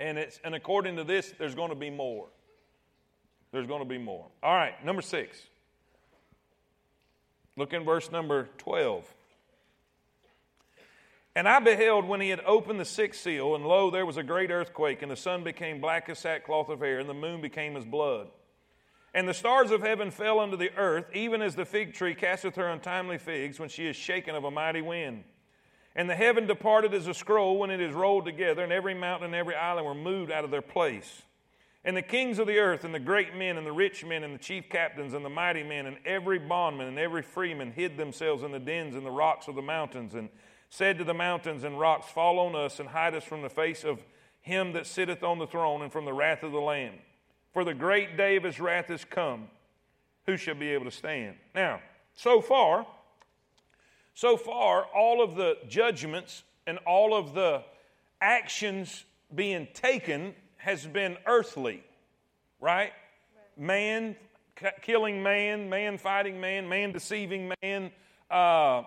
And, 0.00 0.16
it's, 0.16 0.40
and 0.42 0.54
according 0.54 0.96
to 0.96 1.04
this, 1.04 1.32
there's 1.38 1.54
going 1.54 1.68
to 1.68 1.76
be 1.76 1.90
more. 1.90 2.26
There's 3.52 3.66
going 3.66 3.82
to 3.82 3.88
be 3.88 3.98
more. 3.98 4.26
All 4.42 4.54
right, 4.54 4.82
number 4.84 5.02
six. 5.02 5.38
Look 7.56 7.74
in 7.74 7.84
verse 7.84 8.10
number 8.10 8.48
12. 8.58 9.04
And 11.36 11.46
I 11.46 11.60
beheld 11.60 12.06
when 12.06 12.20
he 12.20 12.30
had 12.30 12.40
opened 12.40 12.80
the 12.80 12.84
sixth 12.84 13.20
seal, 13.20 13.54
and 13.54 13.64
lo, 13.66 13.90
there 13.90 14.06
was 14.06 14.16
a 14.16 14.22
great 14.22 14.50
earthquake, 14.50 15.02
and 15.02 15.10
the 15.10 15.16
sun 15.16 15.44
became 15.44 15.80
black 15.80 16.08
as 16.08 16.18
sackcloth 16.18 16.70
of 16.70 16.80
hair, 16.80 16.98
and 16.98 17.08
the 17.08 17.14
moon 17.14 17.42
became 17.42 17.76
as 17.76 17.84
blood. 17.84 18.28
And 19.12 19.28
the 19.28 19.34
stars 19.34 19.70
of 19.70 19.82
heaven 19.82 20.10
fell 20.10 20.40
unto 20.40 20.56
the 20.56 20.70
earth, 20.76 21.06
even 21.12 21.42
as 21.42 21.54
the 21.54 21.64
fig 21.64 21.92
tree 21.92 22.14
casteth 22.14 22.56
her 22.56 22.68
untimely 22.68 23.18
figs 23.18 23.60
when 23.60 23.68
she 23.68 23.86
is 23.86 23.96
shaken 23.96 24.34
of 24.34 24.44
a 24.44 24.50
mighty 24.50 24.82
wind. 24.82 25.24
And 25.96 26.08
the 26.08 26.14
heaven 26.14 26.46
departed 26.46 26.94
as 26.94 27.06
a 27.06 27.14
scroll 27.14 27.58
when 27.58 27.70
it 27.70 27.80
is 27.80 27.92
rolled 27.92 28.24
together, 28.24 28.62
and 28.62 28.72
every 28.72 28.94
mountain 28.94 29.26
and 29.26 29.34
every 29.34 29.56
island 29.56 29.86
were 29.86 29.94
moved 29.94 30.30
out 30.30 30.44
of 30.44 30.50
their 30.50 30.62
place. 30.62 31.22
And 31.84 31.96
the 31.96 32.02
kings 32.02 32.38
of 32.38 32.46
the 32.46 32.58
earth, 32.58 32.84
and 32.84 32.94
the 32.94 33.00
great 33.00 33.34
men, 33.34 33.56
and 33.56 33.66
the 33.66 33.72
rich 33.72 34.04
men, 34.04 34.22
and 34.22 34.34
the 34.34 34.38
chief 34.38 34.68
captains, 34.68 35.14
and 35.14 35.24
the 35.24 35.30
mighty 35.30 35.62
men, 35.62 35.86
and 35.86 35.96
every 36.04 36.38
bondman, 36.38 36.88
and 36.88 36.98
every 36.98 37.22
freeman 37.22 37.72
hid 37.72 37.96
themselves 37.96 38.42
in 38.42 38.52
the 38.52 38.58
dens 38.58 38.94
and 38.94 39.04
the 39.04 39.10
rocks 39.10 39.48
of 39.48 39.54
the 39.54 39.62
mountains, 39.62 40.14
and 40.14 40.28
said 40.68 40.98
to 40.98 41.04
the 41.04 41.14
mountains 41.14 41.64
and 41.64 41.80
rocks, 41.80 42.06
Fall 42.08 42.38
on 42.38 42.54
us, 42.54 42.78
and 42.78 42.90
hide 42.90 43.14
us 43.14 43.24
from 43.24 43.42
the 43.42 43.48
face 43.48 43.82
of 43.82 44.04
him 44.42 44.72
that 44.72 44.86
sitteth 44.86 45.22
on 45.22 45.38
the 45.38 45.46
throne, 45.46 45.82
and 45.82 45.90
from 45.90 46.04
the 46.04 46.12
wrath 46.12 46.42
of 46.42 46.52
the 46.52 46.60
Lamb. 46.60 46.94
For 47.52 47.64
the 47.64 47.74
great 47.74 48.16
day 48.16 48.36
of 48.36 48.44
his 48.44 48.60
wrath 48.60 48.90
is 48.90 49.04
come. 49.04 49.48
Who 50.26 50.36
shall 50.36 50.54
be 50.54 50.68
able 50.68 50.84
to 50.84 50.90
stand? 50.90 51.36
Now, 51.54 51.80
so 52.14 52.40
far, 52.40 52.86
so 54.14 54.36
far, 54.36 54.84
all 54.94 55.22
of 55.22 55.34
the 55.36 55.56
judgments 55.68 56.42
and 56.66 56.78
all 56.86 57.14
of 57.14 57.34
the 57.34 57.62
actions 58.20 59.04
being 59.34 59.68
taken 59.72 60.34
has 60.56 60.86
been 60.86 61.16
earthly, 61.26 61.82
right? 62.60 62.92
Man 63.56 64.16
killing 64.82 65.22
man, 65.22 65.68
man 65.68 65.98
fighting 65.98 66.40
man, 66.40 66.68
man 66.68 66.92
deceiving 66.92 67.52
man. 67.62 67.90
Uh, 68.30 68.82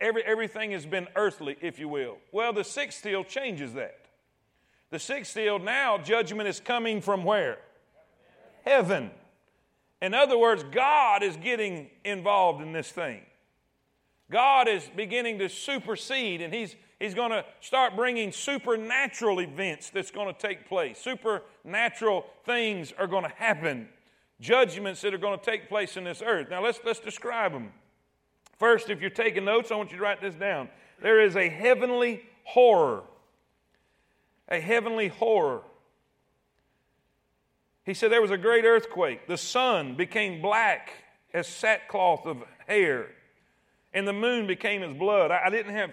every, 0.00 0.22
everything 0.22 0.70
has 0.72 0.86
been 0.86 1.08
earthly, 1.16 1.56
if 1.60 1.78
you 1.78 1.88
will. 1.88 2.18
Well, 2.32 2.52
the 2.52 2.64
sixth 2.64 3.02
seal 3.02 3.24
changes 3.24 3.72
that. 3.74 3.98
The 4.90 4.98
sixth 4.98 5.32
seal 5.32 5.58
now, 5.58 5.98
judgment 5.98 6.48
is 6.48 6.60
coming 6.60 7.00
from 7.00 7.24
where? 7.24 7.58
Heaven. 8.64 9.10
In 10.00 10.14
other 10.14 10.38
words, 10.38 10.64
God 10.70 11.22
is 11.22 11.36
getting 11.36 11.88
involved 12.04 12.62
in 12.62 12.72
this 12.72 12.90
thing. 12.90 13.22
God 14.30 14.68
is 14.68 14.88
beginning 14.96 15.38
to 15.38 15.48
supersede, 15.48 16.40
and 16.40 16.52
He's, 16.52 16.74
he's 16.98 17.14
going 17.14 17.30
to 17.30 17.44
start 17.60 17.94
bringing 17.94 18.32
supernatural 18.32 19.40
events 19.40 19.90
that's 19.90 20.10
going 20.10 20.32
to 20.32 20.40
take 20.40 20.68
place. 20.68 20.98
Supernatural 20.98 22.26
things 22.44 22.92
are 22.98 23.06
going 23.06 23.24
to 23.24 23.32
happen, 23.36 23.88
judgments 24.40 25.00
that 25.02 25.14
are 25.14 25.18
going 25.18 25.38
to 25.38 25.44
take 25.44 25.68
place 25.68 25.96
in 25.96 26.04
this 26.04 26.22
earth. 26.24 26.48
Now, 26.50 26.62
let's, 26.62 26.80
let's 26.84 27.00
describe 27.00 27.52
them. 27.52 27.72
First, 28.58 28.90
if 28.90 29.00
you're 29.00 29.10
taking 29.10 29.44
notes, 29.44 29.70
I 29.70 29.76
want 29.76 29.92
you 29.92 29.98
to 29.98 30.02
write 30.02 30.20
this 30.20 30.34
down. 30.34 30.68
There 31.00 31.20
is 31.20 31.36
a 31.36 31.48
heavenly 31.48 32.22
horror. 32.44 33.02
A 34.48 34.58
heavenly 34.60 35.08
horror. 35.08 35.62
He 37.84 37.94
said 37.94 38.10
there 38.10 38.22
was 38.22 38.30
a 38.32 38.38
great 38.38 38.64
earthquake. 38.64 39.28
The 39.28 39.36
sun 39.36 39.94
became 39.94 40.42
black 40.42 40.90
as 41.32 41.46
sackcloth 41.46 42.26
of 42.26 42.42
hair 42.66 43.08
and 43.96 44.06
the 44.06 44.12
moon 44.12 44.46
became 44.46 44.82
as 44.82 44.92
blood. 44.92 45.30
I, 45.30 45.46
I 45.46 45.50
didn't 45.50 45.74
have, 45.74 45.90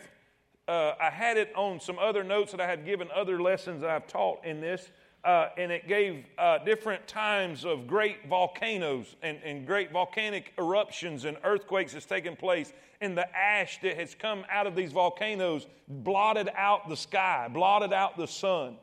uh, 0.68 0.92
I 1.02 1.10
had 1.10 1.38
it 1.38 1.54
on 1.56 1.80
some 1.80 1.98
other 1.98 2.22
notes 2.22 2.52
that 2.52 2.60
I 2.60 2.68
had 2.68 2.86
given 2.86 3.08
other 3.16 3.42
lessons 3.42 3.80
that 3.80 3.90
I've 3.90 4.08
taught 4.08 4.44
in 4.46 4.60
this. 4.60 4.92
Uh, 5.24 5.48
and 5.58 5.72
it 5.72 5.88
gave 5.88 6.26
uh, 6.38 6.58
different 6.66 7.08
times 7.08 7.64
of 7.64 7.88
great 7.88 8.28
volcanoes 8.28 9.16
and, 9.24 9.40
and, 9.46 9.66
great 9.66 9.90
volcanic 9.90 10.52
eruptions 10.60 11.24
and 11.24 11.38
earthquakes 11.46 11.94
that's 11.94 12.06
taken 12.06 12.36
place. 12.36 12.74
And 13.00 13.18
the 13.18 13.26
ash 13.34 13.80
that 13.84 13.96
has 13.96 14.16
come 14.16 14.44
out 14.52 14.68
of 14.68 14.76
these 14.76 14.92
volcanoes 14.92 15.66
blotted 15.88 16.50
out 16.58 16.90
the 16.90 16.98
sky, 16.98 17.48
blotted 17.50 17.94
out 17.94 18.18
the 18.18 18.28
sun. 18.28 18.76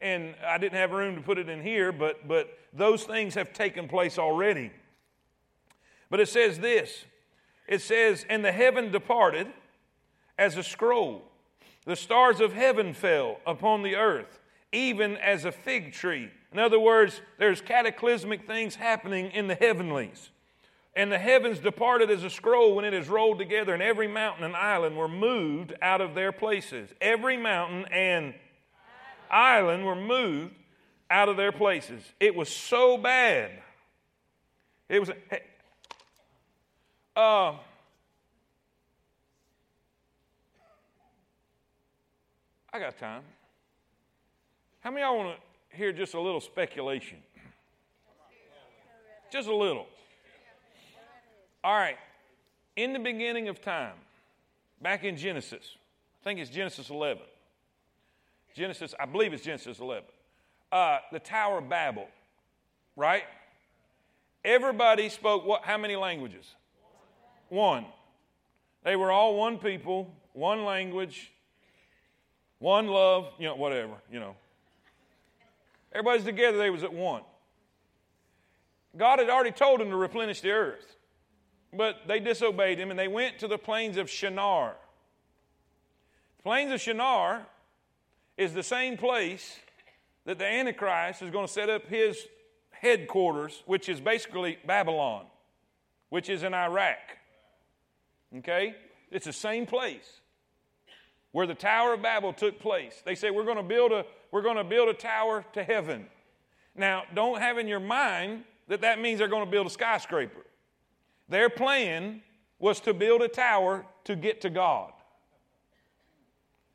And 0.00 0.36
I 0.46 0.56
didn't 0.58 0.78
have 0.78 0.92
room 0.92 1.16
to 1.16 1.20
put 1.20 1.36
it 1.36 1.48
in 1.48 1.64
here, 1.64 1.90
but, 1.90 2.28
but 2.28 2.56
those 2.72 3.02
things 3.02 3.34
have 3.34 3.52
taken 3.52 3.88
place 3.88 4.20
already. 4.20 4.70
But 6.10 6.20
it 6.20 6.28
says 6.28 6.60
this 6.60 7.06
it 7.72 7.80
says, 7.80 8.26
And 8.28 8.44
the 8.44 8.52
heaven 8.52 8.92
departed 8.92 9.46
as 10.38 10.58
a 10.58 10.62
scroll. 10.62 11.22
The 11.86 11.96
stars 11.96 12.38
of 12.38 12.52
heaven 12.52 12.92
fell 12.92 13.38
upon 13.46 13.82
the 13.82 13.96
earth, 13.96 14.40
even 14.72 15.16
as 15.16 15.46
a 15.46 15.52
fig 15.52 15.94
tree. 15.94 16.28
In 16.52 16.58
other 16.58 16.78
words, 16.78 17.22
there's 17.38 17.62
cataclysmic 17.62 18.46
things 18.46 18.74
happening 18.74 19.30
in 19.30 19.46
the 19.46 19.54
heavenlies. 19.54 20.28
And 20.94 21.10
the 21.10 21.18
heavens 21.18 21.60
departed 21.60 22.10
as 22.10 22.24
a 22.24 22.28
scroll 22.28 22.74
when 22.76 22.84
it 22.84 22.92
is 22.92 23.08
rolled 23.08 23.38
together, 23.38 23.72
and 23.72 23.82
every 23.82 24.06
mountain 24.06 24.44
and 24.44 24.54
island 24.54 24.98
were 24.98 25.08
moved 25.08 25.72
out 25.80 26.02
of 26.02 26.14
their 26.14 26.30
places. 26.30 26.90
Every 27.00 27.38
mountain 27.38 27.86
and 27.90 28.34
island 29.30 29.86
were 29.86 29.96
moved 29.96 30.54
out 31.10 31.30
of 31.30 31.38
their 31.38 31.52
places. 31.52 32.02
It 32.20 32.34
was 32.34 32.50
so 32.50 32.98
bad. 32.98 33.50
It 34.90 35.00
was, 35.00 35.10
uh, 37.16 37.52
I 42.72 42.78
got 42.78 42.96
time. 42.98 43.22
How 44.80 44.90
many 44.90 45.02
y'all 45.02 45.16
want 45.16 45.36
to 45.36 45.76
hear 45.76 45.92
just 45.92 46.14
a 46.14 46.20
little 46.20 46.40
speculation? 46.40 47.18
Just 49.30 49.48
a 49.48 49.54
little. 49.54 49.86
All 51.62 51.76
right. 51.76 51.96
In 52.76 52.92
the 52.92 52.98
beginning 52.98 53.48
of 53.48 53.60
time, 53.60 53.94
back 54.80 55.04
in 55.04 55.16
Genesis, 55.16 55.76
I 56.20 56.24
think 56.24 56.40
it's 56.40 56.50
Genesis 56.50 56.90
11. 56.90 57.22
Genesis, 58.54 58.94
I 58.98 59.06
believe 59.06 59.32
it's 59.32 59.44
Genesis 59.44 59.78
11. 59.78 60.04
Uh, 60.70 60.98
the 61.12 61.20
Tower 61.20 61.58
of 61.58 61.68
Babel, 61.68 62.08
right? 62.96 63.24
Everybody 64.44 65.08
spoke 65.08 65.46
what? 65.46 65.64
How 65.64 65.78
many 65.78 65.96
languages? 65.96 66.54
One. 67.52 67.84
They 68.82 68.96
were 68.96 69.12
all 69.12 69.36
one 69.36 69.58
people, 69.58 70.10
one 70.32 70.64
language, 70.64 71.30
one 72.58 72.88
love, 72.88 73.28
you 73.38 73.46
know, 73.46 73.54
whatever, 73.54 73.92
you 74.10 74.18
know. 74.18 74.34
Everybody's 75.92 76.24
together, 76.24 76.56
they 76.56 76.70
was 76.70 76.82
at 76.82 76.92
one. 76.92 77.22
God 78.96 79.18
had 79.18 79.28
already 79.28 79.52
told 79.52 79.80
them 79.80 79.90
to 79.90 79.96
replenish 79.96 80.40
the 80.40 80.50
earth, 80.50 80.96
but 81.72 82.00
they 82.08 82.20
disobeyed 82.20 82.78
him 82.78 82.90
and 82.90 82.98
they 82.98 83.08
went 83.08 83.38
to 83.40 83.48
the 83.48 83.58
plains 83.58 83.98
of 83.98 84.08
Shinar. 84.08 84.74
The 86.38 86.42
plains 86.42 86.72
of 86.72 86.80
Shinar 86.80 87.46
is 88.36 88.54
the 88.54 88.62
same 88.62 88.96
place 88.96 89.58
that 90.24 90.38
the 90.38 90.46
Antichrist 90.46 91.20
is 91.20 91.30
going 91.30 91.46
to 91.46 91.52
set 91.52 91.68
up 91.68 91.86
his 91.86 92.26
headquarters, 92.70 93.62
which 93.66 93.88
is 93.88 94.00
basically 94.00 94.58
Babylon, 94.66 95.26
which 96.08 96.28
is 96.30 96.42
in 96.42 96.54
Iraq. 96.54 97.18
Okay? 98.38 98.74
It's 99.10 99.26
the 99.26 99.32
same 99.32 99.66
place 99.66 100.20
where 101.32 101.46
the 101.46 101.54
Tower 101.54 101.94
of 101.94 102.02
Babel 102.02 102.32
took 102.32 102.60
place. 102.60 103.02
They 103.04 103.14
say 103.14 103.30
we're 103.30 103.44
going 103.44 103.56
to 103.56 103.62
build 103.62 103.92
a 103.92 104.04
we're 104.32 104.42
going 104.42 104.56
to 104.56 104.64
build 104.64 104.88
a 104.88 104.94
tower 104.94 105.44
to 105.52 105.62
heaven. 105.62 106.06
Now, 106.74 107.02
don't 107.14 107.38
have 107.38 107.58
in 107.58 107.68
your 107.68 107.80
mind 107.80 108.44
that 108.68 108.80
that 108.80 108.98
means 108.98 109.18
they're 109.18 109.28
going 109.28 109.44
to 109.44 109.50
build 109.50 109.66
a 109.66 109.70
skyscraper. 109.70 110.46
Their 111.28 111.50
plan 111.50 112.22
was 112.58 112.80
to 112.80 112.94
build 112.94 113.20
a 113.20 113.28
tower 113.28 113.84
to 114.04 114.16
get 114.16 114.40
to 114.40 114.50
God. 114.50 114.92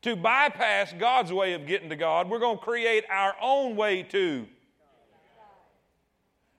To 0.02 0.14
bypass 0.14 0.94
God's 0.96 1.32
way 1.32 1.54
of 1.54 1.66
getting 1.66 1.88
to 1.88 1.96
God, 1.96 2.30
we're 2.30 2.38
going 2.38 2.58
to 2.58 2.64
create 2.64 3.04
our 3.10 3.34
own 3.42 3.74
way 3.74 4.04
to. 4.04 4.46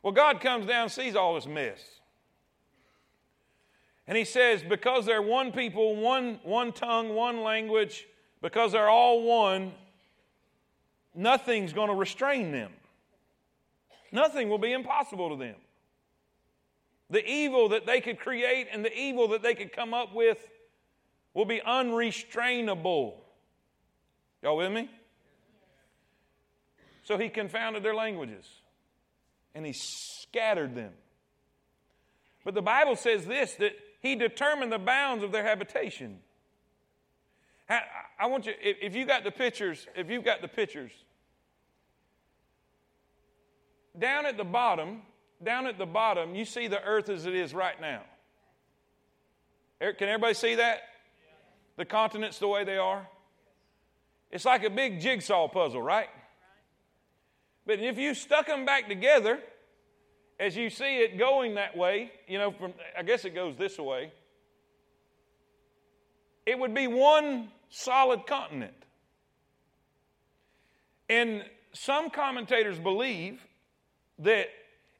Well, 0.03 0.13
God 0.13 0.41
comes 0.41 0.65
down 0.65 0.89
sees 0.89 1.15
all 1.15 1.35
this 1.35 1.47
mess. 1.47 1.79
And 4.09 4.17
he 4.17 4.25
says, 4.25 4.63
because 4.67 5.05
they're 5.05 5.21
one 5.21 5.51
people, 5.51 5.95
one, 5.95 6.39
one 6.41 6.71
tongue, 6.73 7.13
one 7.13 7.43
language, 7.43 8.07
because 8.41 8.71
they're 8.71 8.89
all 8.89 9.21
one, 9.21 9.71
nothing's 11.13 11.73
going 11.73 11.89
to 11.89 11.95
restrain 11.95 12.51
them. 12.51 12.71
Nothing 14.11 14.49
will 14.49 14.57
be 14.57 14.71
impossible 14.71 15.29
to 15.29 15.35
them. 15.35 15.55
The 17.11 17.23
evil 17.23 17.69
that 17.69 17.85
they 17.85 18.01
could 18.01 18.19
create 18.19 18.67
and 18.73 18.83
the 18.83 18.91
evil 18.91 19.27
that 19.27 19.43
they 19.43 19.53
could 19.53 19.71
come 19.71 19.93
up 19.93 20.15
with 20.15 20.39
will 21.35 21.45
be 21.45 21.61
unrestrainable. 21.63 23.13
Y'all 24.41 24.57
with 24.57 24.71
me? 24.71 24.89
So 27.03 27.15
he 27.19 27.29
confounded 27.29 27.83
their 27.83 27.93
languages 27.93 28.47
and 29.53 29.67
he 29.67 29.73
scattered 29.73 30.73
them. 30.73 30.93
But 32.43 32.55
the 32.55 32.63
Bible 32.63 32.95
says 32.95 33.27
this 33.27 33.53
that 33.55 33.73
he 33.99 34.15
determined 34.15 34.71
the 34.71 34.79
bounds 34.79 35.23
of 35.23 35.31
their 35.31 35.43
habitation. 35.43 36.19
I 38.19 38.25
want 38.25 38.47
you, 38.47 38.53
if 38.59 38.95
you 38.95 39.05
got 39.05 39.23
the 39.23 39.31
pictures, 39.31 39.87
if 39.95 40.09
you've 40.09 40.23
got 40.25 40.41
the 40.41 40.47
pictures, 40.47 40.91
down 43.97 44.25
at 44.25 44.37
the 44.37 44.43
bottom, 44.43 45.03
down 45.43 45.67
at 45.67 45.77
the 45.77 45.85
bottom, 45.85 46.33
you 46.33 46.45
see 46.45 46.67
the 46.67 46.81
earth 46.83 47.09
as 47.09 47.25
it 47.25 47.35
is 47.35 47.53
right 47.53 47.79
now. 47.79 48.01
Er, 49.81 49.93
can 49.93 50.09
everybody 50.09 50.33
see 50.33 50.55
that? 50.55 50.81
The 51.77 51.85
continents 51.85 52.39
the 52.39 52.47
way 52.47 52.63
they 52.63 52.77
are? 52.77 53.07
It's 54.31 54.45
like 54.45 54.63
a 54.63 54.69
big 54.69 54.99
jigsaw 54.99 55.47
puzzle, 55.47 55.81
right? 55.81 56.09
But 57.65 57.79
if 57.79 57.97
you 57.97 58.13
stuck 58.13 58.47
them 58.47 58.65
back 58.65 58.87
together, 58.87 59.39
as 60.39 60.55
you 60.55 60.69
see 60.69 60.99
it 60.99 61.17
going 61.17 61.55
that 61.55 61.75
way, 61.75 62.11
you 62.27 62.37
know, 62.37 62.51
from 62.51 62.73
I 62.97 63.03
guess 63.03 63.25
it 63.25 63.35
goes 63.35 63.55
this 63.57 63.77
way, 63.77 64.11
it 66.45 66.57
would 66.57 66.73
be 66.73 66.87
one 66.87 67.49
solid 67.69 68.25
continent. 68.25 68.73
And 71.09 71.43
some 71.73 72.09
commentators 72.09 72.79
believe 72.79 73.41
that 74.19 74.47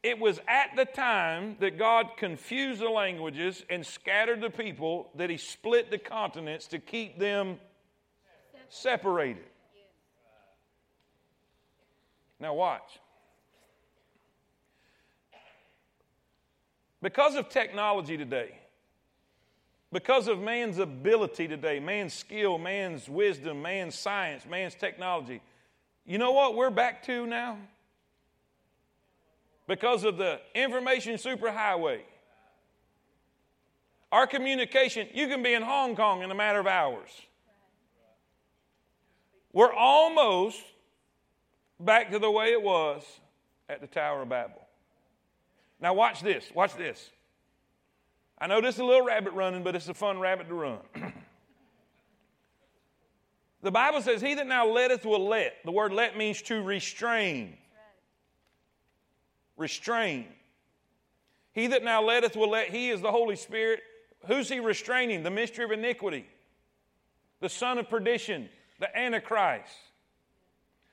it 0.02 0.20
was 0.20 0.40
at 0.48 0.76
the 0.76 0.86
time 0.86 1.58
that 1.60 1.78
God 1.78 2.12
confused 2.18 2.82
the 2.82 2.90
languages 2.90 3.64
and 3.70 3.86
scattered 3.86 4.42
the 4.42 4.50
people 4.50 5.10
that 5.16 5.30
He 5.30 5.38
split 5.38 5.92
the 5.92 5.98
continents 5.98 6.68
to 6.68 6.80
keep 6.80 7.20
them 7.20 7.58
separated. 8.70 9.44
Now, 12.40 12.54
watch. 12.54 13.00
Because 17.02 17.36
of 17.36 17.50
technology 17.50 18.18
today, 18.18 18.52
because 19.92 20.28
of 20.28 20.40
man's 20.40 20.78
ability 20.78 21.48
today, 21.48 21.80
man's 21.80 22.14
skill, 22.14 22.58
man's 22.58 23.10
wisdom, 23.10 23.62
man's 23.62 23.98
science, 23.98 24.46
man's 24.46 24.76
technology, 24.76 25.42
you 26.06 26.18
know 26.18 26.32
what 26.32 26.56
we're 26.56 26.70
back 26.70 27.04
to 27.06 27.26
now? 27.26 27.58
Because 29.68 30.04
of 30.04 30.18
the 30.18 30.40
information 30.54 31.16
superhighway. 31.16 32.02
Our 34.12 34.26
communication, 34.26 35.08
you 35.14 35.28
can 35.28 35.44
be 35.44 35.54
in 35.54 35.62
Hong 35.62 35.96
Kong 35.96 36.24
in 36.24 36.32
a 36.32 36.36
matter 36.36 36.60
of 36.60 36.68
hours. 36.68 37.10
We're 39.54 39.74
almost 39.74 40.62
back 41.80 42.12
to 42.12 42.20
the 42.20 42.30
way 42.30 42.52
it 42.52 42.62
was 42.62 43.04
at 43.68 43.82
the 43.82 43.88
Tower 43.88 44.24
of 44.24 44.30
Babel. 44.30 44.62
Now, 45.82 45.94
watch 45.94 46.22
this. 46.22 46.50
Watch 46.54 46.76
this. 46.76 47.10
I 48.38 48.48
know 48.48 48.62
this 48.62 48.76
is 48.76 48.82
a 48.82 48.86
little 48.86 49.06
rabbit 49.06 49.34
running, 49.34 49.64
but 49.64 49.76
it's 49.76 49.90
a 49.90 49.94
fun 49.94 50.20
rabbit 50.20 50.48
to 50.48 50.54
run. 50.54 50.80
the 53.62 53.72
Bible 53.72 54.02
says, 54.02 54.22
He 54.22 54.34
that 54.36 54.48
now 54.48 54.68
letteth 54.68 55.06
will 55.06 55.28
let. 55.28 55.56
The 55.66 55.72
word 55.72 55.94
let 55.94 56.18
means 56.18 56.42
to 56.44 56.62
restrain. 56.62 57.58
Restrain. 59.58 60.28
He 61.52 61.68
that 61.68 61.84
now 61.84 62.02
letteth 62.02 62.36
will 62.36 62.50
let. 62.50 62.70
He 62.70 62.90
is 62.90 63.02
the 63.02 63.12
Holy 63.12 63.36
Spirit. 63.36 63.82
Who's 64.28 64.50
he 64.50 64.60
restraining? 64.60 65.24
The 65.24 65.32
mystery 65.32 65.66
of 65.66 65.72
iniquity, 65.72 66.26
the 67.40 67.50
son 67.50 67.78
of 67.78 67.90
perdition, 67.90 68.50
the 68.80 68.98
Antichrist. 68.98 69.74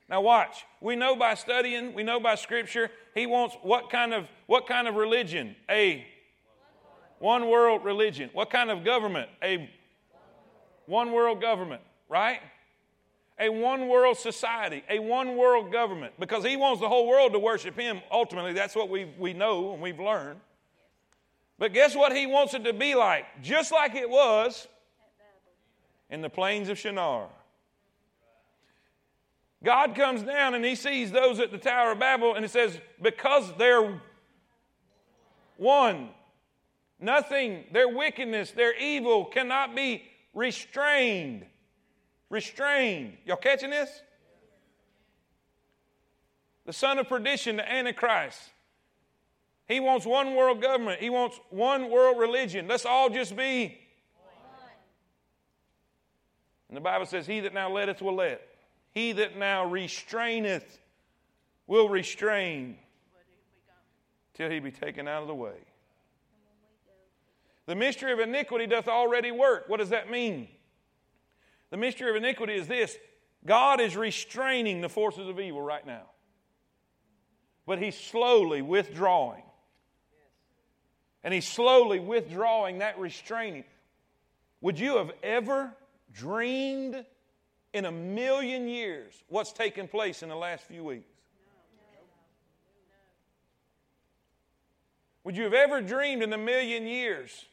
Now 0.08 0.20
watch. 0.20 0.64
We 0.80 0.94
know 0.94 1.16
by 1.16 1.34
studying, 1.34 1.94
we 1.94 2.02
know 2.02 2.20
by 2.20 2.36
scripture, 2.36 2.90
he 3.14 3.26
wants 3.26 3.56
what 3.62 3.90
kind 3.90 4.14
of 4.14 4.28
what 4.46 4.66
kind 4.66 4.86
of 4.86 4.94
religion? 4.94 5.56
A 5.68 6.06
one 7.18 7.48
world 7.48 7.84
religion. 7.84 8.30
What 8.32 8.50
kind 8.50 8.70
of 8.70 8.84
government? 8.84 9.28
A 9.42 9.70
one 10.86 11.12
world 11.12 11.40
government, 11.40 11.82
right? 12.08 12.40
A 13.38 13.48
one 13.48 13.88
world 13.88 14.16
society, 14.16 14.82
a 14.88 14.98
one 14.98 15.36
world 15.36 15.70
government, 15.70 16.14
because 16.18 16.44
he 16.44 16.56
wants 16.56 16.80
the 16.80 16.88
whole 16.88 17.06
world 17.06 17.32
to 17.32 17.38
worship 17.38 17.78
him. 17.78 18.00
Ultimately, 18.10 18.52
that's 18.52 18.74
what 18.74 18.88
we, 18.88 19.12
we 19.18 19.34
know 19.34 19.74
and 19.74 19.82
we've 19.82 20.00
learned. 20.00 20.40
But 21.58 21.72
guess 21.72 21.94
what 21.94 22.14
he 22.16 22.26
wants 22.26 22.54
it 22.54 22.64
to 22.64 22.72
be 22.72 22.94
like? 22.94 23.24
Just 23.42 23.72
like 23.72 23.94
it 23.94 24.08
was 24.08 24.68
in 26.08 26.22
the 26.22 26.30
plains 26.30 26.68
of 26.68 26.78
Shinar. 26.78 27.28
God 29.66 29.96
comes 29.96 30.22
down 30.22 30.54
and 30.54 30.64
he 30.64 30.76
sees 30.76 31.10
those 31.10 31.40
at 31.40 31.50
the 31.50 31.58
Tower 31.58 31.90
of 31.90 31.98
Babel 31.98 32.36
and 32.36 32.44
he 32.44 32.48
says, 32.48 32.78
Because 33.02 33.52
they're 33.58 34.00
one, 35.56 36.10
nothing, 37.00 37.64
their 37.72 37.88
wickedness, 37.88 38.52
their 38.52 38.78
evil 38.78 39.24
cannot 39.24 39.74
be 39.74 40.04
restrained. 40.34 41.46
Restrained. 42.30 43.14
Y'all 43.24 43.34
catching 43.36 43.70
this? 43.70 43.90
The 46.64 46.72
son 46.72 47.00
of 47.00 47.08
perdition, 47.08 47.56
the 47.56 47.68
Antichrist. 47.68 48.38
He 49.66 49.80
wants 49.80 50.06
one 50.06 50.36
world 50.36 50.62
government. 50.62 51.00
He 51.00 51.10
wants 51.10 51.40
one 51.50 51.90
world 51.90 52.20
religion. 52.20 52.68
Let's 52.68 52.86
all 52.86 53.10
just 53.10 53.34
be. 53.34 53.80
One. 54.22 54.70
And 56.68 56.76
the 56.76 56.80
Bible 56.80 57.06
says, 57.06 57.26
He 57.26 57.40
that 57.40 57.52
now 57.52 57.68
letteth 57.68 58.00
will 58.00 58.14
let. 58.14 58.55
He 58.96 59.12
that 59.12 59.36
now 59.36 59.66
restraineth 59.66 60.78
will 61.66 61.86
restrain 61.86 62.78
till 64.32 64.48
he 64.48 64.58
be 64.58 64.70
taken 64.70 65.06
out 65.06 65.20
of 65.20 65.28
the 65.28 65.34
way. 65.34 65.58
The 67.66 67.74
mystery 67.74 68.10
of 68.14 68.20
iniquity 68.20 68.66
doth 68.66 68.88
already 68.88 69.30
work. 69.30 69.68
What 69.68 69.80
does 69.80 69.90
that 69.90 70.10
mean? 70.10 70.48
The 71.68 71.76
mystery 71.76 72.08
of 72.08 72.16
iniquity 72.16 72.54
is 72.54 72.68
this 72.68 72.96
God 73.44 73.82
is 73.82 73.98
restraining 73.98 74.80
the 74.80 74.88
forces 74.88 75.28
of 75.28 75.38
evil 75.38 75.60
right 75.60 75.86
now, 75.86 76.04
but 77.66 77.78
He's 77.78 78.00
slowly 78.00 78.62
withdrawing. 78.62 79.42
And 81.22 81.34
He's 81.34 81.46
slowly 81.46 82.00
withdrawing 82.00 82.78
that 82.78 82.98
restraining. 82.98 83.64
Would 84.62 84.78
you 84.78 84.96
have 84.96 85.10
ever 85.22 85.76
dreamed 86.14 87.04
in 87.76 87.84
a 87.84 87.92
million 87.92 88.68
years 88.68 89.12
what's 89.28 89.52
taken 89.52 89.86
place 89.86 90.22
in 90.22 90.30
the 90.30 90.34
last 90.34 90.64
few 90.64 90.82
weeks? 90.82 91.10
Would 95.24 95.36
you 95.36 95.44
have 95.44 95.54
ever 95.54 95.82
dreamed 95.82 96.22
in 96.22 96.32
a 96.32 96.38
million 96.38 96.86
years 96.86 97.44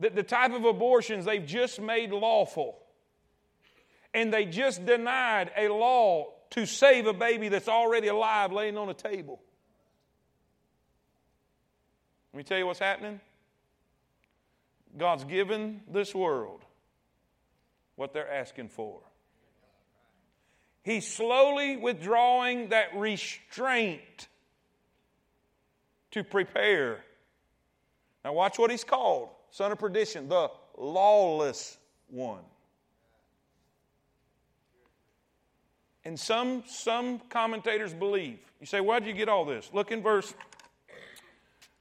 that 0.00 0.14
the 0.14 0.22
type 0.22 0.52
of 0.52 0.64
abortions 0.64 1.24
they've 1.24 1.46
just 1.46 1.80
made 1.80 2.10
lawful 2.10 2.78
and 4.12 4.32
they 4.32 4.44
just 4.44 4.84
denied 4.84 5.52
a 5.56 5.68
law 5.68 6.26
to 6.50 6.66
save 6.66 7.06
a 7.06 7.12
baby 7.12 7.48
that's 7.48 7.68
already 7.68 8.08
alive 8.08 8.52
laying 8.52 8.76
on 8.76 8.88
a 8.88 8.94
table? 8.94 9.40
Let 12.32 12.38
me 12.38 12.42
tell 12.44 12.58
you 12.58 12.66
what's 12.66 12.78
happening. 12.78 13.20
God's 14.96 15.24
given 15.24 15.80
this 15.90 16.14
world 16.14 16.62
what 17.98 18.12
they're 18.12 18.32
asking 18.32 18.68
for. 18.68 19.00
He's 20.84 21.06
slowly 21.06 21.76
withdrawing 21.76 22.68
that 22.68 22.94
restraint 22.94 24.28
to 26.12 26.22
prepare. 26.22 27.00
Now, 28.24 28.32
watch 28.34 28.56
what 28.58 28.70
he's 28.70 28.84
called 28.84 29.30
son 29.50 29.72
of 29.72 29.78
perdition, 29.78 30.28
the 30.28 30.48
lawless 30.76 31.76
one. 32.08 32.44
And 36.04 36.18
some, 36.18 36.62
some 36.68 37.18
commentators 37.28 37.92
believe. 37.92 38.38
You 38.60 38.66
say, 38.66 38.80
why 38.80 39.00
did 39.00 39.08
you 39.08 39.14
get 39.14 39.28
all 39.28 39.44
this? 39.44 39.68
Look 39.72 39.90
in 39.90 40.02
verse, 40.02 40.32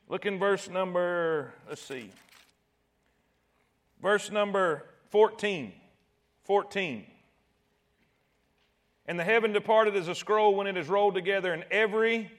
look 0.09 0.25
in 0.25 0.39
verse 0.39 0.67
number, 0.67 1.53
let's 1.69 1.81
see. 1.81 2.09
Verse 4.01 4.31
number 4.31 4.83
14. 5.11 5.73
14. 6.47 7.05
And 9.05 9.19
the 9.19 9.23
heaven 9.23 9.53
departed 9.53 9.95
as 9.95 10.07
a 10.07 10.15
scroll 10.15 10.55
when 10.55 10.65
it 10.65 10.75
is 10.75 10.87
rolled 10.87 11.13
together, 11.13 11.53
and 11.53 11.63
every 11.69 12.31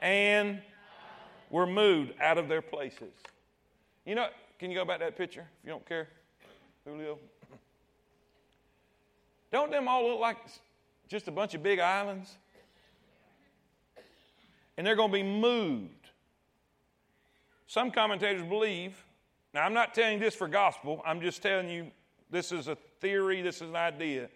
and 0.00 0.60
were 1.50 1.66
moved 1.66 2.12
out 2.20 2.38
of 2.38 2.48
their 2.48 2.62
places. 2.62 3.12
You 4.04 4.16
know, 4.16 4.26
can 4.58 4.70
you 4.70 4.76
go 4.76 4.84
back 4.84 4.98
to 4.98 5.04
that 5.04 5.16
picture 5.16 5.46
if 5.60 5.66
you 5.66 5.70
don't 5.70 5.86
care, 5.86 6.08
Julio? 6.84 7.18
Don't 9.52 9.70
them 9.70 9.86
all 9.86 10.08
look 10.08 10.18
like 10.18 10.38
just 11.08 11.28
a 11.28 11.30
bunch 11.30 11.54
of 11.54 11.62
big 11.62 11.78
islands? 11.78 12.36
And 14.76 14.86
they're 14.86 14.96
going 14.96 15.10
to 15.10 15.14
be 15.14 15.22
moved. 15.22 16.08
Some 17.66 17.90
commentators 17.90 18.42
believe 18.42 19.04
Now, 19.54 19.64
I'm 19.64 19.74
not 19.74 19.94
telling 19.94 20.18
this 20.18 20.34
for 20.34 20.48
gospel. 20.48 21.02
I'm 21.06 21.20
just 21.20 21.42
telling 21.42 21.68
you 21.68 21.90
this 22.32 22.50
is 22.50 22.66
a 22.66 22.76
theory, 23.00 23.42
this 23.42 23.56
is 23.56 23.68
an 23.68 23.76
idea. 23.76 24.28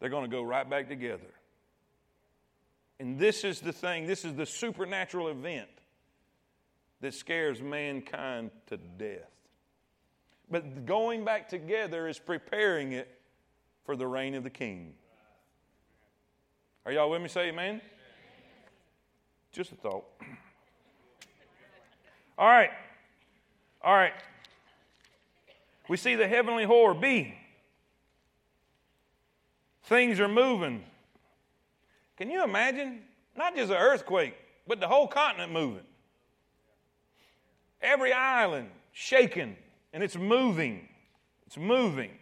They're 0.00 0.08
going 0.08 0.30
to 0.30 0.34
go 0.34 0.42
right 0.42 0.68
back 0.68 0.88
together. 0.88 1.34
And 2.98 3.18
this 3.18 3.44
is 3.44 3.60
the 3.60 3.72
thing, 3.72 4.06
this 4.06 4.24
is 4.24 4.34
the 4.34 4.46
supernatural 4.46 5.28
event 5.28 5.68
that 7.00 7.12
scares 7.12 7.60
mankind 7.60 8.52
to 8.68 8.76
death. 8.76 9.30
But 10.48 10.86
going 10.86 11.24
back 11.24 11.48
together 11.48 12.06
is 12.06 12.18
preparing 12.18 12.92
it 12.92 13.08
for 13.84 13.96
the 13.96 14.06
reign 14.06 14.34
of 14.34 14.44
the 14.44 14.50
king. 14.50 14.94
Are 16.86 16.92
y'all 16.92 17.10
with 17.10 17.22
me? 17.22 17.28
Say 17.28 17.48
amen. 17.48 17.80
Just 19.50 19.72
a 19.72 19.74
thought. 19.74 20.04
All 22.38 22.48
right. 22.48 22.70
All 23.82 23.94
right. 23.94 24.12
We 25.92 25.98
see 25.98 26.14
the 26.14 26.26
heavenly 26.26 26.64
whore. 26.64 26.98
B. 26.98 27.34
Things 29.82 30.20
are 30.20 30.28
moving. 30.28 30.84
Can 32.16 32.30
you 32.30 32.42
imagine? 32.42 33.02
Not 33.36 33.54
just 33.54 33.70
an 33.70 33.76
earthquake, 33.76 34.34
but 34.66 34.80
the 34.80 34.88
whole 34.88 35.06
continent 35.06 35.52
moving. 35.52 35.84
Every 37.82 38.10
island 38.10 38.70
shaking, 38.92 39.54
and 39.92 40.02
it's 40.02 40.16
moving. 40.16 40.88
It's 41.46 41.58
moving. 41.58 42.12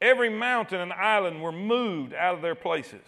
Every 0.00 0.30
mountain 0.30 0.80
and 0.80 0.94
island 0.94 1.42
were 1.42 1.52
moved 1.52 2.14
out 2.14 2.36
of 2.36 2.40
their 2.40 2.54
places. 2.54 3.04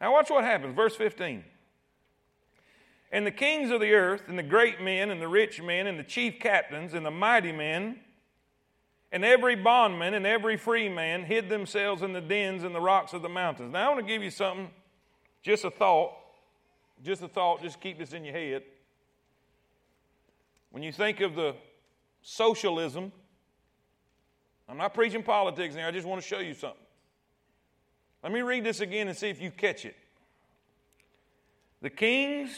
Now, 0.00 0.12
watch 0.12 0.30
what 0.30 0.44
happens. 0.44 0.76
Verse 0.76 0.94
15. 0.94 1.42
And 3.12 3.26
the 3.26 3.32
kings 3.32 3.70
of 3.70 3.80
the 3.80 3.92
earth, 3.92 4.28
and 4.28 4.38
the 4.38 4.42
great 4.42 4.80
men, 4.80 5.10
and 5.10 5.20
the 5.20 5.28
rich 5.28 5.60
men, 5.60 5.86
and 5.86 5.98
the 5.98 6.04
chief 6.04 6.38
captains, 6.38 6.94
and 6.94 7.04
the 7.04 7.10
mighty 7.10 7.52
men, 7.52 7.98
and 9.12 9.24
every 9.24 9.56
bondman 9.56 10.14
and 10.14 10.24
every 10.24 10.56
free 10.56 10.88
man 10.88 11.24
hid 11.24 11.48
themselves 11.48 12.02
in 12.02 12.12
the 12.12 12.20
dens 12.20 12.62
and 12.62 12.72
the 12.74 12.80
rocks 12.80 13.12
of 13.12 13.22
the 13.22 13.28
mountains. 13.28 13.72
Now, 13.72 13.86
I 13.86 13.94
want 13.94 14.06
to 14.06 14.12
give 14.12 14.22
you 14.22 14.30
something, 14.30 14.70
just 15.42 15.64
a 15.64 15.70
thought. 15.70 16.12
Just 17.02 17.22
a 17.22 17.28
thought, 17.28 17.62
just 17.62 17.80
keep 17.80 17.98
this 17.98 18.12
in 18.12 18.24
your 18.24 18.34
head. 18.34 18.62
When 20.70 20.82
you 20.82 20.92
think 20.92 21.20
of 21.20 21.34
the 21.34 21.54
socialism, 22.22 23.10
I'm 24.68 24.76
not 24.76 24.92
preaching 24.92 25.22
politics 25.22 25.74
here, 25.74 25.86
I 25.86 25.90
just 25.90 26.06
want 26.06 26.20
to 26.20 26.28
show 26.28 26.40
you 26.40 26.54
something. 26.54 26.78
Let 28.22 28.32
me 28.32 28.42
read 28.42 28.64
this 28.64 28.80
again 28.80 29.08
and 29.08 29.16
see 29.16 29.30
if 29.30 29.40
you 29.40 29.50
catch 29.50 29.86
it. 29.86 29.96
The 31.80 31.88
kings, 31.88 32.50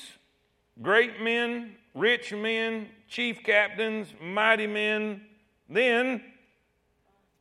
great 0.81 1.20
men, 1.20 1.75
rich 1.95 2.33
men, 2.33 2.89
chief 3.09 3.43
captains, 3.43 4.09
mighty 4.20 4.66
men, 4.66 5.23
then 5.68 6.23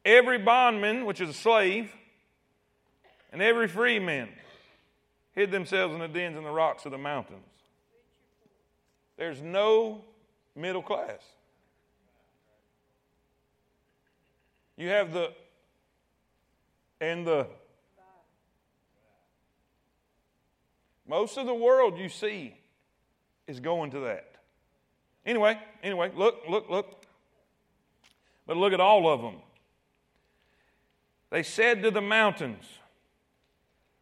every 0.04 0.38
bondman, 0.38 1.06
which 1.06 1.22
is 1.22 1.30
a 1.30 1.34
slave, 1.34 1.92
and 3.32 3.42
every 3.42 3.68
free 3.68 4.00
man 4.00 4.30
hid 5.34 5.52
themselves 5.52 5.94
in 5.94 6.00
the 6.00 6.08
dens 6.08 6.36
and 6.36 6.46
the 6.46 6.52
rocks 6.52 6.86
of 6.86 6.92
the 6.92 6.98
mountains. 6.98 7.46
There's 9.18 9.42
no 9.42 10.04
middle 10.56 10.82
class. 10.82 11.22
You 14.78 14.90
have 14.90 15.14
the 15.14 15.32
and 17.00 17.26
the 17.26 17.48
most 21.08 21.38
of 21.38 21.46
the 21.46 21.54
world 21.54 21.98
you 21.98 22.10
see 22.10 22.56
is 23.52 23.60
going 23.60 23.92
to 23.92 24.00
that. 24.02 24.36
Anyway, 25.26 25.60
anyway, 25.84 26.12
look, 26.16 26.42
look, 26.50 26.70
look. 26.70 27.06
But 28.48 28.58
look 28.58 28.74
at 28.74 28.80
all 28.80 29.08
of 29.08 29.22
them. 29.22 29.36
They 31.30 31.44
said 31.44 31.84
to 31.84 31.92
the 31.92 32.02
mountains, 32.02 32.66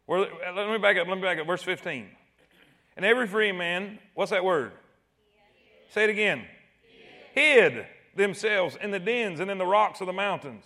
let 0.08 0.70
me 0.70 0.78
back 0.78 0.96
up, 0.96 1.06
let 1.06 1.16
me 1.16 1.22
back 1.22 1.38
up, 1.38 1.46
verse 1.46 1.62
15. 1.62 2.08
And 2.96 3.04
every 3.04 3.28
free 3.28 3.52
man, 3.52 3.98
what's 4.14 4.32
that 4.32 4.44
word? 4.44 4.72
Say 5.90 6.04
it 6.04 6.10
again. 6.10 6.44
Hid. 7.32 7.74
Hid 7.74 7.86
themselves 8.16 8.76
in 8.80 8.90
the 8.90 8.98
dens 8.98 9.38
and 9.40 9.50
in 9.50 9.58
the 9.58 9.66
rocks 9.66 10.00
of 10.00 10.06
the 10.06 10.12
mountains, 10.12 10.64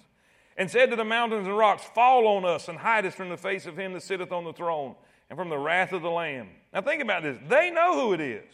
and 0.56 0.70
said 0.70 0.90
to 0.90 0.96
the 0.96 1.04
mountains 1.04 1.46
and 1.46 1.56
rocks, 1.56 1.84
Fall 1.94 2.26
on 2.26 2.44
us 2.44 2.68
and 2.68 2.78
hide 2.78 3.04
us 3.04 3.14
from 3.14 3.28
the 3.28 3.36
face 3.36 3.66
of 3.66 3.76
him 3.76 3.92
that 3.92 4.02
sitteth 4.02 4.32
on 4.32 4.44
the 4.44 4.52
throne 4.52 4.94
and 5.28 5.38
from 5.38 5.50
the 5.50 5.58
wrath 5.58 5.92
of 5.92 6.00
the 6.00 6.10
Lamb. 6.10 6.48
Now 6.72 6.80
think 6.80 7.02
about 7.02 7.22
this. 7.22 7.38
They 7.48 7.70
know 7.70 8.00
who 8.00 8.12
it 8.14 8.20
is. 8.20 8.44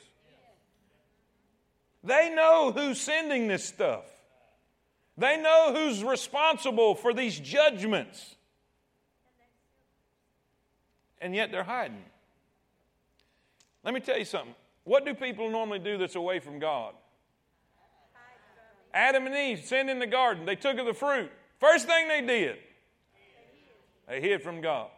They 2.02 2.32
know 2.34 2.72
who's 2.72 3.00
sending 3.00 3.48
this 3.48 3.64
stuff. 3.64 4.04
They 5.18 5.36
know 5.36 5.74
who's 5.74 6.02
responsible 6.02 6.94
for 6.94 7.12
these 7.12 7.38
judgments. 7.38 8.36
And 11.20 11.34
yet 11.34 11.52
they're 11.52 11.62
hiding. 11.62 12.04
Let 13.84 13.92
me 13.92 14.00
tell 14.00 14.18
you 14.18 14.24
something. 14.24 14.54
What 14.84 15.04
do 15.04 15.14
people 15.14 15.50
normally 15.50 15.78
do 15.78 15.98
that's 15.98 16.14
away 16.14 16.38
from 16.38 16.58
God? 16.58 16.94
Adam 18.92 19.26
and 19.26 19.34
Eve 19.34 19.64
sinned 19.64 19.90
in 19.90 19.98
the 19.98 20.06
garden. 20.06 20.46
They 20.46 20.56
took 20.56 20.78
of 20.78 20.86
the 20.86 20.94
fruit. 20.94 21.30
First 21.58 21.86
thing 21.86 22.08
they 22.08 22.22
did, 22.22 22.56
they 24.08 24.20
hid 24.20 24.42
from 24.42 24.60
God. 24.60 24.88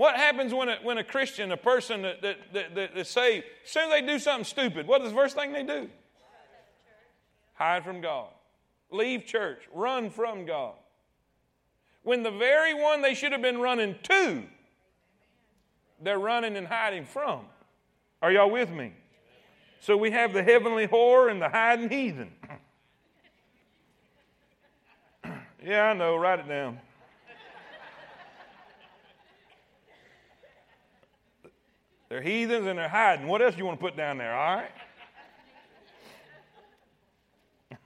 What 0.00 0.16
happens 0.16 0.54
when 0.54 0.70
a, 0.70 0.78
when 0.82 0.96
a 0.96 1.04
Christian, 1.04 1.52
a 1.52 1.58
person 1.58 2.00
that, 2.00 2.22
that, 2.22 2.38
that, 2.54 2.74
that 2.74 2.96
is 2.96 3.06
saved, 3.06 3.44
as 3.62 3.70
soon 3.70 3.82
as 3.82 3.90
they 3.90 4.00
do 4.00 4.18
something 4.18 4.46
stupid, 4.46 4.86
what 4.86 5.02
is 5.02 5.10
the 5.10 5.14
first 5.14 5.36
thing 5.36 5.52
they 5.52 5.62
do? 5.62 5.90
Hide 7.52 7.84
from 7.84 8.00
God. 8.00 8.28
Leave 8.90 9.26
church. 9.26 9.60
Run 9.74 10.08
from 10.08 10.46
God. 10.46 10.72
When 12.02 12.22
the 12.22 12.30
very 12.30 12.72
one 12.72 13.02
they 13.02 13.12
should 13.12 13.32
have 13.32 13.42
been 13.42 13.58
running 13.58 13.94
to, 14.04 14.42
they're 16.02 16.18
running 16.18 16.56
and 16.56 16.66
hiding 16.66 17.04
from. 17.04 17.40
Are 18.22 18.32
y'all 18.32 18.50
with 18.50 18.70
me? 18.70 18.94
So 19.80 19.98
we 19.98 20.12
have 20.12 20.32
the 20.32 20.42
heavenly 20.42 20.88
whore 20.88 21.30
and 21.30 21.42
the 21.42 21.50
hiding 21.50 21.90
heathen. 21.90 22.32
yeah, 25.62 25.90
I 25.90 25.92
know. 25.92 26.16
Write 26.16 26.38
it 26.38 26.48
down. 26.48 26.78
They're 32.10 32.20
heathens 32.20 32.66
and 32.66 32.78
they're 32.78 32.88
hiding. 32.88 33.26
What 33.28 33.40
else 33.40 33.54
do 33.54 33.60
you 33.60 33.64
want 33.64 33.78
to 33.78 33.86
put 33.86 33.96
down 33.96 34.18
there, 34.18 34.34
all 34.34 34.56
right? 34.56 34.70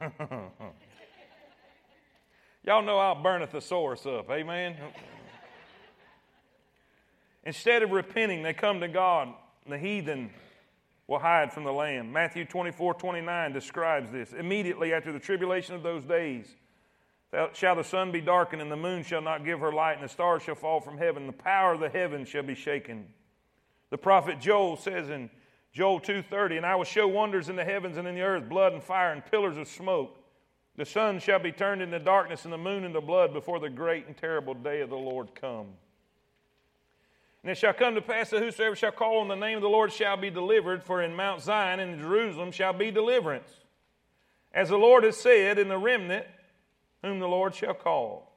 Y'all 2.65 2.83
know 2.83 2.99
I'll 2.99 3.23
burn 3.23 3.43
a 3.43 3.47
thesaurus 3.47 4.07
up, 4.07 4.31
amen? 4.31 4.77
Instead 7.45 7.83
of 7.83 7.91
repenting, 7.91 8.43
they 8.43 8.55
come 8.55 8.81
to 8.81 8.89
God. 8.89 9.29
The 9.69 9.77
heathen 9.77 10.31
will 11.07 11.19
hide 11.19 11.53
from 11.53 11.65
the 11.65 11.73
Lamb. 11.73 12.11
Matthew 12.11 12.47
24, 12.47 12.95
29 12.95 13.53
describes 13.53 14.11
this. 14.11 14.33
Immediately 14.33 14.95
after 14.95 15.13
the 15.13 15.19
tribulation 15.19 15.75
of 15.75 15.83
those 15.83 16.03
days, 16.05 16.47
shall 17.53 17.77
the 17.77 17.85
sun 17.85 18.11
be 18.11 18.23
darkened, 18.23 18.63
and 18.63 18.73
the 18.73 18.77
moon 18.77 19.03
shall 19.03 19.21
not 19.21 19.45
give 19.45 19.61
her 19.61 19.71
light, 19.71 19.95
and 19.95 20.05
the 20.05 20.09
stars 20.09 20.43
shall 20.43 20.55
fall 20.55 20.81
from 20.81 20.97
heaven. 20.97 21.27
The 21.27 21.35
power 21.35 21.75
of 21.75 21.81
the 21.81 21.91
heavens 21.91 22.31
shall 22.31 22.43
be 22.43 22.55
shaken. 22.55 23.07
The 23.95 23.99
prophet 23.99 24.41
Joel 24.41 24.75
says 24.75 25.09
in 25.09 25.31
Joel 25.71 26.01
2:30, 26.01 26.57
"And 26.57 26.67
I 26.67 26.75
will 26.75 26.83
show 26.83 27.07
wonders 27.07 27.49
in 27.49 27.55
the 27.55 27.65
heavens 27.65 27.97
and 27.97 28.09
in 28.09 28.17
the 28.17 28.23
earth, 28.23 28.49
blood 28.49 28.73
and 28.73 28.83
fire 28.83 29.13
and 29.13 29.25
pillars 29.25 29.57
of 29.57 29.69
smoke. 29.69 30.19
The 30.75 30.85
sun 30.85 31.21
shall 31.21 31.39
be 31.39 31.53
turned 31.53 31.81
into 31.81 32.01
darkness 32.01 32.43
and 32.43 32.53
the 32.53 32.59
moon 32.59 32.83
into 32.83 33.01
blood 33.01 33.33
before 33.33 33.61
the 33.61 33.71
great 33.71 34.09
and 34.09 34.17
terrible 34.17 34.53
day 34.53 34.81
of 34.81 34.91
the 34.91 34.99
Lord 34.99 35.37
come." 35.37 35.77
And 37.45 37.53
it 37.53 37.55
shall 37.55 37.73
come 37.73 37.95
to 37.95 38.03
pass 38.03 38.31
that 38.31 38.43
whosoever 38.43 38.75
shall 38.75 38.91
call 38.91 39.21
on 39.21 39.29
the 39.29 39.37
name 39.37 39.59
of 39.59 39.63
the 39.63 39.69
Lord 39.69 39.93
shall 39.93 40.17
be 40.17 40.29
delivered, 40.29 40.83
for 40.83 41.01
in 41.01 41.15
Mount 41.15 41.41
Zion 41.41 41.79
and 41.79 41.93
in 41.93 42.01
Jerusalem 42.01 42.51
shall 42.51 42.73
be 42.73 42.91
deliverance. 42.91 43.63
As 44.53 44.71
the 44.71 44.77
Lord 44.77 45.05
has 45.05 45.21
said, 45.21 45.57
in 45.57 45.69
the 45.69 45.79
remnant 45.79 46.27
whom 47.03 47.21
the 47.21 47.29
Lord 47.29 47.55
shall 47.55 47.75
call. 47.75 48.33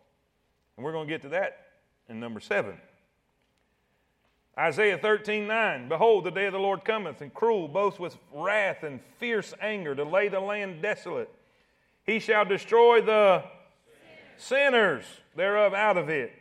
And 0.75 0.85
we're 0.85 0.91
going 0.91 1.07
to 1.07 1.11
get 1.11 1.23
to 1.23 1.29
that 1.29 1.79
in 2.07 2.19
number 2.19 2.41
seven. 2.41 2.79
Isaiah 4.57 4.97
13, 4.97 5.45
9. 5.45 5.87
Behold, 5.87 6.23
the 6.23 6.31
day 6.31 6.47
of 6.47 6.53
the 6.53 6.59
Lord 6.59 6.83
cometh, 6.83 7.21
and 7.21 7.31
cruel, 7.31 7.67
both 7.67 7.99
with 7.99 8.17
wrath 8.33 8.83
and 8.83 8.99
fierce 9.19 9.53
anger, 9.61 9.93
to 9.93 10.03
lay 10.03 10.29
the 10.29 10.39
land 10.39 10.81
desolate. 10.81 11.29
He 12.03 12.19
shall 12.19 12.43
destroy 12.43 13.01
the 13.01 13.43
sinners 14.37 15.03
thereof 15.35 15.73
out 15.73 15.97
of 15.97 16.09
it. 16.09 16.31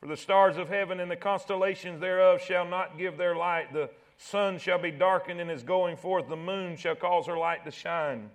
For 0.00 0.06
the 0.06 0.16
stars 0.16 0.56
of 0.56 0.68
heaven 0.68 1.00
and 1.00 1.10
the 1.10 1.16
constellations 1.16 2.00
thereof 2.00 2.40
shall 2.40 2.64
not 2.64 2.96
give 2.96 3.18
their 3.18 3.36
light. 3.36 3.72
The 3.72 3.90
sun 4.16 4.58
shall 4.58 4.78
be 4.78 4.90
darkened 4.90 5.40
in 5.40 5.48
his 5.48 5.62
going 5.62 5.96
forth. 5.96 6.28
The 6.28 6.36
moon 6.36 6.76
shall 6.76 6.94
cause 6.94 7.26
her 7.26 7.36
light 7.36 7.64
to 7.64 7.70
shine. 7.70 8.30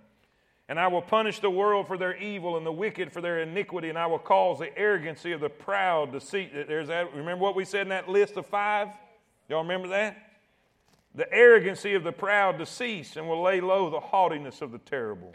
And 0.70 0.80
I 0.80 0.86
will 0.86 1.02
punish 1.02 1.40
the 1.40 1.50
world 1.50 1.86
for 1.86 1.98
their 1.98 2.16
evil 2.16 2.56
and 2.56 2.64
the 2.64 2.72
wicked 2.72 3.12
for 3.12 3.20
their 3.20 3.42
iniquity, 3.42 3.90
and 3.90 3.98
I 3.98 4.06
will 4.06 4.18
cause 4.18 4.60
the 4.60 4.74
arrogancy 4.78 5.32
of 5.32 5.42
the 5.42 5.50
proud 5.50 6.12
to 6.12 6.20
see. 6.20 6.48
There's 6.50 6.88
that. 6.88 7.12
Remember 7.14 7.42
what 7.42 7.54
we 7.54 7.66
said 7.66 7.82
in 7.82 7.88
that 7.90 8.08
list 8.08 8.38
of 8.38 8.46
five? 8.46 8.88
Y'all 9.48 9.62
remember 9.62 9.88
that? 9.88 10.30
the 11.14 11.32
arrogancy 11.32 11.94
of 11.94 12.04
the 12.04 12.12
proud 12.12 12.58
to 12.58 12.66
cease, 12.66 13.16
and 13.16 13.28
will 13.28 13.42
lay 13.42 13.60
low 13.60 13.90
the 13.90 14.00
haughtiness 14.00 14.62
of 14.62 14.72
the 14.72 14.78
terrible. 14.78 15.34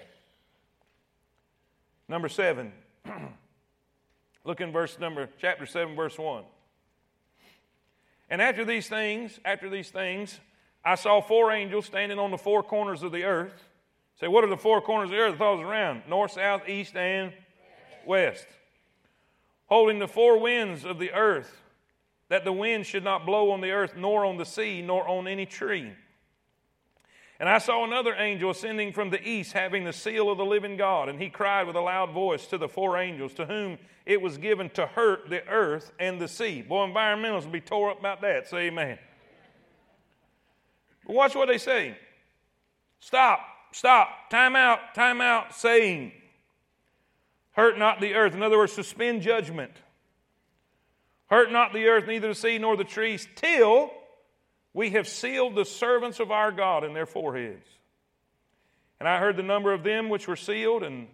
Number 2.07 2.29
seven. 2.29 2.71
Look 4.45 4.61
in 4.61 4.71
verse 4.71 4.99
number, 4.99 5.27
chapter 5.39 5.65
7, 5.65 5.95
verse 5.95 6.17
1. 6.19 6.43
And 8.29 8.41
after 8.41 8.63
these 8.63 8.87
things, 8.87 9.39
after 9.43 9.69
these 9.69 9.89
things, 9.89 10.39
I 10.83 10.95
saw 10.95 11.19
four 11.19 11.51
angels 11.51 11.87
standing 11.87 12.19
on 12.19 12.29
the 12.29 12.37
four 12.37 12.61
corners 12.61 13.01
of 13.01 13.11
the 13.11 13.23
earth. 13.23 13.64
Say, 14.19 14.27
what 14.27 14.43
are 14.43 14.49
the 14.49 14.57
four 14.57 14.81
corners 14.81 15.09
of 15.09 15.11
the 15.11 15.17
earth? 15.17 15.35
I 15.35 15.37
thought 15.37 15.61
around 15.61 16.03
north, 16.07 16.31
south, 16.31 16.69
east, 16.69 16.95
and 16.95 17.33
west. 18.05 18.47
Holding 19.67 19.99
the 19.99 20.07
four 20.07 20.39
winds 20.39 20.85
of 20.85 20.99
the 20.99 21.11
earth, 21.11 21.61
that 22.29 22.45
the 22.45 22.53
wind 22.53 22.85
should 22.85 23.03
not 23.03 23.25
blow 23.25 23.51
on 23.51 23.61
the 23.61 23.71
earth, 23.71 23.95
nor 23.97 24.25
on 24.25 24.37
the 24.37 24.45
sea, 24.45 24.81
nor 24.81 25.07
on 25.07 25.27
any 25.27 25.45
tree. 25.45 25.91
And 27.39 27.49
I 27.49 27.57
saw 27.57 27.83
another 27.83 28.15
angel 28.15 28.51
ascending 28.51 28.93
from 28.93 29.09
the 29.09 29.21
east, 29.21 29.51
having 29.51 29.83
the 29.83 29.91
seal 29.91 30.29
of 30.29 30.37
the 30.37 30.45
living 30.45 30.77
God. 30.77 31.09
And 31.09 31.21
he 31.21 31.29
cried 31.29 31.67
with 31.67 31.75
a 31.75 31.81
loud 31.81 32.11
voice 32.11 32.47
to 32.47 32.57
the 32.57 32.69
four 32.69 32.97
angels, 32.97 33.33
to 33.33 33.45
whom 33.45 33.77
it 34.05 34.21
was 34.21 34.37
given 34.37 34.69
to 34.71 34.85
hurt 34.85 35.29
the 35.29 35.45
earth 35.47 35.91
and 35.99 36.21
the 36.21 36.29
sea. 36.29 36.61
Boy, 36.61 36.87
environmentalists 36.87 37.43
will 37.43 37.51
be 37.51 37.59
tore 37.59 37.91
up 37.91 37.99
about 37.99 38.21
that. 38.21 38.47
Say 38.47 38.67
amen. 38.67 38.97
But 41.05 41.15
watch 41.15 41.35
what 41.35 41.49
they 41.49 41.57
say. 41.57 41.97
Stop, 43.01 43.41
stop, 43.75 44.29
time 44.29 44.55
out, 44.55 44.95
time 44.95 45.19
out, 45.19 45.53
saying, 45.53 46.13
Hurt 47.51 47.77
not 47.77 48.01
the 48.01 48.13
earth. 48.15 48.33
In 48.33 48.41
other 48.41 48.57
words, 48.57 48.73
suspend 48.73 49.21
judgment. 49.21 49.71
Hurt 51.27 51.51
not 51.51 51.73
the 51.73 51.87
earth, 51.87 52.07
neither 52.07 52.29
the 52.29 52.35
sea 52.35 52.57
nor 52.57 52.77
the 52.77 52.83
trees, 52.83 53.27
till 53.35 53.91
we 54.73 54.91
have 54.91 55.07
sealed 55.07 55.55
the 55.55 55.65
servants 55.65 56.19
of 56.19 56.31
our 56.31 56.51
God 56.51 56.83
in 56.83 56.93
their 56.93 57.05
foreheads. 57.05 57.67
And 58.99 59.09
I 59.09 59.19
heard 59.19 59.37
the 59.37 59.43
number 59.43 59.73
of 59.73 59.83
them 59.83 60.09
which 60.09 60.27
were 60.27 60.35
sealed, 60.35 60.83
and 60.83 61.07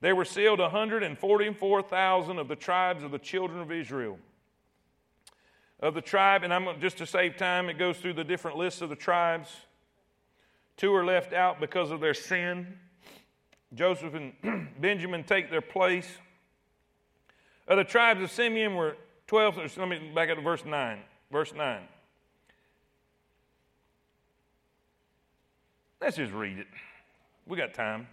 they 0.00 0.12
were 0.12 0.24
sealed 0.24 0.58
144,000 0.58 2.38
of 2.38 2.48
the 2.48 2.56
tribes 2.56 3.02
of 3.02 3.10
the 3.10 3.18
children 3.18 3.60
of 3.60 3.72
Israel. 3.72 4.18
Of 5.80 5.94
the 5.94 6.00
tribe, 6.00 6.42
and 6.42 6.52
I'm 6.52 6.80
just 6.80 6.98
to 6.98 7.06
save 7.06 7.36
time, 7.36 7.68
it 7.68 7.78
goes 7.78 7.98
through 7.98 8.14
the 8.14 8.24
different 8.24 8.56
lists 8.56 8.82
of 8.82 8.88
the 8.88 8.96
tribes. 8.96 9.48
Two 10.78 10.94
are 10.94 11.04
left 11.04 11.32
out 11.32 11.60
because 11.60 11.90
of 11.90 12.00
their 12.00 12.14
sin. 12.14 12.78
Joseph 13.74 14.14
and 14.14 14.70
Benjamin 14.80 15.24
take 15.24 15.50
their 15.50 15.60
place. 15.60 16.08
Of 17.66 17.76
the 17.76 17.84
tribes 17.84 18.22
of 18.22 18.30
Simeon 18.30 18.76
were 18.76 18.96
12. 19.26 19.76
Let 19.76 19.88
me 19.88 20.10
back 20.14 20.30
up 20.30 20.36
to 20.36 20.42
verse 20.42 20.64
9. 20.64 21.00
Verse 21.30 21.52
9. 21.52 21.80
Let's 26.00 26.16
just 26.16 26.32
read 26.32 26.58
it. 26.58 26.68
We 27.44 27.56
got 27.56 27.74
time. 27.74 28.06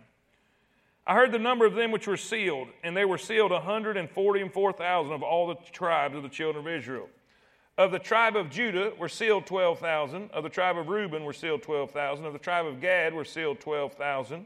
I 1.06 1.14
heard 1.14 1.32
the 1.32 1.40
number 1.40 1.68
of 1.68 1.76
them 1.76 1.92
which 1.92 2.08
were 2.08 2.18
sealed, 2.18 2.70
and 2.84 2.98
they 2.98 3.06
were 3.06 3.20
sealed 3.20 3.52
144,000 3.52 5.14
of 5.14 5.22
all 5.22 5.48
the 5.48 5.56
tribes 5.72 6.16
of 6.16 6.24
the 6.24 6.30
children 6.30 6.66
of 6.66 6.74
Israel. 6.74 7.08
Of 7.78 7.92
the 7.92 8.00
tribe 8.00 8.38
of 8.38 8.50
Judah 8.50 8.94
were 8.98 9.10
sealed 9.10 9.46
12,000. 9.46 10.32
Of 10.32 10.44
the 10.44 10.50
tribe 10.50 10.78
of 10.78 10.88
Reuben 10.88 11.26
were 11.26 11.34
sealed 11.34 11.62
12,000. 11.62 12.26
Of 12.26 12.32
the 12.32 12.40
tribe 12.40 12.66
of 12.66 12.80
Gad 12.80 13.14
were 13.14 13.26
sealed 13.26 13.60
12,000. 13.60 14.46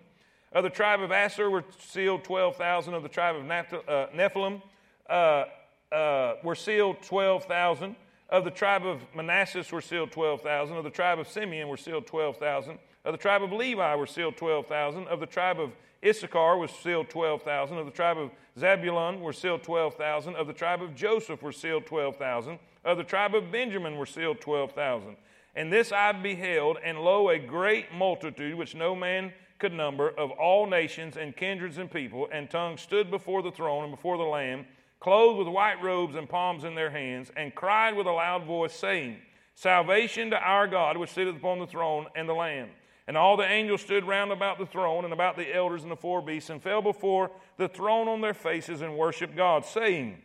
Of 0.52 0.64
the 0.64 0.70
tribe 0.72 1.02
of 1.02 1.12
Asher 1.12 1.48
were 1.48 1.64
sealed 1.80 2.24
12,000. 2.24 2.94
Of 2.96 3.04
the 3.04 3.10
tribe 3.10 3.36
of 3.36 3.44
uh, 3.44 4.08
Nepthalim 4.16 4.64
uh, 5.08 5.46
uh, 5.92 6.36
were 6.44 6.56
sealed 6.56 7.04
12,000. 7.04 7.96
Of 8.30 8.46
the 8.46 8.52
tribe 8.52 8.86
of 8.86 9.02
Manasseh 9.16 9.64
were 9.72 9.82
sealed 9.82 10.12
12,000. 10.12 10.76
Of 10.76 10.84
the 10.84 10.90
tribe 10.90 11.20
of 11.20 11.28
Simeon 11.28 11.68
were 11.68 11.78
sealed 11.78 12.08
12,000. 12.08 12.80
Of 13.06 13.12
the 13.12 13.18
tribe 13.18 13.44
of 13.44 13.52
Levi 13.52 13.94
were 13.94 14.08
sealed 14.08 14.38
12,000. 14.38 15.08
Of 15.08 15.20
the 15.20 15.28
tribe 15.28 15.60
of 15.60 15.72
Issachar 16.04 16.58
was 16.58 16.72
sealed 16.72 17.10
12,000. 17.10 17.78
Of 17.78 17.86
the 17.86 17.92
tribe 17.92 18.18
of 18.18 18.32
Zebulun 18.60 19.22
were 19.22 19.34
sealed 19.34 19.64
12,000. 19.64 20.36
Of 20.36 20.48
the 20.48 20.54
tribe 20.54 20.82
of 20.82 20.96
Joseph 20.96 21.42
were 21.42 21.52
sealed 21.52 21.86
12,000. 21.86 22.60
Of 22.84 22.98
the 22.98 23.04
tribe 23.04 23.36
of 23.36 23.52
Benjamin 23.52 23.98
were 23.98 24.06
sealed 24.06 24.42
12,000. 24.42 25.16
And 25.56 25.74
this 25.74 25.92
I 25.92 26.12
beheld, 26.12 26.78
and 26.84 27.00
lo, 27.00 27.30
a 27.30 27.40
great 27.40 27.94
multitude 27.94 28.56
which 28.56 28.76
no 28.76 28.96
man 28.96 29.34
could 29.58 29.74
number, 29.74 30.10
of 30.10 30.32
all 30.32 30.66
nations 30.68 31.18
and 31.18 31.36
kindreds 31.36 31.78
and 31.78 31.92
people 31.92 32.30
and 32.32 32.50
tongues 32.50 32.82
stood 32.82 33.12
before 33.12 33.42
the 33.42 33.52
throne 33.52 33.84
and 33.84 33.94
before 33.94 34.18
the 34.18 34.24
Lamb, 34.24 34.66
clothed 35.00 35.38
with 35.38 35.48
white 35.48 35.82
robes 35.82 36.16
and 36.16 36.30
palms 36.30 36.64
in 36.64 36.76
their 36.76 36.90
hands, 36.90 37.32
and 37.36 37.56
cried 37.56 37.96
with 37.96 38.08
a 38.08 38.12
loud 38.12 38.46
voice, 38.46 38.74
saying, 38.74 39.18
Salvation 39.56 40.30
to 40.30 40.38
our 40.40 40.68
God 40.68 40.96
which 40.96 41.10
sitteth 41.10 41.36
upon 41.36 41.60
the 41.60 41.68
throne 41.68 42.08
and 42.16 42.30
the 42.30 42.34
Lamb. 42.34 42.70
And 43.10 43.18
all 43.18 43.38
the 43.38 43.52
angels 43.52 43.82
stood 43.82 44.06
round 44.06 44.32
about 44.32 44.60
the 44.60 44.68
throne 44.68 45.04
and 45.04 45.12
about 45.12 45.36
the 45.36 45.52
elders 45.52 45.82
and 45.82 45.92
the 45.92 45.96
four 45.96 46.22
beasts 46.22 46.52
and 46.52 46.62
fell 46.62 46.84
before 46.84 47.32
the 47.58 47.68
throne 47.68 48.08
on 48.08 48.22
their 48.22 48.36
faces 48.36 48.84
and 48.84 48.96
worshiped 48.96 49.36
God, 49.36 49.66
saying, 49.66 50.22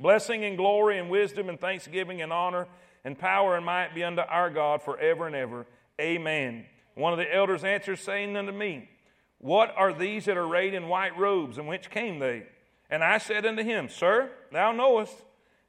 Blessing 0.00 0.44
and 0.44 0.56
glory 0.56 0.98
and 0.98 1.10
wisdom 1.10 1.48
and 1.48 1.60
thanksgiving 1.60 2.20
and 2.20 2.32
honor 2.32 2.66
and 3.04 3.16
power 3.16 3.54
and 3.54 3.64
might 3.64 3.94
be 3.94 4.02
unto 4.02 4.22
our 4.22 4.50
God 4.50 4.82
forever 4.82 5.28
and 5.28 5.36
ever. 5.36 5.64
Amen. 6.00 6.66
One 6.96 7.12
of 7.12 7.20
the 7.20 7.32
elders 7.32 7.62
answered, 7.62 8.00
saying 8.00 8.36
unto 8.36 8.50
me, 8.50 8.90
What 9.38 9.72
are 9.76 9.92
these 9.92 10.24
that 10.24 10.36
are 10.36 10.42
arrayed 10.42 10.74
in 10.74 10.88
white 10.88 11.16
robes, 11.16 11.56
and 11.56 11.68
whence 11.68 11.86
came 11.86 12.18
they? 12.18 12.46
And 12.90 13.04
I 13.04 13.18
said 13.18 13.46
unto 13.46 13.62
him, 13.62 13.88
Sir, 13.88 14.32
thou 14.50 14.72
knowest. 14.72 15.14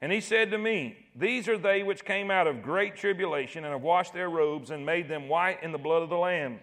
And 0.02 0.10
he 0.10 0.20
said 0.20 0.50
to 0.50 0.58
me, 0.58 0.96
These 1.14 1.48
are 1.48 1.58
they 1.58 1.82
which 1.82 2.04
came 2.04 2.30
out 2.30 2.46
of 2.46 2.62
great 2.62 2.96
tribulation 2.96 3.64
and 3.64 3.72
have 3.72 3.82
washed 3.82 4.14
their 4.14 4.30
robes 4.30 4.70
and 4.70 4.84
made 4.84 5.08
them 5.08 5.28
white 5.28 5.62
in 5.62 5.72
the 5.72 5.78
blood 5.78 6.02
of 6.02 6.08
the 6.08 6.16
Lamb. 6.16 6.58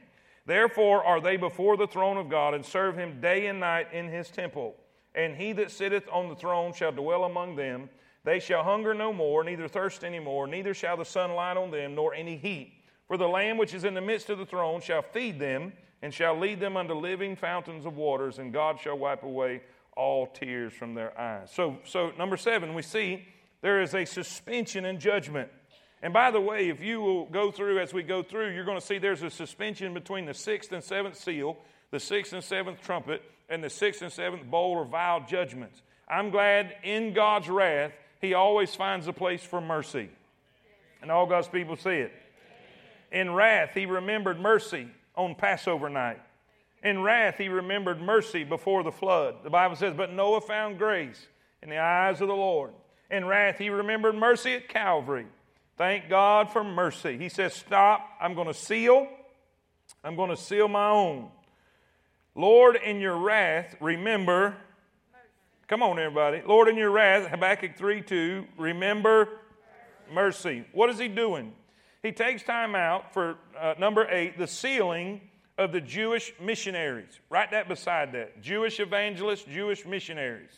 Therefore 0.45 1.03
are 1.03 1.21
they 1.21 1.37
before 1.37 1.77
the 1.77 1.87
throne 1.87 2.17
of 2.17 2.29
God 2.29 2.53
and 2.53 2.65
serve 2.65 2.97
him 2.97 3.21
day 3.21 3.47
and 3.47 3.59
night 3.59 3.93
in 3.93 4.07
his 4.07 4.29
temple. 4.29 4.75
And 5.13 5.35
he 5.35 5.51
that 5.53 5.71
sitteth 5.71 6.07
on 6.11 6.29
the 6.29 6.35
throne 6.35 6.73
shall 6.73 6.91
dwell 6.91 7.25
among 7.25 7.55
them. 7.55 7.89
They 8.23 8.39
shall 8.39 8.63
hunger 8.63 8.93
no 8.93 9.13
more, 9.13 9.43
neither 9.43 9.67
thirst 9.67 10.03
any 10.03 10.19
more, 10.19 10.47
neither 10.47 10.73
shall 10.73 10.97
the 10.97 11.05
sun 11.05 11.33
light 11.33 11.57
on 11.57 11.71
them, 11.71 11.95
nor 11.95 12.13
any 12.13 12.37
heat. 12.37 12.73
For 13.07 13.17
the 13.17 13.27
Lamb 13.27 13.57
which 13.57 13.73
is 13.73 13.83
in 13.83 13.93
the 13.93 14.01
midst 14.01 14.29
of 14.29 14.37
the 14.37 14.45
throne 14.45 14.81
shall 14.81 15.01
feed 15.01 15.39
them, 15.39 15.73
and 16.01 16.13
shall 16.13 16.37
lead 16.37 16.59
them 16.59 16.77
unto 16.77 16.93
living 16.93 17.35
fountains 17.35 17.85
of 17.85 17.95
waters, 17.95 18.37
and 18.39 18.53
God 18.53 18.79
shall 18.79 18.97
wipe 18.97 19.23
away 19.23 19.61
all 19.97 20.27
tears 20.27 20.71
from 20.71 20.93
their 20.93 21.19
eyes. 21.19 21.49
So, 21.51 21.77
so 21.85 22.11
number 22.17 22.37
seven, 22.37 22.73
we 22.75 22.83
see 22.83 23.25
there 23.61 23.81
is 23.81 23.93
a 23.95 24.05
suspension 24.05 24.85
in 24.85 24.99
judgment. 24.99 25.49
And 26.01 26.13
by 26.13 26.29
the 26.29 26.39
way, 26.39 26.69
if 26.69 26.81
you 26.81 27.01
will 27.01 27.25
go 27.25 27.51
through 27.51 27.79
as 27.79 27.93
we 27.93 28.03
go 28.03 28.21
through, 28.21 28.53
you're 28.53 28.65
going 28.65 28.79
to 28.79 28.85
see 28.85 28.99
there's 28.99 29.23
a 29.23 29.31
suspension 29.31 29.93
between 29.95 30.25
the 30.25 30.33
sixth 30.33 30.71
and 30.71 30.83
seventh 30.83 31.17
seal, 31.17 31.57
the 31.89 31.99
sixth 31.99 32.33
and 32.33 32.43
seventh 32.43 32.81
trumpet, 32.81 33.23
and 33.49 33.63
the 33.63 33.69
sixth 33.69 34.03
and 34.03 34.11
seventh 34.11 34.45
bowl 34.45 34.73
or 34.73 34.85
vial 34.85 35.25
judgments. 35.27 35.81
I'm 36.07 36.29
glad 36.29 36.75
in 36.83 37.13
God's 37.13 37.49
wrath, 37.49 37.91
He 38.21 38.35
always 38.35 38.75
finds 38.75 39.07
a 39.07 39.13
place 39.13 39.43
for 39.43 39.59
mercy. 39.59 40.09
And 41.01 41.11
all 41.11 41.25
God's 41.25 41.47
people 41.47 41.75
see 41.75 41.89
it. 41.89 42.11
In 43.11 43.33
wrath, 43.33 43.71
He 43.73 43.87
remembered 43.87 44.39
mercy 44.39 44.87
on 45.15 45.33
Passover 45.33 45.89
night. 45.89 46.21
In 46.83 47.01
wrath, 47.01 47.35
he 47.37 47.49
remembered 47.49 48.01
mercy 48.01 48.43
before 48.43 48.83
the 48.83 48.91
flood. 48.91 49.37
The 49.43 49.49
Bible 49.49 49.75
says, 49.75 49.93
But 49.95 50.13
Noah 50.13 50.41
found 50.41 50.77
grace 50.77 51.27
in 51.63 51.69
the 51.69 51.79
eyes 51.79 52.21
of 52.21 52.27
the 52.27 52.35
Lord. 52.35 52.71
In 53.09 53.25
wrath, 53.25 53.57
he 53.57 53.69
remembered 53.69 54.15
mercy 54.15 54.53
at 54.53 54.69
Calvary. 54.69 55.25
Thank 55.77 56.09
God 56.09 56.51
for 56.51 56.63
mercy. 56.63 57.17
He 57.17 57.29
says, 57.29 57.53
Stop, 57.53 58.07
I'm 58.21 58.35
going 58.35 58.47
to 58.47 58.53
seal. 58.53 59.07
I'm 60.03 60.15
going 60.15 60.29
to 60.29 60.37
seal 60.37 60.67
my 60.67 60.89
own. 60.89 61.29
Lord, 62.35 62.75
in 62.75 62.99
your 62.99 63.17
wrath, 63.17 63.75
remember. 63.79 64.55
Come 65.67 65.81
on, 65.81 65.99
everybody. 65.99 66.41
Lord, 66.45 66.67
in 66.67 66.77
your 66.77 66.91
wrath, 66.91 67.27
Habakkuk 67.27 67.75
3 67.75 68.01
2, 68.01 68.45
remember 68.57 69.27
mercy. 70.13 70.63
What 70.71 70.89
is 70.89 70.99
he 70.99 71.07
doing? 71.07 71.53
He 72.03 72.11
takes 72.11 72.43
time 72.43 72.75
out 72.75 73.13
for 73.13 73.35
uh, 73.59 73.73
number 73.79 74.07
eight, 74.09 74.37
the 74.37 74.47
sealing 74.47 75.21
of 75.57 75.71
the 75.71 75.81
Jewish 75.81 76.33
missionaries. 76.39 77.19
Write 77.29 77.51
that 77.51 77.67
beside 77.67 78.11
that. 78.13 78.41
Jewish 78.41 78.79
evangelists, 78.79 79.43
Jewish 79.43 79.85
missionaries. 79.85 80.51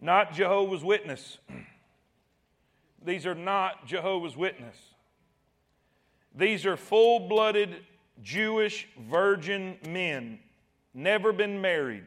Not 0.00 0.34
Jehovah's 0.34 0.84
Witness. 0.84 1.38
These 3.04 3.26
are 3.26 3.34
not 3.34 3.86
Jehovah's 3.86 4.36
Witness. 4.36 4.76
These 6.34 6.66
are 6.66 6.76
full 6.76 7.20
blooded 7.20 7.76
Jewish 8.22 8.88
virgin 9.08 9.78
men, 9.88 10.38
never 10.92 11.32
been 11.32 11.60
married. 11.60 12.04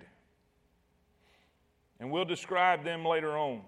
And 2.00 2.12
we'll 2.12 2.26
describe 2.26 2.84
them 2.84 3.04
later 3.04 3.38
on. 3.38 3.62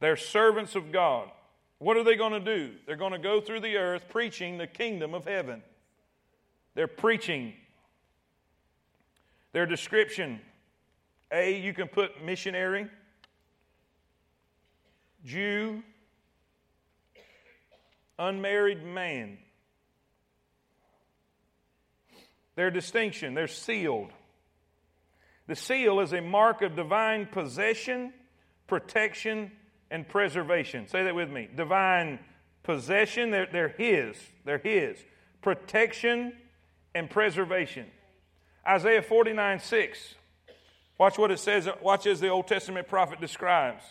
They're 0.00 0.16
servants 0.16 0.74
of 0.74 0.92
God. 0.92 1.30
What 1.78 1.96
are 1.96 2.04
they 2.04 2.16
going 2.16 2.32
to 2.32 2.40
do? 2.40 2.74
They're 2.86 2.96
going 2.96 3.12
to 3.12 3.18
go 3.18 3.40
through 3.40 3.60
the 3.60 3.76
earth 3.76 4.08
preaching 4.08 4.58
the 4.58 4.66
kingdom 4.66 5.14
of 5.14 5.26
heaven. 5.26 5.62
They're 6.74 6.86
preaching. 6.86 7.54
Their 9.52 9.66
description 9.66 10.40
A, 11.30 11.58
you 11.58 11.72
can 11.72 11.88
put 11.88 12.24
missionary. 12.24 12.88
Jew, 15.24 15.82
unmarried 18.18 18.84
man. 18.84 19.38
Their 22.54 22.70
distinction, 22.70 23.34
they're 23.34 23.48
sealed. 23.48 24.12
The 25.46 25.56
seal 25.56 26.00
is 26.00 26.12
a 26.12 26.20
mark 26.20 26.62
of 26.62 26.74
divine 26.74 27.26
possession, 27.26 28.12
protection, 28.66 29.52
and 29.90 30.08
preservation. 30.08 30.88
Say 30.88 31.04
that 31.04 31.14
with 31.14 31.30
me. 31.30 31.48
Divine 31.54 32.18
possession, 32.62 33.30
they're, 33.30 33.46
they're 33.46 33.68
His. 33.68 34.16
They're 34.44 34.58
His. 34.58 34.98
Protection 35.42 36.32
and 36.94 37.08
preservation. 37.08 37.86
Isaiah 38.66 39.02
49 39.02 39.60
6. 39.60 40.14
Watch 40.98 41.18
what 41.18 41.30
it 41.30 41.38
says. 41.38 41.68
Watch 41.82 42.06
as 42.06 42.20
the 42.20 42.28
Old 42.28 42.46
Testament 42.46 42.88
prophet 42.88 43.20
describes. 43.20 43.82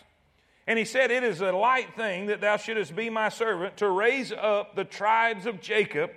And 0.66 0.78
he 0.78 0.84
said, 0.84 1.10
It 1.10 1.22
is 1.22 1.40
a 1.40 1.52
light 1.52 1.94
thing 1.96 2.26
that 2.26 2.40
thou 2.40 2.56
shouldest 2.56 2.96
be 2.96 3.08
my 3.08 3.28
servant 3.28 3.76
to 3.78 3.88
raise 3.88 4.32
up 4.32 4.74
the 4.74 4.84
tribes 4.84 5.46
of 5.46 5.60
Jacob, 5.60 6.10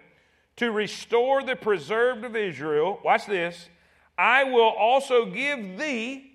to 0.57 0.71
restore 0.71 1.43
the 1.43 1.55
preserved 1.55 2.25
of 2.25 2.35
Israel. 2.35 2.99
Watch 3.03 3.25
this. 3.27 3.69
I 4.17 4.43
will 4.43 4.73
also 4.77 5.27
give 5.27 5.77
thee, 5.77 6.31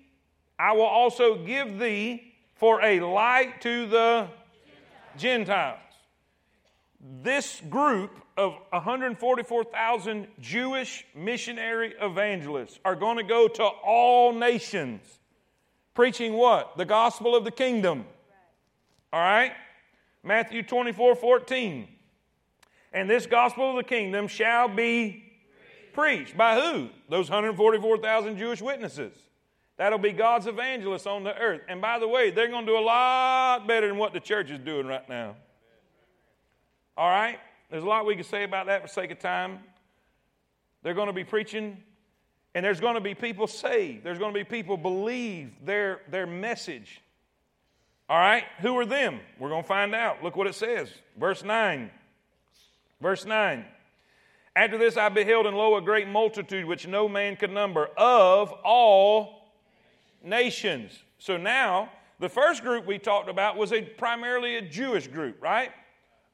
I 0.57 0.71
will 0.71 0.83
also 0.83 1.45
give 1.45 1.77
thee 1.77 2.24
for 2.55 2.83
a 2.83 2.99
light 2.99 3.61
to 3.61 3.87
the 3.87 4.27
Gentiles. 5.17 5.79
This 7.21 7.61
group 7.69 8.11
of 8.37 8.53
144,000 8.71 10.27
Jewish 10.41 11.05
missionary 11.15 11.93
evangelists 12.01 12.79
are 12.83 12.95
going 12.95 13.17
to 13.17 13.23
go 13.23 13.47
to 13.47 13.63
all 13.63 14.33
nations 14.33 15.19
preaching 15.95 16.33
what? 16.33 16.77
The 16.77 16.85
gospel 16.85 17.35
of 17.35 17.43
the 17.43 17.51
kingdom. 17.51 18.05
All 19.11 19.21
right? 19.21 19.53
Matthew 20.23 20.61
24 20.61 21.15
14. 21.15 21.87
And 22.93 23.09
this 23.09 23.25
gospel 23.25 23.71
of 23.71 23.77
the 23.77 23.83
kingdom 23.83 24.27
shall 24.27 24.67
be 24.67 25.23
preached. 25.93 26.37
By 26.37 26.59
who? 26.59 26.89
Those 27.09 27.29
144,000 27.29 28.37
Jewish 28.37 28.61
witnesses. 28.61 29.13
That'll 29.77 29.99
be 29.99 30.13
God's 30.13 30.47
evangelists 30.47 31.05
on 31.05 31.23
the 31.23 31.35
earth. 31.35 31.61
And 31.67 31.81
by 31.81 31.99
the 31.99 32.07
way, 32.07 32.31
they're 32.31 32.47
going 32.47 32.65
to 32.65 32.71
do 32.71 32.77
a 32.77 32.79
lot 32.79 33.67
better 33.67 33.87
than 33.87 33.97
what 33.97 34.13
the 34.13 34.19
church 34.19 34.49
is 34.49 34.59
doing 34.59 34.87
right 34.87 35.07
now. 35.09 35.35
All 36.97 37.09
right? 37.09 37.39
There's 37.69 37.83
a 37.83 37.87
lot 37.87 38.05
we 38.05 38.15
can 38.15 38.23
say 38.23 38.43
about 38.43 38.67
that 38.67 38.81
for 38.81 38.87
sake 38.87 39.11
of 39.11 39.19
time. 39.19 39.59
They're 40.81 40.93
going 40.93 41.07
to 41.07 41.13
be 41.13 41.23
preaching, 41.23 41.77
and 42.53 42.63
there's 42.63 42.79
going 42.79 42.93
to 42.95 43.01
be 43.01 43.15
people 43.15 43.47
saved. 43.47 44.03
There's 44.03 44.19
going 44.19 44.33
to 44.33 44.39
be 44.39 44.45
people 44.45 44.77
believe 44.77 45.51
their, 45.65 45.99
their 46.09 46.27
message. 46.27 47.01
All 48.07 48.17
right? 48.17 48.43
Who 48.61 48.77
are 48.77 48.85
them? 48.85 49.19
We're 49.39 49.49
going 49.49 49.63
to 49.63 49.67
find 49.67 49.93
out. 49.93 50.23
Look 50.23 50.37
what 50.37 50.47
it 50.47 50.55
says. 50.55 50.89
Verse 51.19 51.43
9. 51.43 51.89
Verse 53.01 53.25
9. 53.25 53.65
After 54.55 54.77
this 54.77 54.95
I 54.95 55.09
beheld 55.09 55.47
and 55.47 55.57
lo 55.57 55.75
a 55.75 55.81
great 55.81 56.07
multitude 56.07 56.63
which 56.63 56.87
no 56.87 57.09
man 57.09 57.35
could 57.35 57.51
number 57.51 57.89
of 57.97 58.53
all 58.63 59.44
nations. 60.25 61.03
So 61.17 61.37
now, 61.37 61.89
the 62.19 62.29
first 62.29 62.63
group 62.63 62.85
we 62.85 62.97
talked 62.97 63.29
about 63.29 63.57
was 63.57 63.71
a, 63.71 63.81
primarily 63.81 64.57
a 64.57 64.61
Jewish 64.61 65.07
group, 65.07 65.41
right? 65.41 65.71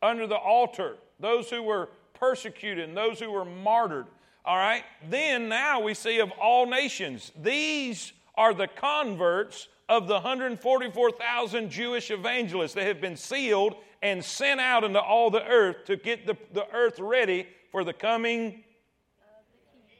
Under 0.01 0.25
the 0.25 0.37
altar, 0.37 0.97
those 1.19 1.49
who 1.49 1.61
were 1.61 1.89
persecuted 2.13 2.87
and 2.87 2.97
those 2.97 3.19
who 3.19 3.31
were 3.31 3.45
martyred. 3.45 4.05
All 4.45 4.57
right? 4.57 4.83
Then 5.09 5.49
now 5.49 5.81
we 5.81 5.93
see 5.93 6.19
of 6.19 6.31
all 6.41 6.65
nations. 6.65 7.31
These 7.41 8.13
are 8.35 8.53
the 8.53 8.67
converts 8.67 9.67
of 9.89 10.07
the 10.07 10.13
144,000 10.13 11.69
Jewish 11.69 12.11
evangelists 12.11 12.73
that 12.73 12.85
have 12.85 13.01
been 13.01 13.17
sealed 13.17 13.75
and 14.01 14.23
sent 14.23 14.59
out 14.59 14.83
into 14.83 14.99
all 14.99 15.29
the 15.29 15.45
earth 15.45 15.85
to 15.85 15.95
get 15.95 16.25
the, 16.25 16.37
the 16.53 16.65
earth 16.73 16.99
ready 16.99 17.47
for 17.71 17.83
the 17.83 17.93
coming 17.93 18.63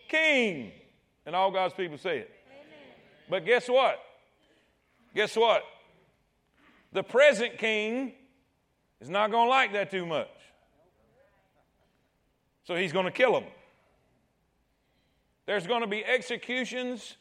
king. 0.08 0.72
And 1.26 1.36
all 1.36 1.52
God's 1.52 1.74
people 1.74 1.98
say 1.98 2.20
it. 2.20 2.32
But 3.32 3.46
guess 3.46 3.70
what? 3.70 3.98
Guess 5.16 5.38
what? 5.38 5.64
The 6.92 7.02
present 7.02 7.58
king 7.58 8.12
is 9.00 9.10
not 9.10 9.32
going 9.32 9.46
to 9.46 9.50
like 9.50 9.72
that 9.72 9.90
too 9.90 10.06
much. 10.06 10.28
So 12.66 12.76
he's 12.76 12.92
going 12.92 13.06
to 13.06 13.12
kill 13.12 13.32
them. 13.32 13.46
There's 15.46 15.66
going 15.66 15.80
to 15.80 15.88
be 15.88 16.04
executions 16.04 17.16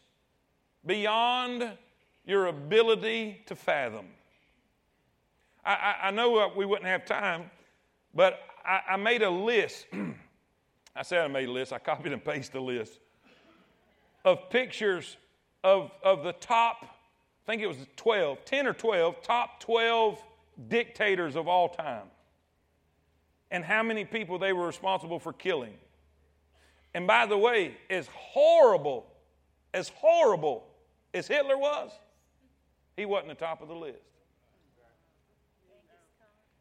beyond 0.85 1.71
your 2.27 2.47
ability 2.47 3.43
to 3.47 3.55
fathom. 3.55 4.07
I, 5.65 5.75
I, 5.75 6.09
I 6.09 6.11
know 6.11 6.53
we 6.57 6.67
wouldn't 6.67 6.89
have 6.89 7.05
time, 7.05 7.53
but 8.17 8.41
I, 8.67 8.81
I 8.91 8.97
made 8.97 9.23
a 9.23 9.31
list. 9.31 9.87
I 10.97 11.03
said 11.03 11.21
I 11.21 11.29
made 11.29 11.49
a 11.49 11.53
list, 11.53 11.73
I 11.73 11.79
copied 11.79 12.13
and 12.13 12.25
pasted 12.25 12.57
a 12.57 12.61
list 12.61 12.99
of 14.25 14.51
pictures 14.51 15.17
of, 15.63 15.91
of 16.03 16.23
the 16.23 16.33
top, 16.33 16.83
I 16.83 17.47
think 17.47 17.63
it 17.63 17.67
was 17.67 17.77
12, 17.97 18.45
10 18.45 18.67
or 18.67 18.73
12, 18.73 19.23
top 19.23 19.61
12 19.61 20.23
dictators 20.69 21.37
of 21.37 21.49
all 21.49 21.69
time. 21.69 22.07
And 23.51 23.65
how 23.65 23.83
many 23.83 24.05
people 24.05 24.39
they 24.39 24.53
were 24.53 24.67
responsible 24.67 25.19
for 25.19 25.33
killing. 25.33 25.75
And 26.95 27.07
by 27.07 27.27
the 27.27 27.39
way, 27.39 27.77
as 27.89 28.09
horrible, 28.13 29.07
as 29.75 29.89
horrible 29.89 30.67
as 31.13 31.27
Hitler 31.27 31.59
was, 31.59 31.91
he 32.97 33.07
wasn't 33.07 33.29
the 33.29 33.35
top 33.35 33.63
of 33.63 33.69
the 33.69 33.75
list. 33.75 34.03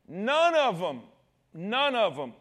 None 0.07 0.55
of 0.55 0.79
them, 0.79 1.01
none 1.53 1.95
of 1.95 2.15
them 2.15 2.33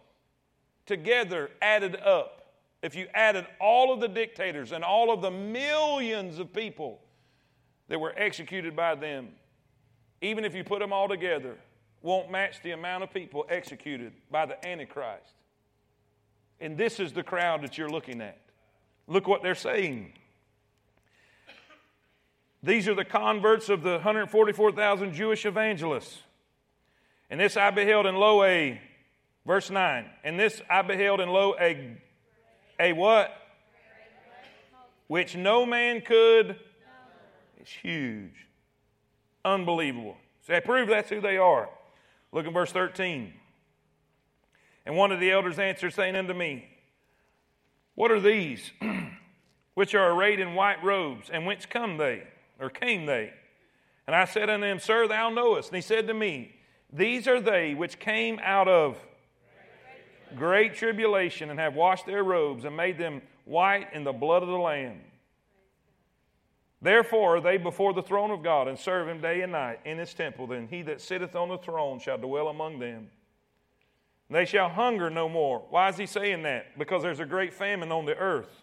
together 0.87 1.51
added 1.61 1.97
up 1.97 2.38
if 2.83 2.95
you 2.95 3.07
added 3.13 3.47
all 3.61 3.93
of 3.93 4.01
the 4.01 4.09
dictators 4.09 4.73
and 4.73 4.85
all 4.85 5.13
of 5.13 5.21
the 5.21 5.31
millions 5.31 6.39
of 6.39 6.53
people 6.53 7.01
that 7.89 8.01
were 8.01 8.15
executed 8.17 8.77
by 8.77 8.95
them, 8.95 9.29
even 10.21 10.45
if 10.45 10.55
you 10.55 10.65
put 10.65 10.81
them 10.81 10.93
all 10.93 11.09
together, 11.09 11.57
won't 12.03 12.31
match 12.31 12.63
the 12.63 12.71
amount 12.71 13.03
of 13.03 13.13
people 13.13 13.45
executed 13.49 14.13
by 14.31 14.47
the 14.47 14.67
Antichrist. 14.67 15.35
And 16.61 16.77
this 16.77 17.01
is 17.01 17.13
the 17.13 17.23
crowd 17.23 17.63
that 17.63 17.79
you're 17.79 17.89
looking 17.89 18.21
at. 18.21 18.39
Look 19.07 19.27
what 19.27 19.43
they're 19.43 19.55
saying. 19.55 20.13
These 22.63 22.89
are 22.89 22.95
the 22.95 23.05
converts 23.05 23.69
of 23.69 23.83
the 23.83 23.93
144,000 23.93 25.15
Jewish 25.15 25.47
evangelists. 25.47 26.19
And 27.31 27.39
this 27.41 27.57
I 27.57 27.71
beheld 27.71 28.07
in 28.07 28.17
lo 28.17 28.43
a, 28.43 28.81
verse 29.47 29.71
9, 29.71 30.07
and 30.25 30.39
this 30.39 30.61
I 30.69 30.83
beheld 30.83 31.21
in 31.21 31.29
lo 31.29 31.55
a 31.61 31.97
a 32.79 32.93
what? 32.93 33.33
Which 35.07 35.37
no 35.37 35.65
man 35.65 36.01
could. 36.01 36.57
It's 37.57 37.71
huge. 37.71 38.47
Unbelievable. 39.45 40.17
So 40.47 40.55
I 40.55 40.61
prove 40.61 40.89
that's 40.89 41.11
who 41.11 41.21
they 41.21 41.37
are. 41.37 41.69
Look 42.33 42.47
at 42.47 42.53
verse 42.53 42.73
13. 42.73 43.33
And 44.87 44.97
one 44.97 45.13
of 45.13 45.21
the 45.21 45.31
elders 45.31 45.59
answered, 45.59 45.93
saying 45.93 46.17
unto 46.17 46.35
me, 46.35 46.69
What 47.95 48.11
are 48.11 48.21
these 48.21 48.73
which 49.75 49.95
are 49.95 50.13
arrayed 50.13 50.41
in 50.41 50.55
white 50.55 50.83
robes, 50.83 51.29
and 51.31 51.45
whence 51.47 51.67
come 51.67 51.97
they, 51.97 52.23
or 52.59 52.71
came 52.71 53.07
they? 53.07 53.33
And 54.07 54.17
I 54.17 54.25
said 54.25 54.49
unto 54.49 54.67
him, 54.67 54.79
Sir, 54.79 55.07
thou 55.07 55.29
knowest. 55.29 55.69
And 55.69 55.77
he 55.77 55.83
said 55.83 56.07
to 56.07 56.15
me, 56.15 56.57
These 56.91 57.29
are 57.29 57.41
they 57.41 57.75
which 57.75 57.99
came 57.99 58.41
out 58.43 58.69
of 58.69 58.97
great 60.37 60.75
tribulation 60.75 61.51
and 61.51 61.59
have 61.59 61.75
washed 61.75 62.07
their 62.07 62.25
robes 62.25 62.65
and 62.65 62.77
made 62.77 62.99
them 62.99 63.23
white 63.45 63.89
in 63.93 64.05
the 64.05 64.13
blood 64.13 64.43
of 64.43 64.49
the 64.49 64.59
Lamb. 64.59 65.01
Therefore 66.81 67.41
they 67.41 67.57
before 67.57 67.93
the 67.93 68.03
throne 68.03 68.31
of 68.31 68.43
God 68.43 68.69
and 68.69 68.79
serve 68.79 69.09
him 69.09 69.21
day 69.21 69.41
and 69.41 69.53
night 69.53 69.81
in 69.85 69.99
his 69.99 70.15
temple. 70.15 70.47
Then 70.47 70.69
he 70.69 70.83
that 70.83 71.01
sitteth 71.01 71.35
on 71.35 71.49
the 71.49 71.59
throne 71.59 71.99
shall 71.99 72.19
dwell 72.19 72.49
among 72.49 72.79
them. 72.79 73.09
They 74.31 74.45
shall 74.45 74.69
hunger 74.69 75.09
no 75.09 75.29
more. 75.29 75.65
Why 75.71 75.89
is 75.89 75.97
he 75.97 76.07
saying 76.07 76.43
that? 76.43 76.79
Because 76.79 77.03
there's 77.03 77.21
a 77.21 77.27
great 77.27 77.55
famine 77.55 77.91
on 77.91 78.05
the 78.05 78.17
earth. 78.17 78.63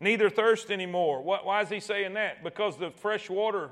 Neither 0.00 0.30
thirst 0.30 0.70
anymore. 0.70 1.22
Why 1.22 1.62
is 1.62 1.68
he 1.68 1.80
saying 1.80 2.14
that? 2.14 2.42
Because 2.42 2.76
the 2.76 2.90
fresh 2.90 3.30
water 3.30 3.70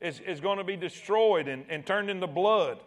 is, 0.00 0.20
is 0.20 0.40
going 0.40 0.58
to 0.58 0.64
be 0.64 0.76
destroyed 0.76 1.48
and, 1.48 1.64
and 1.68 1.86
turned 1.86 2.10
into 2.10 2.26
blood. 2.26 2.80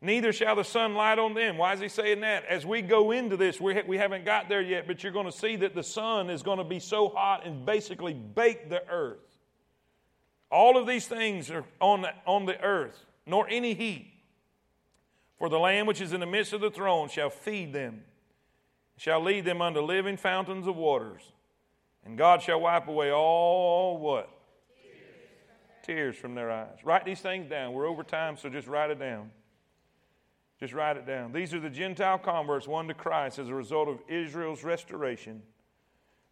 Neither 0.00 0.32
shall 0.32 0.56
the 0.56 0.62
sun 0.62 0.94
light 0.94 1.18
on 1.18 1.34
them. 1.34 1.56
Why 1.56 1.72
is 1.72 1.80
he 1.80 1.88
saying 1.88 2.20
that? 2.20 2.44
As 2.46 2.66
we 2.66 2.82
go 2.82 3.12
into 3.12 3.36
this, 3.36 3.60
we, 3.60 3.74
ha- 3.74 3.82
we 3.86 3.96
haven't 3.96 4.24
got 4.24 4.48
there 4.48 4.60
yet, 4.60 4.86
but 4.86 5.02
you're 5.02 5.12
going 5.12 5.26
to 5.26 5.32
see 5.32 5.56
that 5.56 5.74
the 5.74 5.82
sun 5.82 6.28
is 6.28 6.42
going 6.42 6.58
to 6.58 6.64
be 6.64 6.80
so 6.80 7.08
hot 7.08 7.46
and 7.46 7.64
basically 7.64 8.12
bake 8.12 8.68
the 8.68 8.86
earth. 8.88 9.18
All 10.50 10.76
of 10.76 10.86
these 10.86 11.06
things 11.06 11.50
are 11.50 11.64
on 11.80 12.02
the, 12.02 12.10
on 12.26 12.44
the 12.44 12.60
earth, 12.60 13.04
nor 13.24 13.48
any 13.48 13.74
heat. 13.74 14.12
For 15.38 15.48
the 15.48 15.58
Lamb 15.58 15.86
which 15.86 16.00
is 16.00 16.12
in 16.12 16.20
the 16.20 16.26
midst 16.26 16.52
of 16.52 16.60
the 16.60 16.70
throne 16.70 17.08
shall 17.08 17.30
feed 17.30 17.72
them, 17.72 18.02
shall 18.96 19.22
lead 19.22 19.44
them 19.44 19.60
unto 19.60 19.80
living 19.80 20.16
fountains 20.16 20.66
of 20.66 20.76
waters. 20.76 21.22
And 22.04 22.16
God 22.16 22.42
shall 22.42 22.60
wipe 22.60 22.86
away 22.86 23.10
all 23.10 23.98
what? 23.98 24.30
tears 25.86 26.16
from 26.16 26.34
their 26.34 26.50
eyes. 26.50 26.78
Write 26.82 27.04
these 27.04 27.20
things 27.20 27.48
down. 27.48 27.72
We're 27.72 27.86
over 27.86 28.02
time, 28.02 28.36
so 28.36 28.48
just 28.48 28.66
write 28.66 28.90
it 28.90 28.98
down. 28.98 29.30
Just 30.58 30.72
write 30.72 30.96
it 30.96 31.06
down. 31.06 31.32
These 31.32 31.52
are 31.52 31.60
the 31.60 31.70
Gentile 31.70 32.18
converts 32.18 32.66
won 32.66 32.88
to 32.88 32.94
Christ 32.94 33.38
as 33.38 33.48
a 33.48 33.54
result 33.54 33.88
of 33.88 34.00
Israel's 34.08 34.64
restoration. 34.64 35.42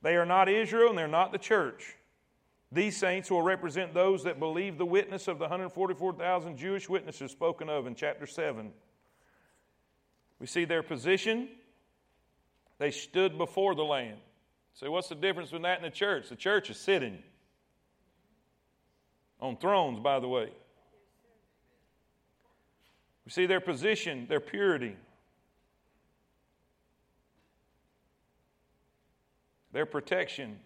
They 0.03 0.17
are 0.17 0.27
not 0.27 0.49
Israel 0.49 0.89
and 0.91 0.99
they're 0.99 1.09
not 1.09 1.33
the 1.33 1.39
church. 1.39 1.97
These 2.73 2.97
saints 2.97 3.31
will 3.31 3.43
represent 3.43 3.95
those 3.95 4.25
that 4.25 4.41
believe 4.41 4.79
the 4.79 4.87
witness 4.87 5.29
of 5.29 5.39
the 5.39 5.45
144,000 5.45 6.57
Jewish 6.57 6.89
witnesses 6.89 7.31
spoken 7.31 7.69
of 7.69 7.87
in 7.87 7.95
chapter 7.95 8.27
7. 8.27 8.73
We 10.41 10.47
see 10.47 10.65
their 10.65 10.83
position. 10.83 11.49
They 12.79 12.91
stood 12.91 13.39
before 13.39 13.75
the 13.75 13.85
Lamb. 13.85 14.17
So, 14.75 14.91
what's 14.91 15.09
the 15.09 15.15
difference 15.15 15.51
between 15.51 15.63
that 15.63 15.83
and 15.83 15.87
the 15.87 15.97
church? 15.97 16.29
The 16.29 16.37
church 16.37 16.69
is 16.69 16.77
sitting 16.77 17.23
on 19.41 19.57
thrones, 19.57 20.01
by 20.01 20.19
the 20.19 20.29
way. 20.29 20.51
We 23.25 23.31
see 23.31 23.47
their 23.47 23.61
position, 23.61 24.27
their 24.29 24.41
purity, 24.41 24.97
their 29.73 29.87
protection. 29.87 30.59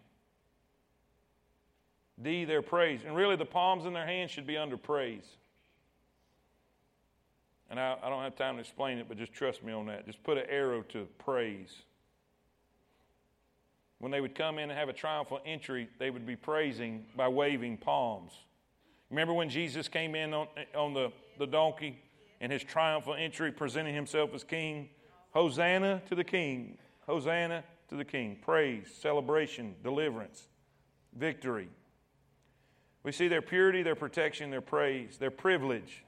D, 2.21 2.45
their 2.45 2.63
praise. 2.63 3.01
And 3.07 3.15
really, 3.15 3.37
the 3.37 3.45
palms 3.45 3.87
in 3.87 3.93
their 3.93 4.07
hands 4.07 4.31
should 4.31 4.47
be 4.47 4.57
under 4.57 4.77
praise. 4.77 5.25
And 7.71 7.79
I, 7.79 7.97
I, 8.03 8.09
don't 8.09 8.23
have 8.23 8.35
time 8.35 8.55
to 8.55 8.61
explain 8.61 8.99
it, 8.99 9.07
but 9.09 9.19
just 9.19 9.33
trust 9.33 9.63
me 9.63 9.73
on 9.73 9.87
that. 9.87 10.07
Just 10.07 10.23
put 10.25 10.39
an 10.39 10.45
arrow 10.49 10.83
to 10.89 11.07
praise. 11.19 11.71
When 13.99 14.11
they 14.11 14.21
would 14.21 14.35
come 14.35 14.59
in 14.59 14.71
and 14.71 14.79
have 14.79 14.89
a 14.89 14.93
triumphal 14.93 15.41
entry, 15.45 15.89
they 15.99 16.11
would 16.11 16.27
be 16.27 16.37
praising 16.37 17.05
by 17.17 17.29
waving 17.29 17.77
palms. 17.77 18.33
Remember 19.11 19.35
when 19.35 19.51
Jesus 19.51 19.87
came 19.89 20.15
in 20.15 20.33
on, 20.33 20.47
on 20.75 20.95
the, 20.95 21.13
the 21.39 21.47
donkey 21.47 22.01
in 22.41 22.51
his 22.51 22.63
triumphal 22.63 23.15
entry, 23.15 23.53
presenting 23.53 23.95
himself 23.95 24.35
as 24.35 24.45
king? 24.45 24.89
Hosanna 25.31 26.03
to 26.09 26.15
the 26.15 26.25
king. 26.25 26.79
Hosanna 27.07 27.65
to 27.89 27.97
the 27.97 28.05
king. 28.05 28.39
Praise, 28.41 28.87
celebration, 29.01 29.75
deliverance, 29.83 30.47
victory. 31.17 31.69
We 33.03 33.13
see 33.13 33.29
their 33.29 33.43
purity, 33.43 33.83
their 33.83 33.95
protection, 33.95 34.51
their 34.51 34.61
praise, 34.61 35.17
their 35.19 35.31
privilege. 35.31 36.05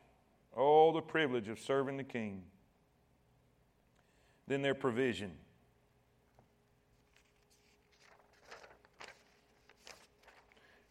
Oh, 0.56 0.92
the 0.92 1.00
privilege 1.00 1.48
of 1.48 1.58
serving 1.58 1.96
the 1.96 2.04
king. 2.04 2.42
Then 4.46 4.62
their 4.62 4.74
provision. 4.74 5.32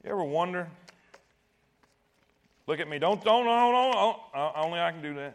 You 0.04 0.12
ever 0.12 0.24
wonder? 0.24 0.70
Look 2.70 2.80
at 2.80 2.88
me. 2.88 3.00
Don't, 3.00 3.24
don't, 3.24 3.46
don't, 3.46 3.74
don't. 3.74 3.94
don't. 3.94 4.18
Uh, 4.32 4.52
only 4.64 4.80
I 4.80 4.92
can 4.92 5.02
do 5.02 5.16
that. 5.16 5.34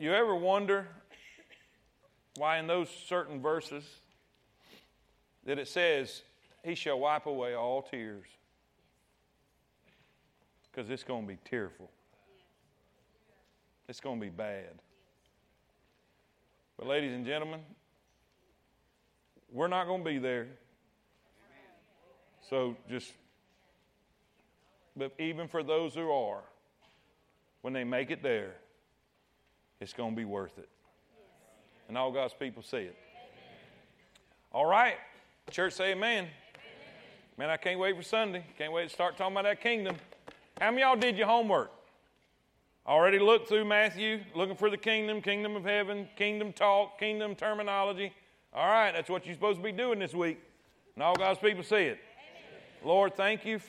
you 0.00 0.12
ever 0.12 0.34
wonder 0.34 0.88
why 2.38 2.58
in 2.58 2.66
those 2.66 2.88
certain 3.06 3.40
verses 3.40 3.84
that 5.46 5.60
it 5.60 5.68
says, 5.68 6.22
He 6.64 6.74
shall 6.74 6.98
wipe 6.98 7.26
away 7.26 7.54
all 7.54 7.82
tears? 7.82 8.26
Because 10.72 10.90
it's 10.90 11.04
going 11.04 11.22
to 11.22 11.28
be 11.28 11.38
tearful. 11.44 11.88
It's 13.88 14.00
going 14.00 14.18
to 14.18 14.26
be 14.26 14.30
bad. 14.30 14.72
But, 16.76 16.88
ladies 16.88 17.12
and 17.12 17.24
gentlemen, 17.24 17.60
we're 19.52 19.68
not 19.68 19.86
going 19.86 20.02
to 20.02 20.10
be 20.10 20.18
there. 20.18 20.48
So 22.50 22.76
just, 22.90 23.12
but 24.96 25.12
even 25.20 25.46
for 25.46 25.62
those 25.62 25.94
who 25.94 26.10
are, 26.10 26.42
when 27.62 27.72
they 27.72 27.84
make 27.84 28.10
it 28.10 28.24
there, 28.24 28.56
it's 29.80 29.92
going 29.92 30.10
to 30.10 30.16
be 30.16 30.24
worth 30.24 30.58
it. 30.58 30.68
And 31.86 31.96
all 31.96 32.10
God's 32.10 32.34
people 32.34 32.64
see 32.64 32.78
it. 32.78 32.96
All 34.52 34.66
right. 34.66 34.96
Church 35.52 35.74
say 35.74 35.92
amen. 35.92 36.26
Man, 37.38 37.50
I 37.50 37.56
can't 37.56 37.78
wait 37.78 37.96
for 37.96 38.02
Sunday. 38.02 38.44
Can't 38.58 38.72
wait 38.72 38.88
to 38.88 38.94
start 38.94 39.16
talking 39.16 39.34
about 39.34 39.44
that 39.44 39.60
kingdom. 39.60 39.96
How 40.60 40.70
many 40.70 40.82
y'all 40.82 40.96
did 40.96 41.16
your 41.16 41.28
homework? 41.28 41.70
Already 42.84 43.20
looked 43.20 43.48
through 43.48 43.64
Matthew, 43.64 44.20
looking 44.34 44.56
for 44.56 44.70
the 44.70 44.76
kingdom, 44.76 45.22
kingdom 45.22 45.54
of 45.54 45.64
heaven, 45.64 46.08
kingdom 46.16 46.52
talk, 46.52 46.98
kingdom 46.98 47.36
terminology. 47.36 48.12
All 48.52 48.66
right, 48.66 48.90
that's 48.92 49.08
what 49.08 49.24
you're 49.24 49.36
supposed 49.36 49.58
to 49.58 49.62
be 49.62 49.70
doing 49.70 50.00
this 50.00 50.14
week. 50.14 50.40
And 50.96 51.04
all 51.04 51.14
God's 51.14 51.38
people 51.38 51.62
see 51.62 51.76
it. 51.76 51.98
Lord, 52.82 53.14
thank 53.14 53.44
you 53.44 53.58
for. 53.58 53.68